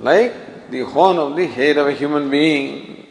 Like 0.00 0.70
the 0.70 0.80
horn 0.80 1.18
of 1.18 1.36
the 1.36 1.46
head 1.46 1.76
of 1.76 1.86
a 1.86 1.92
human 1.92 2.28
being. 2.28 3.06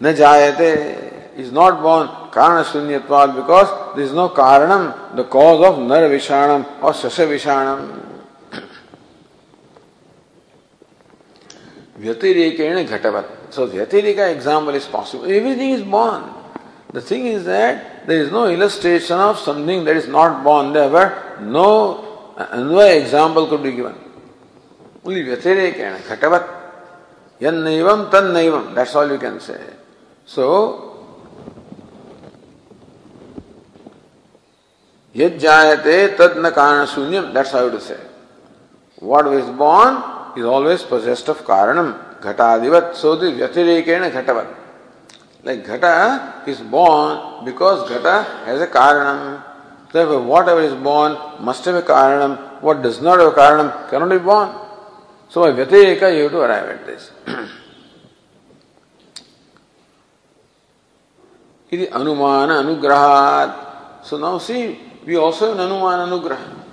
Najayate 0.00 1.38
is 1.38 1.50
not 1.50 1.80
born 1.80 2.08
Karana 2.30 2.64
Sunyatvad 2.64 3.34
because 3.36 3.96
there 3.96 4.04
is 4.04 4.12
no 4.12 4.28
Karanam, 4.28 5.16
the 5.16 5.24
cause 5.24 5.64
of 5.64 5.76
Narvishanam 5.76 6.82
or 6.82 6.92
Sasavishanam. 6.92 8.02
Vyatirikena 11.98 12.86
Ghatavat. 12.86 13.52
So 13.52 13.66
Vyatirika 13.68 14.34
example 14.34 14.74
is 14.74 14.84
possible. 14.86 15.24
Everything 15.24 15.70
is 15.70 15.82
born. 15.82 16.43
The 16.94 17.00
thing 17.00 17.26
is 17.26 17.44
that 17.46 18.06
there 18.06 18.20
is 18.22 18.30
no 18.30 18.46
illustration 18.46 19.18
of 19.18 19.36
something 19.40 19.82
that 19.84 19.96
is 19.96 20.06
not 20.06 20.44
born. 20.44 20.72
Therefore, 20.72 21.38
no 21.40 22.36
anvaya 22.36 23.00
example 23.00 23.48
could 23.48 23.64
be 23.64 23.72
given. 23.72 23.96
Only 25.04 25.24
Vyatirekena, 25.24 25.98
Khatavat, 26.02 26.46
Yannaivam, 27.40 28.12
Tannaivam. 28.12 28.76
That's 28.76 28.94
all 28.94 29.10
you 29.10 29.18
can 29.18 29.40
say. 29.40 29.60
So, 30.24 30.92
Yajjayate 35.16 36.14
tadna 36.14 36.52
karana 36.52 36.86
sunyam. 36.86 37.34
That's 37.34 37.50
how 37.50 37.68
to 37.70 37.80
say. 37.80 37.98
What 39.00 39.26
is 39.34 39.50
born 39.50 39.96
is 40.36 40.44
always 40.44 40.84
possessed 40.84 41.28
of 41.28 41.38
karanam. 41.38 42.20
Ghatadivat. 42.20 42.94
So 42.94 43.16
the 43.16 43.32
Vyatirekena 43.32 44.12
Ghatavat. 44.12 44.63
Like 45.44 45.64
Ghata 45.66 46.48
is 46.48 46.60
born 46.60 47.44
because 47.44 47.88
Ghata 47.88 48.46
has 48.46 48.62
a 48.62 48.66
Karanam. 48.66 49.44
Therefore, 49.92 50.22
whatever 50.22 50.62
is 50.62 50.72
born 50.74 51.18
must 51.44 51.64
have 51.66 51.74
a 51.74 51.82
Karanam. 51.82 52.62
What 52.62 52.80
does 52.82 53.02
not 53.02 53.20
have 53.20 53.32
a 53.32 53.36
Karanam 53.36 53.90
cannot 53.90 54.08
be 54.08 54.16
born. 54.18 54.54
So, 55.28 55.42
by 55.42 55.52
Vyatirika, 55.52 56.16
you 56.16 56.22
have 56.24 56.32
to 56.32 56.40
arrive 56.40 56.68
at 56.70 56.86
this. 56.86 57.10
Iti 61.70 61.86
Anumana 61.88 62.62
Anugrahat. 62.62 64.04
So, 64.04 64.16
now 64.16 64.38
see, 64.38 64.78
we 65.04 65.16
also 65.16 65.54
have 65.54 65.58
Anumana 65.58 66.06
Anugraha. 66.08 66.64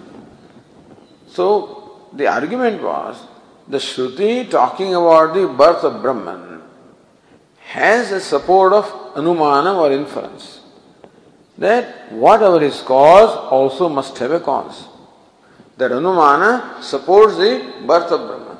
So, 1.27 2.07
the 2.13 2.27
argument 2.27 2.81
was 2.81 3.21
the 3.67 3.79
Shruti 3.79 4.49
talking 4.49 4.95
about 4.95 5.33
the 5.33 5.47
birth 5.47 5.83
of 5.83 6.01
Brahman 6.01 6.50
has 7.71 8.11
a 8.11 8.19
support 8.19 8.73
of 8.73 8.85
Anumanam 9.15 9.77
or 9.77 9.91
inference. 9.93 10.59
That 11.57 12.11
whatever 12.11 12.61
is 12.61 12.81
cause 12.81 13.29
also 13.49 13.87
must 13.87 14.17
have 14.17 14.31
a 14.31 14.41
cause. 14.41 14.87
That 15.77 15.91
Anumana 15.91 16.83
supports 16.83 17.37
the 17.37 17.53
birth 17.87 18.11
of 18.11 18.27
Brahman. 18.27 18.57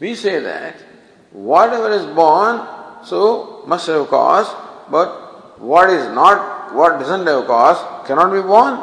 We 0.00 0.14
say 0.14 0.40
that 0.40 0.76
whatever 1.32 1.90
is 1.90 2.06
born, 2.06 2.66
so 3.04 3.64
must 3.66 3.86
have 3.88 4.00
a 4.00 4.06
cause, 4.06 4.48
but 4.90 5.60
what 5.60 5.90
is 5.90 6.08
not, 6.14 6.74
what 6.74 6.98
doesn't 6.98 7.26
have 7.26 7.44
a 7.44 7.46
cause, 7.46 8.06
cannot 8.06 8.32
be 8.32 8.40
born. 8.40 8.82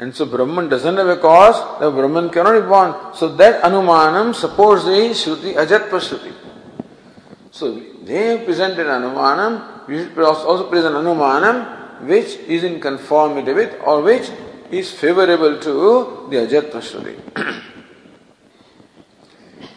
And 0.00 0.16
so 0.16 0.26
Brahman 0.26 0.68
doesn't 0.68 0.96
have 0.96 1.06
a 1.06 1.16
cause, 1.18 1.78
the 1.78 1.90
Brahman 1.92 2.30
cannot 2.30 2.60
be 2.60 2.66
born. 2.66 3.14
So 3.14 3.28
that 3.36 3.62
Anumanam 3.62 4.34
supports 4.34 4.84
the 4.84 5.14
Shruti, 5.22 5.54
Ajatpa 5.54 6.00
Shruti. 6.00 6.49
So 7.50 7.80
they 8.04 8.26
have 8.26 8.44
presented 8.44 8.86
Anumanam, 8.86 9.86
we 9.88 9.98
should 9.98 10.18
also 10.18 10.68
present 10.68 10.94
Anumanam 10.94 12.06
which 12.06 12.36
is 12.48 12.64
in 12.64 12.80
conformity 12.80 13.52
with 13.52 13.76
or 13.84 14.02
which 14.02 14.30
is 14.70 14.90
favorable 14.90 15.58
to 15.58 16.28
the 16.30 16.36
Ajatpa 16.36 16.80
Shruti. 16.80 17.16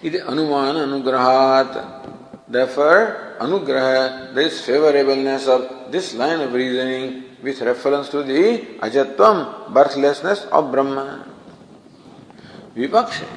it 0.04 0.16
is 0.16 0.22
Anumana 0.22 0.86
Anugrahat. 0.88 2.04
Therefore, 2.48 3.38
Anugraha, 3.40 4.34
there 4.34 4.46
is 4.46 4.62
favorableness 4.62 5.48
of 5.48 5.92
this 5.92 6.14
line 6.14 6.40
of 6.42 6.54
reasoning 6.54 7.24
with 7.42 7.62
reference 7.62 8.10
to 8.10 8.24
the 8.24 8.80
ajatvam, 8.80 9.74
birthlessness 9.74 10.46
of 10.46 10.72
Brahman. 10.72 11.24
Vipaksha. 12.76 13.28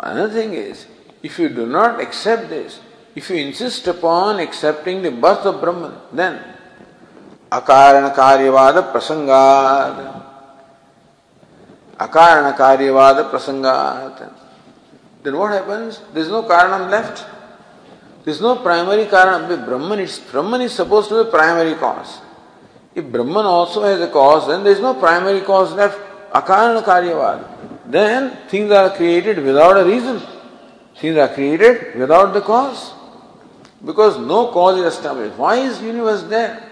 Another 0.00 0.32
thing 0.32 0.54
is, 0.54 0.86
if 1.22 1.38
you 1.38 1.48
do 1.48 1.66
not 1.66 2.00
accept 2.00 2.48
this, 2.48 2.80
if 3.16 3.30
you 3.30 3.36
insist 3.38 3.86
upon 3.88 4.40
accepting 4.40 5.02
the 5.02 5.10
birth 5.14 5.46
of 5.46 5.60
Brahman, 5.62 5.94
then 6.12 6.34
ಅಕಾರಣ 7.52 8.06
ಕಾರ್ಯವಾದ 8.16 8.78
ಪ್ರಸಂಗಾತ್ 8.92 10.00
ಅಕಾರಣ 12.00 12.46
ಕಾರ್ಯವಾದ 12.60 13.18
ಪ್ರಸಂಗಾತ್ 13.32 14.22
then 15.24 15.36
what 15.40 15.52
happens 15.52 15.96
this 16.14 16.24
is 16.24 16.32
no 16.34 16.40
ಕಾರಣ 16.50 16.74
left 16.94 17.20
this 18.26 18.40
no 18.46 18.52
primary 18.66 19.04
ಕಾರಣ 19.14 19.34
Brahman 19.68 20.02
it's 20.04 20.18
Brahman 20.32 20.64
is 20.66 20.74
suppose 20.82 21.06
to 21.10 21.16
be 21.20 21.24
primary 21.36 21.74
cause 21.84 22.12
if 23.00 23.06
Brahman 23.16 23.48
also 23.54 23.80
has 23.86 24.04
a 24.08 24.10
cause 24.18 24.42
then 24.50 24.64
this 24.70 24.82
no 24.88 24.92
primary 25.04 25.42
cause 25.52 25.72
left 25.82 26.02
ಅಕಾರಣ 26.40 26.78
ಕಾರ್ಯವಾದ 26.90 27.40
then 27.96 28.26
things 28.52 28.74
are 28.80 28.90
created 28.98 29.40
without 29.48 29.80
a 29.84 29.86
reason 29.92 30.20
things 30.98 31.22
are 31.24 31.32
created 31.38 31.78
without 32.02 32.32
the 32.38 32.42
cause 32.52 32.82
because 33.84 34.18
no 34.18 34.48
cause 34.48 34.78
is 34.78 34.94
established. 34.94 35.36
Why 35.36 35.56
is 35.56 35.80
universe 35.80 36.22
there? 36.22 36.62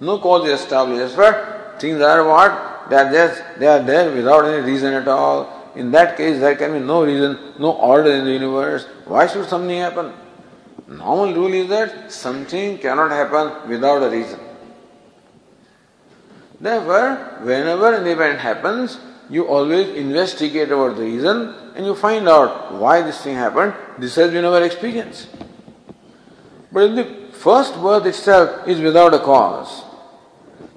No 0.00 0.18
cause 0.18 0.48
is 0.48 0.60
established. 0.60 1.16
But 1.16 1.80
things 1.80 2.00
are 2.00 2.26
what? 2.26 2.88
They 2.90 2.96
are 2.96 3.12
just 3.12 3.42
they 3.58 3.66
are 3.66 3.82
there 3.82 4.14
without 4.14 4.44
any 4.44 4.62
reason 4.62 4.94
at 4.94 5.06
all. 5.06 5.72
In 5.76 5.90
that 5.92 6.16
case, 6.16 6.40
there 6.40 6.56
can 6.56 6.72
be 6.72 6.80
no 6.80 7.04
reason, 7.04 7.38
no 7.58 7.72
order 7.72 8.10
in 8.10 8.24
the 8.24 8.32
universe. 8.32 8.86
Why 9.04 9.26
should 9.26 9.48
something 9.48 9.78
happen? 9.78 10.12
Normal 10.88 11.34
rule 11.34 11.54
is 11.54 11.68
that 11.68 12.10
something 12.10 12.78
cannot 12.78 13.12
happen 13.12 13.68
without 13.68 14.02
a 14.02 14.10
reason. 14.10 14.40
Therefore, 16.60 17.38
whenever 17.42 17.94
an 17.94 18.06
event 18.06 18.40
happens, 18.40 18.98
you 19.30 19.46
always 19.46 19.88
investigate 19.90 20.72
about 20.72 20.96
the 20.96 21.02
reason 21.02 21.54
and 21.76 21.86
you 21.86 21.94
find 21.94 22.28
out 22.28 22.74
why 22.74 23.00
this 23.02 23.22
thing 23.22 23.36
happened. 23.36 23.72
This 23.98 24.16
has 24.16 24.32
been 24.32 24.44
our 24.44 24.62
experience. 24.62 25.28
But 26.71 26.89
if 26.89 26.95
the 26.95 27.37
first 27.37 27.75
birth 27.75 28.05
itself 28.05 28.67
is 28.67 28.79
without 28.79 29.13
a 29.13 29.19
cause, 29.19 29.83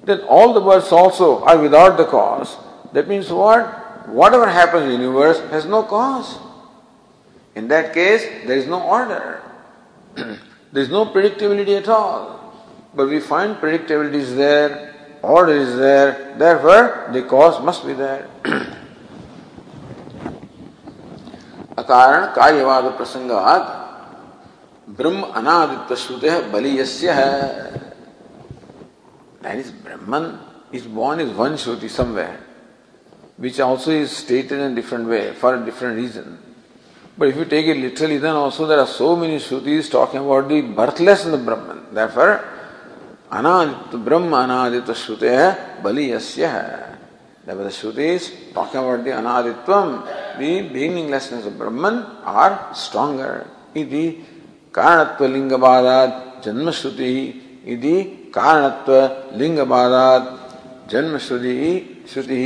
then 0.03 0.21
all 0.21 0.53
the 0.53 0.61
births 0.61 0.91
also 0.91 1.43
are 1.43 1.57
without 1.57 1.97
the 1.97 2.05
cause. 2.05 2.57
That 2.93 3.07
means 3.07 3.31
what? 3.31 4.07
Whatever 4.07 4.47
happens 4.47 4.83
in 4.83 4.89
the 4.89 5.05
universe 5.05 5.39
has 5.51 5.65
no 5.65 5.83
cause. 5.83 6.37
In 7.55 7.67
that 7.67 7.93
case, 7.93 8.23
there 8.47 8.57
is 8.57 8.67
no 8.67 8.81
order. 8.81 9.41
there 10.15 10.83
is 10.83 10.89
no 10.89 11.05
predictability 11.05 11.77
at 11.77 11.87
all. 11.89 12.53
But 12.95 13.09
we 13.09 13.19
find 13.19 13.55
predictability 13.57 14.15
is 14.15 14.35
there 14.35 14.89
order 15.21 15.53
is 15.53 15.75
there, 15.75 16.35
therefore 16.37 17.09
the 17.11 17.23
cause 17.23 17.61
must 17.63 17.85
be 17.85 17.93
there. 17.93 18.27
अकारण 21.79 22.25
कार्यवाद 22.35 22.83
प्रसंगात 22.97 23.82
ब्रह्म 24.96 25.22
अनादित्य 25.22 25.96
श्रुते 25.96 26.40
बलियस्य 26.52 27.12
है 27.12 27.74
that 29.44 29.58
is 29.58 29.70
Brahman 29.70 30.38
is 30.72 30.86
born 30.86 31.20
is 31.20 31.30
one 31.36 31.52
Shruti 31.52 31.90
somewhere, 31.90 32.40
which 33.36 33.60
also 33.60 33.90
is 33.90 34.10
stated 34.10 34.52
in 34.52 34.72
a 34.72 34.74
different 34.74 35.06
way 35.06 35.34
for 35.34 35.54
a 35.54 35.62
different 35.62 35.98
reason. 35.98 36.38
But 37.18 37.28
if 37.28 37.36
you 37.36 37.44
take 37.44 37.66
it 37.66 37.76
literally, 37.76 38.16
then 38.16 38.34
also 38.34 38.66
there 38.66 38.80
are 38.80 38.86
so 38.86 39.14
many 39.14 39.36
Shrutis 39.36 39.90
talking 39.90 40.20
about 40.20 40.48
the 40.48 40.62
birthlessness 40.62 41.34
of 41.34 41.44
Brahman. 41.44 41.92
Therefore, 41.92 42.42
अनादित्य 43.30 43.98
ब्रह्म 44.08 44.32
अनादित्व 44.36 44.94
श्रुते 44.94 45.28
है 45.36 45.82
बलियस्य 45.82 46.46
है 46.46 46.94
Therefore, 47.44 47.64
the 47.64 47.70
Shrutis 47.70 48.54
talking 48.54 48.80
about 48.80 49.04
the 49.04 49.10
anaditvam, 49.10 50.38
the 50.38 50.62
beginninglessness 50.62 51.44
of 51.44 51.58
Brahman 51.58 51.96
are 52.24 52.70
stronger. 52.74 53.46
Iti 53.74 54.24
कारणत्व 54.74 55.26
लिंगवादात 55.34 56.46
यदि 56.46 57.96
कारणत्व 58.34 58.92
लिंगवादात 59.40 60.22
जन्म 60.92 61.16
श्रुति 61.26 61.54
श्रुति 62.12 62.44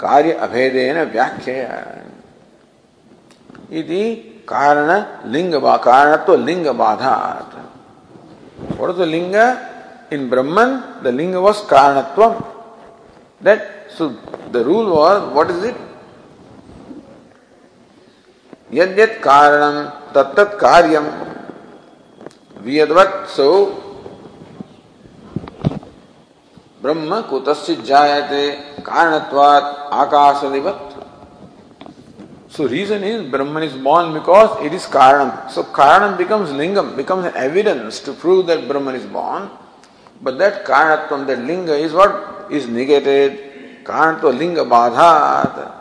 कार्य 0.00 0.32
अभेदेन 0.46 0.96
व्याख्या 1.12 1.78
यदि 3.76 4.02
कारण 4.48 4.90
लिंग 5.32 5.54
कारणत्व 5.84 6.34
लिंग 6.48 6.66
बाधात 6.82 7.54
फॉर 8.76 8.92
द 8.98 9.08
लिंग 9.14 9.34
इन 10.14 10.28
ब्रह्मन 10.30 10.76
द 11.04 11.14
लिंग 11.18 11.34
वॉज़ 11.44 11.62
कारणत्व 11.70 12.22
that 13.40 13.60
so 13.98 14.08
the 14.52 14.62
rule 14.68 14.86
was 14.88 15.22
what 15.34 15.50
is 15.50 15.66
it 15.66 15.78
यद 18.74 19.00
कारणम 19.24 19.76
तत्त 20.14 20.38
कार्यम। 20.60 21.06
Vyadvat 22.66 23.28
so 23.36 23.50
ब्रह्म 26.82 27.20
कुतश्चित 27.30 27.78
जायते 27.86 28.42
कारणत्वात् 28.86 29.70
आकाशदिवत 30.00 30.82
So 32.48 32.66
reason 32.66 33.04
is 33.04 33.30
Brahman 33.30 33.64
is 33.64 33.74
born 33.74 34.14
because 34.14 34.64
it 34.64 34.72
is 34.72 34.84
Karanam. 34.86 35.50
So 35.50 35.62
Karanam 35.62 36.16
becomes 36.16 36.48
Lingam, 36.50 36.96
becomes 36.96 37.26
evidence 37.34 38.00
to 38.00 38.14
prove 38.14 38.46
that 38.46 38.66
Brahman 38.66 38.94
is 38.94 39.04
born. 39.04 39.50
But 40.22 40.38
that 40.38 40.64
karanatvam, 40.64 41.26
that 41.26 41.40
linga 41.40 41.74
is 41.74 41.92
what 41.92 42.50
is 42.50 42.66
negated. 42.66 43.84
Karanatva 43.84 44.38
linga 44.38 44.64
badhat. 44.64 45.72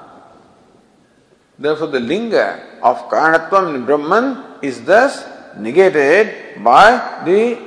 Therefore, 1.57 1.87
the 1.87 1.99
linga 1.99 2.79
of 2.83 2.97
karanatvam 3.09 3.75
in 3.75 3.85
Brahman 3.85 4.43
is 4.61 4.83
thus 4.83 5.23
negated 5.57 6.63
by 6.63 7.23
the 7.25 7.59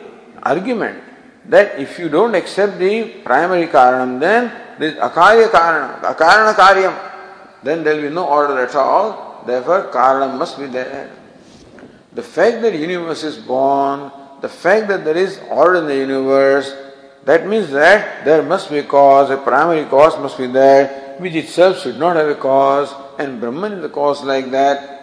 argument 0.43 1.03
that 1.47 1.79
if 1.79 1.99
you 1.99 2.09
don't 2.09 2.35
accept 2.35 2.79
the 2.79 3.23
primary 3.25 3.67
karanam, 3.67 4.21
then 4.21 4.53
this 4.79 4.95
akarya 4.95 5.49
karanam, 5.49 6.01
akarana 6.03 6.55
karyam, 6.55 6.95
then 7.63 7.83
there 7.83 7.97
will 7.97 8.09
be 8.09 8.15
no 8.15 8.27
order 8.27 8.59
at 8.59 8.75
all. 8.75 9.43
Therefore, 9.47 9.91
karanam 9.93 10.39
must 10.39 10.59
be 10.59 10.67
there. 10.67 11.11
The 12.13 12.23
fact 12.23 12.63
that 12.63 12.75
universe 12.75 13.25
is 13.25 13.39
born 13.39 14.11
the 14.41 14.49
fact 14.49 14.89
that 14.89 15.05
there 15.05 15.17
is 15.17 15.41
order 15.51 15.81
in 15.81 15.87
the 15.87 15.97
universe, 15.97 16.73
that 17.25 17.47
means 17.47 17.71
that 17.71 18.25
there 18.25 18.43
must 18.43 18.71
be 18.71 18.79
a 18.79 18.85
cause, 18.85 19.31
a 19.31 19.37
primary 19.37 19.85
cause 19.87 20.19
must 20.19 20.39
be 20.39 20.47
there, 20.47 21.17
which 21.19 21.35
itself 21.35 21.83
should 21.83 21.99
not 21.99 22.17
have 22.17 22.29
a 22.29 22.35
cause, 22.37 22.95
and 23.19 23.41
Brahman 23.41 23.73
is 23.73 23.83
the 23.83 23.89
cause 23.89 24.23
like 24.23 24.51
that. 24.53 24.98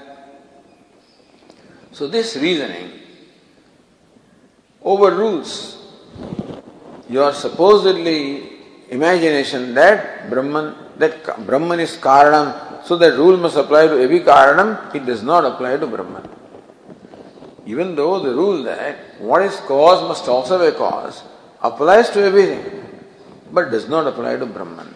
So 1.98 2.08
this 2.08 2.36
reasoning 2.36 2.92
overrules 4.84 5.78
your 7.08 7.32
supposedly 7.32 8.50
imagination 8.90 9.74
that 9.76 10.30
Brahman 10.30 10.76
that 10.98 11.46
Brahman 11.48 11.80
is 11.80 11.96
Karanam, 11.96 12.84
so 12.84 12.98
that 12.98 13.14
rule 13.14 13.38
must 13.38 13.56
apply 13.56 13.88
to 13.88 13.98
every 14.02 14.20
Karanam, 14.20 14.94
it 14.94 15.06
does 15.06 15.24
not 15.24 15.46
apply 15.46 15.78
to 15.78 15.88
Brahman. 15.88 16.28
Even 17.66 17.96
though 17.96 18.20
the 18.20 18.34
rule 18.42 18.62
that 18.64 18.98
what 19.22 19.42
is 19.44 19.56
cause 19.62 20.06
must 20.06 20.28
also 20.28 20.60
be 20.60 20.78
cause 20.78 21.24
applies 21.62 22.10
to 22.10 22.22
everything, 22.22 22.66
but 23.54 23.72
does 23.72 23.88
not 23.88 24.06
apply 24.06 24.36
to 24.36 24.46
Brahman. 24.46 24.94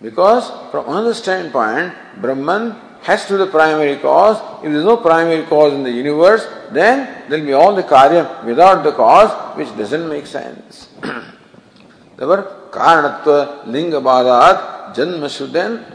Because 0.00 0.50
from 0.70 0.88
another 0.88 1.12
standpoint, 1.12 1.92
Brahman 2.22 2.74
has 3.08 3.24
to 3.26 3.32
be 3.32 3.38
the 3.38 3.46
primary 3.46 3.96
cause. 3.96 4.36
If 4.62 4.70
there 4.70 4.80
is 4.80 4.84
no 4.84 4.98
primary 4.98 5.44
cause 5.46 5.72
in 5.72 5.82
the 5.82 5.90
universe, 5.90 6.46
then 6.70 7.24
there 7.28 7.38
will 7.38 7.46
be 7.46 7.52
all 7.54 7.74
the 7.74 7.82
karya 7.82 8.44
without 8.44 8.84
the 8.84 8.92
cause, 8.92 9.30
which 9.56 9.74
doesn't 9.78 10.06
make 10.10 10.26
sense. 10.26 10.88
Therefore, 12.16 12.42
karanatva 12.70 13.66
linga 13.66 14.00
badat 14.08 14.94
janma 14.94 15.30
shuden. 15.36 15.90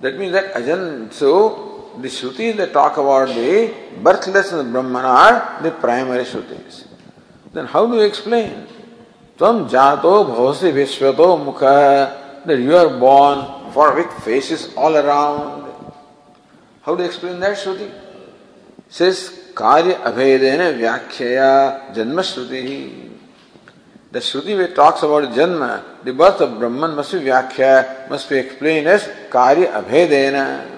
That 0.00 0.18
means 0.18 0.32
that 0.32 0.54
ajan, 0.54 1.12
so 1.12 1.92
the 2.00 2.08
shrutis 2.08 2.56
that 2.56 2.72
talk 2.72 2.96
about 2.96 3.28
the 3.28 3.72
birthless 4.02 4.50
and 4.50 4.60
the 4.66 4.72
Brahman 4.72 5.04
are 5.04 5.62
the 5.62 5.70
primary 5.70 6.24
shrutis. 6.24 6.88
Then 7.52 7.66
how 7.66 7.86
do 7.86 7.94
you 7.94 8.02
explain? 8.02 8.66
Tvam 9.38 9.70
jato 9.70 10.24
bhavasi 10.24 10.72
vishwato 10.72 11.28
mukha, 11.46 12.44
that 12.44 12.58
you 12.58 12.76
are 12.76 12.98
born 12.98 13.70
for 13.72 13.94
with 13.94 14.10
faces 14.24 14.74
all 14.76 14.96
around. 14.96 15.64
How 16.84 16.94
you 16.98 17.04
explain 17.04 17.40
that 17.40 17.56
Shruti? 17.56 17.90
Says 18.90 19.52
Karya 19.54 20.02
Abhedena 20.02 20.76
Vyakhya 20.78 21.94
Janma 21.94 22.20
Shruti. 22.20 23.10
The 24.10 24.18
Shruti 24.18 24.54
which 24.58 24.74
talks 24.74 25.02
about 25.02 25.32
Janma, 25.32 26.04
the 26.04 26.12
birth 26.12 26.42
of 26.42 26.58
Brahman 26.58 26.94
must 26.94 27.12
be 27.12 27.20
Vyakhya, 27.20 28.10
must 28.10 28.28
be 28.28 28.36
explained 28.36 28.86
as 28.86 29.04
Karya 29.30 29.72
Abhedena. 29.72 30.70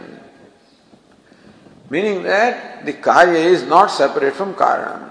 Meaning 1.91 2.23
that 2.23 2.87
the 2.87 2.93
Karya 2.93 3.45
is 3.45 3.65
not 3.65 3.89
separate 3.89 4.35
from 4.35 4.55
Karana. 4.55 5.11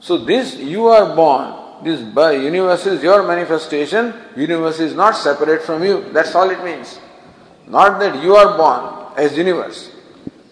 So 0.00 0.16
this 0.16 0.56
you 0.56 0.86
are 0.86 1.14
born, 1.14 1.84
this 1.84 2.00
universe 2.00 2.86
is 2.86 3.02
your 3.02 3.22
manifestation, 3.22 4.14
universe 4.34 4.80
is 4.80 4.94
not 4.94 5.14
separate 5.14 5.62
from 5.62 5.84
you. 5.84 6.10
That's 6.10 6.34
all 6.34 6.48
it 6.48 6.64
means. 6.64 6.98
Not 7.66 8.00
that 8.00 8.22
you 8.22 8.34
are 8.34 8.56
born 8.56 9.12
as 9.18 9.36
universe. 9.36 9.91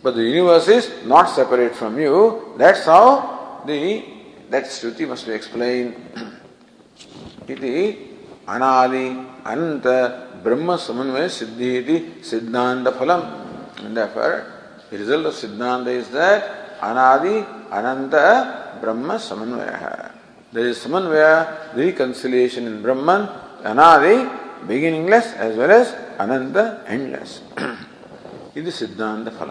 But 0.02 0.14
the 0.16 0.22
universe 0.22 0.68
is 0.68 1.04
not 1.04 1.28
separate 1.30 1.74
from 1.74 1.98
you. 1.98 2.54
That's 2.56 2.84
how 2.84 3.62
the 3.66 4.04
that 4.50 4.64
Shruti 4.64 5.06
must 5.06 5.26
be 5.26 5.32
explained. 5.32 5.94
Iti 7.46 7.98
anadi 8.46 9.06
anta 9.44 10.42
brahma 10.42 10.76
samanvaya 10.76 11.28
siddhi 11.28 11.70
iti 11.82 11.96
siddhanta 12.22 12.92
phalam. 12.92 13.84
And 13.84 13.96
therefore, 13.96 14.46
the 14.90 14.98
result 14.98 15.26
of 15.26 15.34
siddhanta 15.34 15.88
is 15.88 16.08
that 16.10 16.80
anadi 16.80 17.46
ananta 17.70 18.78
brahma 18.80 19.14
samanvaya. 19.14 20.12
There 20.52 20.66
is 20.66 20.78
samanvaya, 20.78 21.76
reconciliation 21.76 22.66
in 22.66 22.82
Brahman, 22.82 23.28
anadi, 23.62 24.66
beginningless 24.66 25.34
as 25.34 25.56
well 25.56 25.70
as 25.70 25.94
ananta, 26.18 26.82
endless. 26.88 27.42
ಇದು 28.60 28.70
ಸಿದ್ಧಾಂತ 28.78 29.28
ಫಲ 29.38 29.50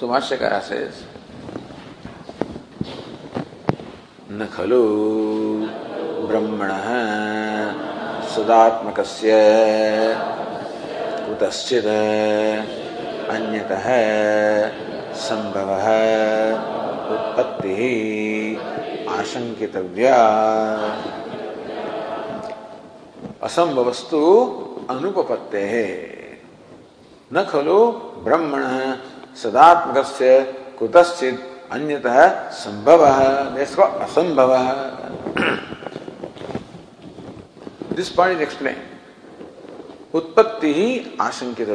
So 0.00 0.08
Bhashyakara 0.08 0.62
says, 0.62 1.04
न 4.32 4.46
खलु 4.48 4.80
ब्रह्मणः 6.28 6.86
सदात्मकस्य 8.32 9.30
कुतश्चित् 11.26 11.90
अन्यतः 13.34 13.86
सम्भवः 15.26 15.86
उत्पत्तिः 17.16 17.82
आशंकितव्या 19.18 20.16
असंभवस्तु 23.44 24.24
अनुपपत्ते। 24.90 25.66
न 27.32 27.44
खलु 27.52 27.80
ब्रह्मण 28.24 28.64
सदात्मक 29.36 29.96
कुतचि 30.78 31.30
अन्यतः 31.72 32.26
संभव 32.52 33.04
असंभव 34.04 34.54
दिस 37.96 38.08
पॉइंट 38.10 38.36
इज़ 38.36 38.42
एक्सप्लेन 38.42 38.76
उत्पत्ति 40.14 40.72
ही 40.74 40.88
आशंकित 41.20 41.68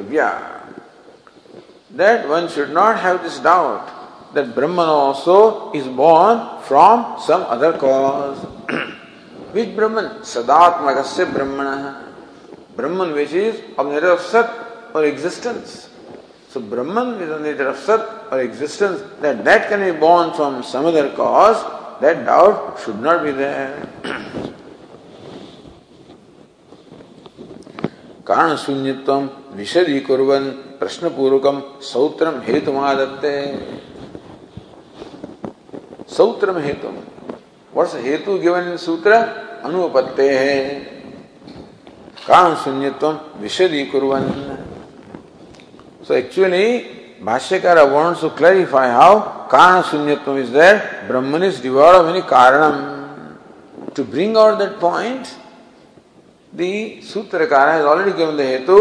that 1.98 2.26
one 2.26 2.48
should 2.56 2.70
not 2.74 2.96
have 2.98 3.18
this 3.24 3.42
doubt 3.44 4.36
that 4.36 4.54
Brahman 4.56 4.90
also 4.94 5.38
is 5.76 5.88
born 5.98 6.40
from 6.68 7.04
some 7.28 7.44
other 7.56 7.78
cause 7.84 8.46
which 9.56 9.76
Brahman 9.76 10.10
सदात्मक 10.26 10.98
ब्रह्मण 11.34 11.68
ब्रह्मन 12.78 13.14
विच 13.14 13.34
इज़ 13.34 13.62
ऑब्ज़र्व 13.80 14.16
सत 14.32 14.94
or 14.96 15.06
existence 15.06 15.84
So 16.56 16.62
Brahman 16.62 17.22
is 17.22 17.42
nature 17.42 17.68
of 17.68 17.76
Sat 17.76 18.32
or 18.32 18.40
existence, 18.40 19.02
that 19.20 19.44
that 19.44 19.68
can 19.68 19.82
be 19.82 19.92
born 20.00 20.34
from 20.34 20.64
some 20.64 20.86
other 20.86 21.10
cause, 21.10 21.62
that 22.00 22.26
doubt 22.26 22.80
should 22.80 23.02
not 23.02 23.26
be 23.26 23.32
there. 23.32 23.76
कारण 28.26 28.56
शून्यत्व 28.56 29.12
विशदीकुर्वन् 29.58 30.48
प्रश्नपूर्वकं 30.80 31.60
सौत्रम 31.92 32.40
हेतुमादत्ते 32.48 33.36
सूत्र 36.16 36.52
में 36.52 36.62
हेतु 36.68 36.94
वर्ष 37.76 37.96
हेतु 38.06 38.38
given 38.46 38.76
सूत्र 38.86 39.12
अनुपत्ते 39.68 40.30
है 40.38 40.58
कारण 42.28 42.56
शून्यत्व 42.64 43.12
विशदी 43.42 43.84
कुरन 43.92 44.65
सो 46.08 46.14
एक्चुअली 46.14 46.68
भाष्यकार 47.24 47.78
wants 47.92 48.22
to 48.22 48.30
clarify 48.42 48.88
how 48.92 49.48
karana 49.50 49.82
shunyatvam 49.84 50.42
is 50.44 50.52
there 50.52 51.06
brahman 51.08 51.44
is 51.44 51.60
devoid 51.62 51.96
of 51.96 52.08
any 52.14 52.22
karanam 52.22 52.78
to 53.96 54.04
bring 54.04 54.36
out 54.36 54.60
that 54.60 54.80
point 54.80 55.34
the 56.54 57.02
sutrakara 57.02 57.74
has 57.78 57.86
already 57.86 58.16
given 58.22 58.38
the 58.38 58.48
hetu 58.54 58.80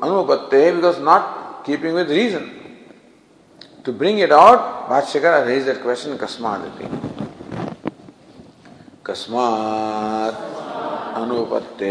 anupatte 0.00 0.74
because 0.76 1.00
not 1.00 1.64
keeping 1.64 1.94
with 1.94 2.10
reason 2.10 2.48
To 3.84 3.92
bring 3.92 4.18
it 4.18 4.30
out, 4.30 4.90
Bhatshakara 4.90 5.46
raised 5.46 5.66
that 5.66 5.80
question, 5.80 6.18
Kasmadati. 6.18 6.86
Kasmat 9.02 10.34
Anupatte. 11.14 11.88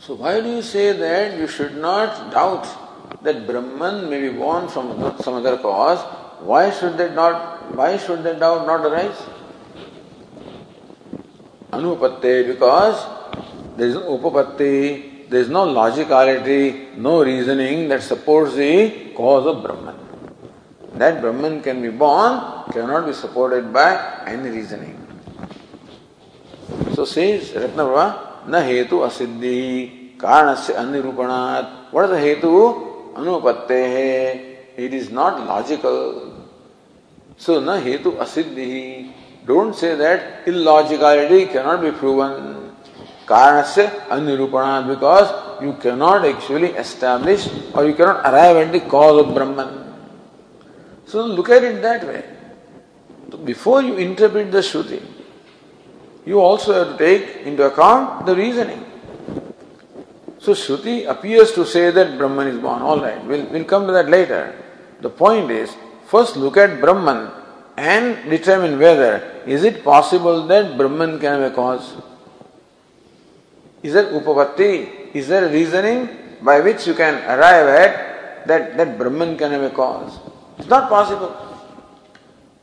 So 0.00 0.14
why 0.14 0.40
do 0.40 0.48
you 0.48 0.62
say 0.62 0.92
that 0.92 1.36
you 1.36 1.46
should 1.46 1.76
not 1.76 2.32
doubt 2.32 2.66
that 3.22 3.46
Brahman 3.46 4.08
may 4.08 4.20
be 4.22 4.30
born 4.30 4.66
from 4.68 5.14
some 5.20 5.34
other 5.34 5.58
cause? 5.58 6.00
Why 6.40 6.70
should 6.70 6.96
that 6.96 7.14
not 7.14 7.76
why 7.76 7.98
should 7.98 8.22
that 8.22 8.40
doubt 8.40 8.66
not 8.66 8.80
arise? 8.86 9.20
Anupatte 11.70 12.46
because 12.46 13.06
there 13.76 13.88
is 13.88 13.94
no 13.94 14.18
upapatti 14.18 15.28
there 15.28 15.40
is 15.40 15.48
no 15.48 15.64
logicality, 15.64 16.96
no 16.96 17.22
reasoning 17.22 17.88
that 17.90 18.02
supports 18.02 18.56
the 18.56 19.12
cause 19.14 19.46
of 19.46 19.62
Brahman. 19.62 19.94
That 20.94 21.20
Brahman 21.20 21.62
can 21.62 21.80
be 21.80 21.90
born, 21.90 22.64
cannot 22.72 23.06
be 23.06 23.12
supported 23.12 23.72
by 23.72 24.24
any 24.26 24.50
reasoning. 24.50 24.96
So 26.94 27.04
says 27.04 27.50
Ratnaprabha, 27.50 28.29
न 28.50 28.62
हेतु 28.66 28.98
असिद्धि 29.08 29.60
कारण 30.20 30.54
से 30.64 30.72
अनिरूपणात 30.74 31.94
what 31.94 32.10
हेतु 32.20 32.52
अनुपत्ते 33.18 33.82
है। 33.86 34.14
It 34.84 34.94
is 34.94 35.12
not 35.14 35.38
logical 35.48 35.98
so 37.46 37.60
न 37.60 37.78
हेतु 37.84 38.10
असिद्धि। 38.20 38.70
Don't 39.46 39.74
say 39.74 39.94
that 39.96 40.48
in 40.48 40.54
logicality 40.68 41.44
cannot 41.52 41.78
be 41.80 41.90
proven 42.00 42.32
कारण 43.28 43.62
से 43.74 43.86
अनिरूपणात 44.12 44.84
because 44.84 45.28
you 45.64 45.72
cannot 45.82 46.24
actually 46.24 46.66
establish 46.82 47.48
or 47.76 47.86
you 47.86 47.92
cannot 47.94 48.16
arrive 48.30 48.58
at 48.58 48.72
the 48.72 48.80
cause 48.90 49.18
of 49.20 49.28
Brahman 49.34 49.76
so 51.12 51.26
locate 51.36 51.64
it 51.64 51.80
that 51.82 52.04
way 52.04 52.22
before 53.44 53.84
you 53.84 53.94
interpret 54.06 54.50
the 54.52 54.60
Shruti 54.70 55.00
you 56.26 56.40
also 56.40 56.72
have 56.72 56.96
to 56.96 56.98
take 56.98 57.46
into 57.46 57.64
account 57.64 58.26
the 58.26 58.36
reasoning. 58.36 58.84
So 60.38 60.52
Shruti 60.52 61.06
appears 61.08 61.52
to 61.52 61.66
say 61.66 61.90
that 61.90 62.16
Brahman 62.16 62.46
is 62.46 62.58
born. 62.58 62.82
All 62.82 63.00
right, 63.00 63.22
we'll, 63.24 63.44
we'll 63.46 63.64
come 63.64 63.86
to 63.86 63.92
that 63.92 64.08
later. 64.08 64.54
The 65.00 65.10
point 65.10 65.50
is, 65.50 65.74
first 66.06 66.36
look 66.36 66.56
at 66.56 66.80
Brahman 66.80 67.30
and 67.76 68.30
determine 68.30 68.78
whether 68.78 69.42
is 69.46 69.64
it 69.64 69.84
possible 69.84 70.46
that 70.46 70.76
Brahman 70.76 71.18
can 71.18 71.40
have 71.40 71.52
a 71.52 71.54
cause. 71.54 71.94
Is 73.82 73.94
there 73.94 74.12
upapatti? 74.12 75.14
Is 75.14 75.28
there 75.28 75.46
a 75.46 75.52
reasoning 75.52 76.08
by 76.42 76.60
which 76.60 76.86
you 76.86 76.94
can 76.94 77.14
arrive 77.24 77.68
at 77.68 78.46
that, 78.46 78.76
that 78.76 78.98
Brahman 78.98 79.36
can 79.36 79.52
have 79.52 79.62
a 79.62 79.70
cause? 79.70 80.18
It's 80.58 80.68
not 80.68 80.88
possible. 80.88 81.36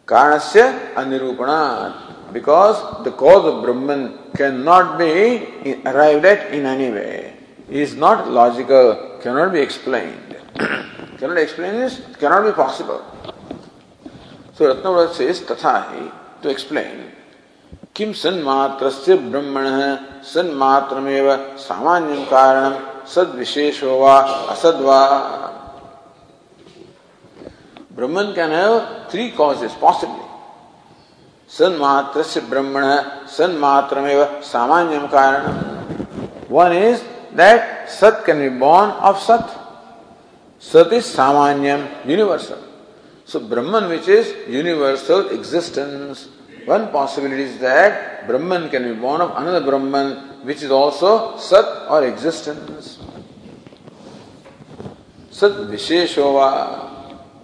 Karanasya 0.06 0.94
anirupana. 0.94 2.16
Because 2.34 3.04
the 3.04 3.12
cause 3.12 3.45
of 3.45 3.64
Brahman 3.64 4.18
cannot 4.36 4.99
be 4.99 5.82
arrived 5.86 6.26
at 6.26 6.54
in 6.54 6.66
any 6.66 6.90
way. 6.90 7.34
It 7.70 7.76
is 7.76 7.95
not 7.95 8.30
logical, 8.30 9.20
cannot 9.22 9.54
be 9.54 9.60
explained. 9.60 10.38
cannot 11.18 11.38
explain 11.38 11.74
this, 11.74 12.02
cannot 12.20 12.45
be 12.45 12.52
possible. 12.52 13.04
So 14.56 14.74
Ratnavrat 14.74 15.14
says, 15.14 15.41
Tathahi, 15.41 16.12
to 16.41 16.49
explain. 16.49 17.14
किम 17.98 18.12
सन्मात्र 18.14 18.90
से 18.90 19.16
ब्रह्मण 19.18 19.66
सन्मात्रमेव 20.32 21.30
सामान्य 21.60 22.26
कारण 22.32 22.74
सद 23.14 23.34
विशेषो 23.38 23.98
वा 23.99 24.18
असद 24.54 24.82
वा 24.86 24.99
Brahman 27.98 28.32
can 28.36 28.52
have 28.52 28.78
three 29.12 29.28
causes 29.38 29.78
possibly 29.82 30.27
सन्मात्र 31.52 32.24
से 32.24 32.40
ब्रह्मण 32.44 32.86
सन्मात्र 33.32 33.99
में 34.02 34.41
सामान्य 34.44 34.98
कारण 35.11 35.45
वन 36.52 36.74
इज़ 36.74 37.02
दैट 37.38 37.88
सत 37.90 38.24
कैन 38.26 38.40
बी 38.40 38.49
बॉर्न 38.60 38.90
ऑफ़ 39.10 39.19
सत 39.22 39.53
सत 40.64 40.94
इज़ 40.94 41.06
सामान्य 41.06 41.76
universal 42.07 42.64
so 43.30 43.40
Brahman 43.48 43.86
which 43.86 44.10
is 44.10 44.34
universal 44.56 45.30
existence 45.34 46.28
one 46.69 46.86
possibility 46.94 47.44
is 47.44 47.56
that 47.61 48.28
Brahman 48.28 48.68
can 48.72 48.84
be 48.84 48.99
born 49.02 49.22
of 49.22 49.32
another 49.41 49.64
Brahman 49.69 50.15
which 50.45 50.64
is 50.64 50.72
also 50.74 51.15
सत 51.41 51.88
और 51.91 52.03
एग्जिस्टेंस 52.03 52.98
सत 55.34 55.57
विशेष 55.72 56.18
होगा 56.19 56.52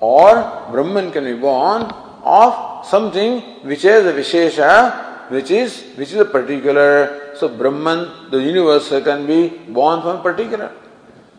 और 0.03 0.35
Brahman 0.71 1.09
can 1.09 1.25
be 1.25 1.33
born 1.41 1.87
of 2.33 2.72
something 2.83 3.41
which 3.63 3.83
has 3.83 4.05
a 4.05 4.13
Vishesha 4.13 5.29
which 5.29 5.51
is 5.51 5.83
which 5.95 6.11
is 6.11 6.19
a 6.19 6.25
particular. 6.25 7.35
So 7.35 7.49
Brahman, 7.49 8.29
the 8.29 8.41
universal, 8.41 9.01
can 9.01 9.25
be 9.25 9.49
born 9.49 10.01
from 10.01 10.21
particular. 10.21 10.71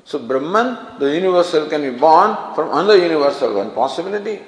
So 0.05 0.19
Brahman, 0.19 0.99
the 0.99 1.15
universal, 1.15 1.69
can 1.69 1.83
be 1.83 1.97
born 1.97 2.37
from 2.55 2.69
another 2.71 2.97
universal. 2.97 3.55
One 3.55 3.71
possibility. 3.73 4.41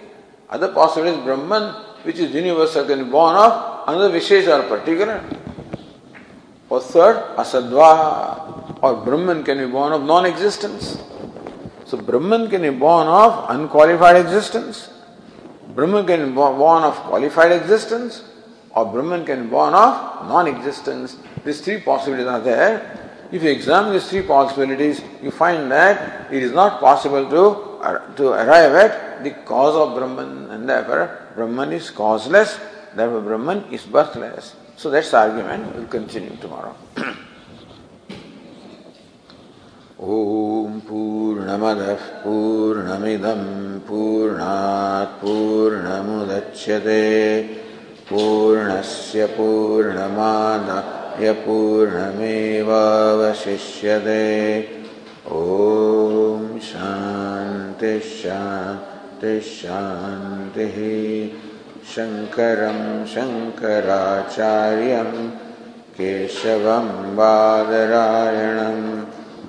Other 0.48 0.72
possibility 0.72 1.18
is 1.18 1.24
Brahman 1.24 1.74
which 2.06 2.18
is 2.18 2.32
universal 2.32 2.86
can 2.86 3.04
be 3.04 3.10
born 3.10 3.34
of 3.34 3.88
another 3.88 4.10
Vishesha 4.10 4.62
or 4.64 4.78
particular. 4.78 5.24
Or 6.68 6.80
third, 6.80 7.36
Asadva 7.36 8.82
or 8.82 9.04
Brahman 9.04 9.42
can 9.44 9.58
be 9.58 9.66
born 9.66 9.92
of 9.92 10.02
non 10.02 10.24
existence. 10.24 10.98
So 11.84 11.96
Brahman 11.96 12.48
can 12.48 12.62
be 12.62 12.70
born 12.70 13.06
of 13.06 13.50
unqualified 13.50 14.16
existence. 14.16 14.90
Brahman 15.76 16.06
can 16.06 16.28
be 16.28 16.32
born 16.34 16.84
of 16.84 16.94
qualified 16.94 17.52
existence 17.52 18.24
or 18.74 18.86
Brahman 18.86 19.26
can 19.26 19.44
be 19.44 19.50
born 19.50 19.74
of 19.74 20.26
non 20.26 20.48
existence. 20.48 21.18
These 21.44 21.60
three 21.60 21.80
possibilities 21.82 22.26
are 22.26 22.40
there. 22.40 23.28
If 23.30 23.42
you 23.42 23.50
examine 23.50 23.92
these 23.92 24.08
three 24.08 24.22
possibilities, 24.22 25.02
you 25.22 25.30
find 25.30 25.70
that 25.70 26.32
it 26.32 26.42
is 26.42 26.52
not 26.52 26.80
possible 26.80 27.28
to, 27.28 28.14
to 28.16 28.28
arrive 28.30 28.72
at 28.74 29.22
the 29.22 29.32
cause 29.44 29.74
of 29.76 29.94
Brahman 29.94 30.50
and 30.50 30.66
therefore 30.66 31.28
Brahman 31.34 31.72
is 31.72 31.90
causeless, 31.90 32.58
therefore 32.94 33.20
Brahman 33.20 33.64
is 33.70 33.84
birthless. 33.84 34.56
So 34.76 34.88
that's 34.88 35.10
the 35.10 35.18
argument. 35.18 35.76
We'll 35.76 35.88
continue 35.88 36.34
tomorrow. 36.40 36.74
ॐ 40.04 40.80
पूर्णमदः 40.86 42.02
पूर्णमिदं 42.22 43.44
पूर्णात् 43.88 45.14
पूर्णमुदच्यते 45.20 47.04
पूर्णस्य 48.10 49.26
पूर्णमादाय 49.36 51.32
पूर्णमेवावशिष्यते। 51.46 52.20
ॐ 55.32 56.44
शान्तिः 56.68 58.10
शान्तिः 59.56 60.76
शङ्करं 61.94 62.80
शङ्कराचार्यं 63.14 65.12
केशवं 65.96 66.88
बादरायणं 67.16 68.80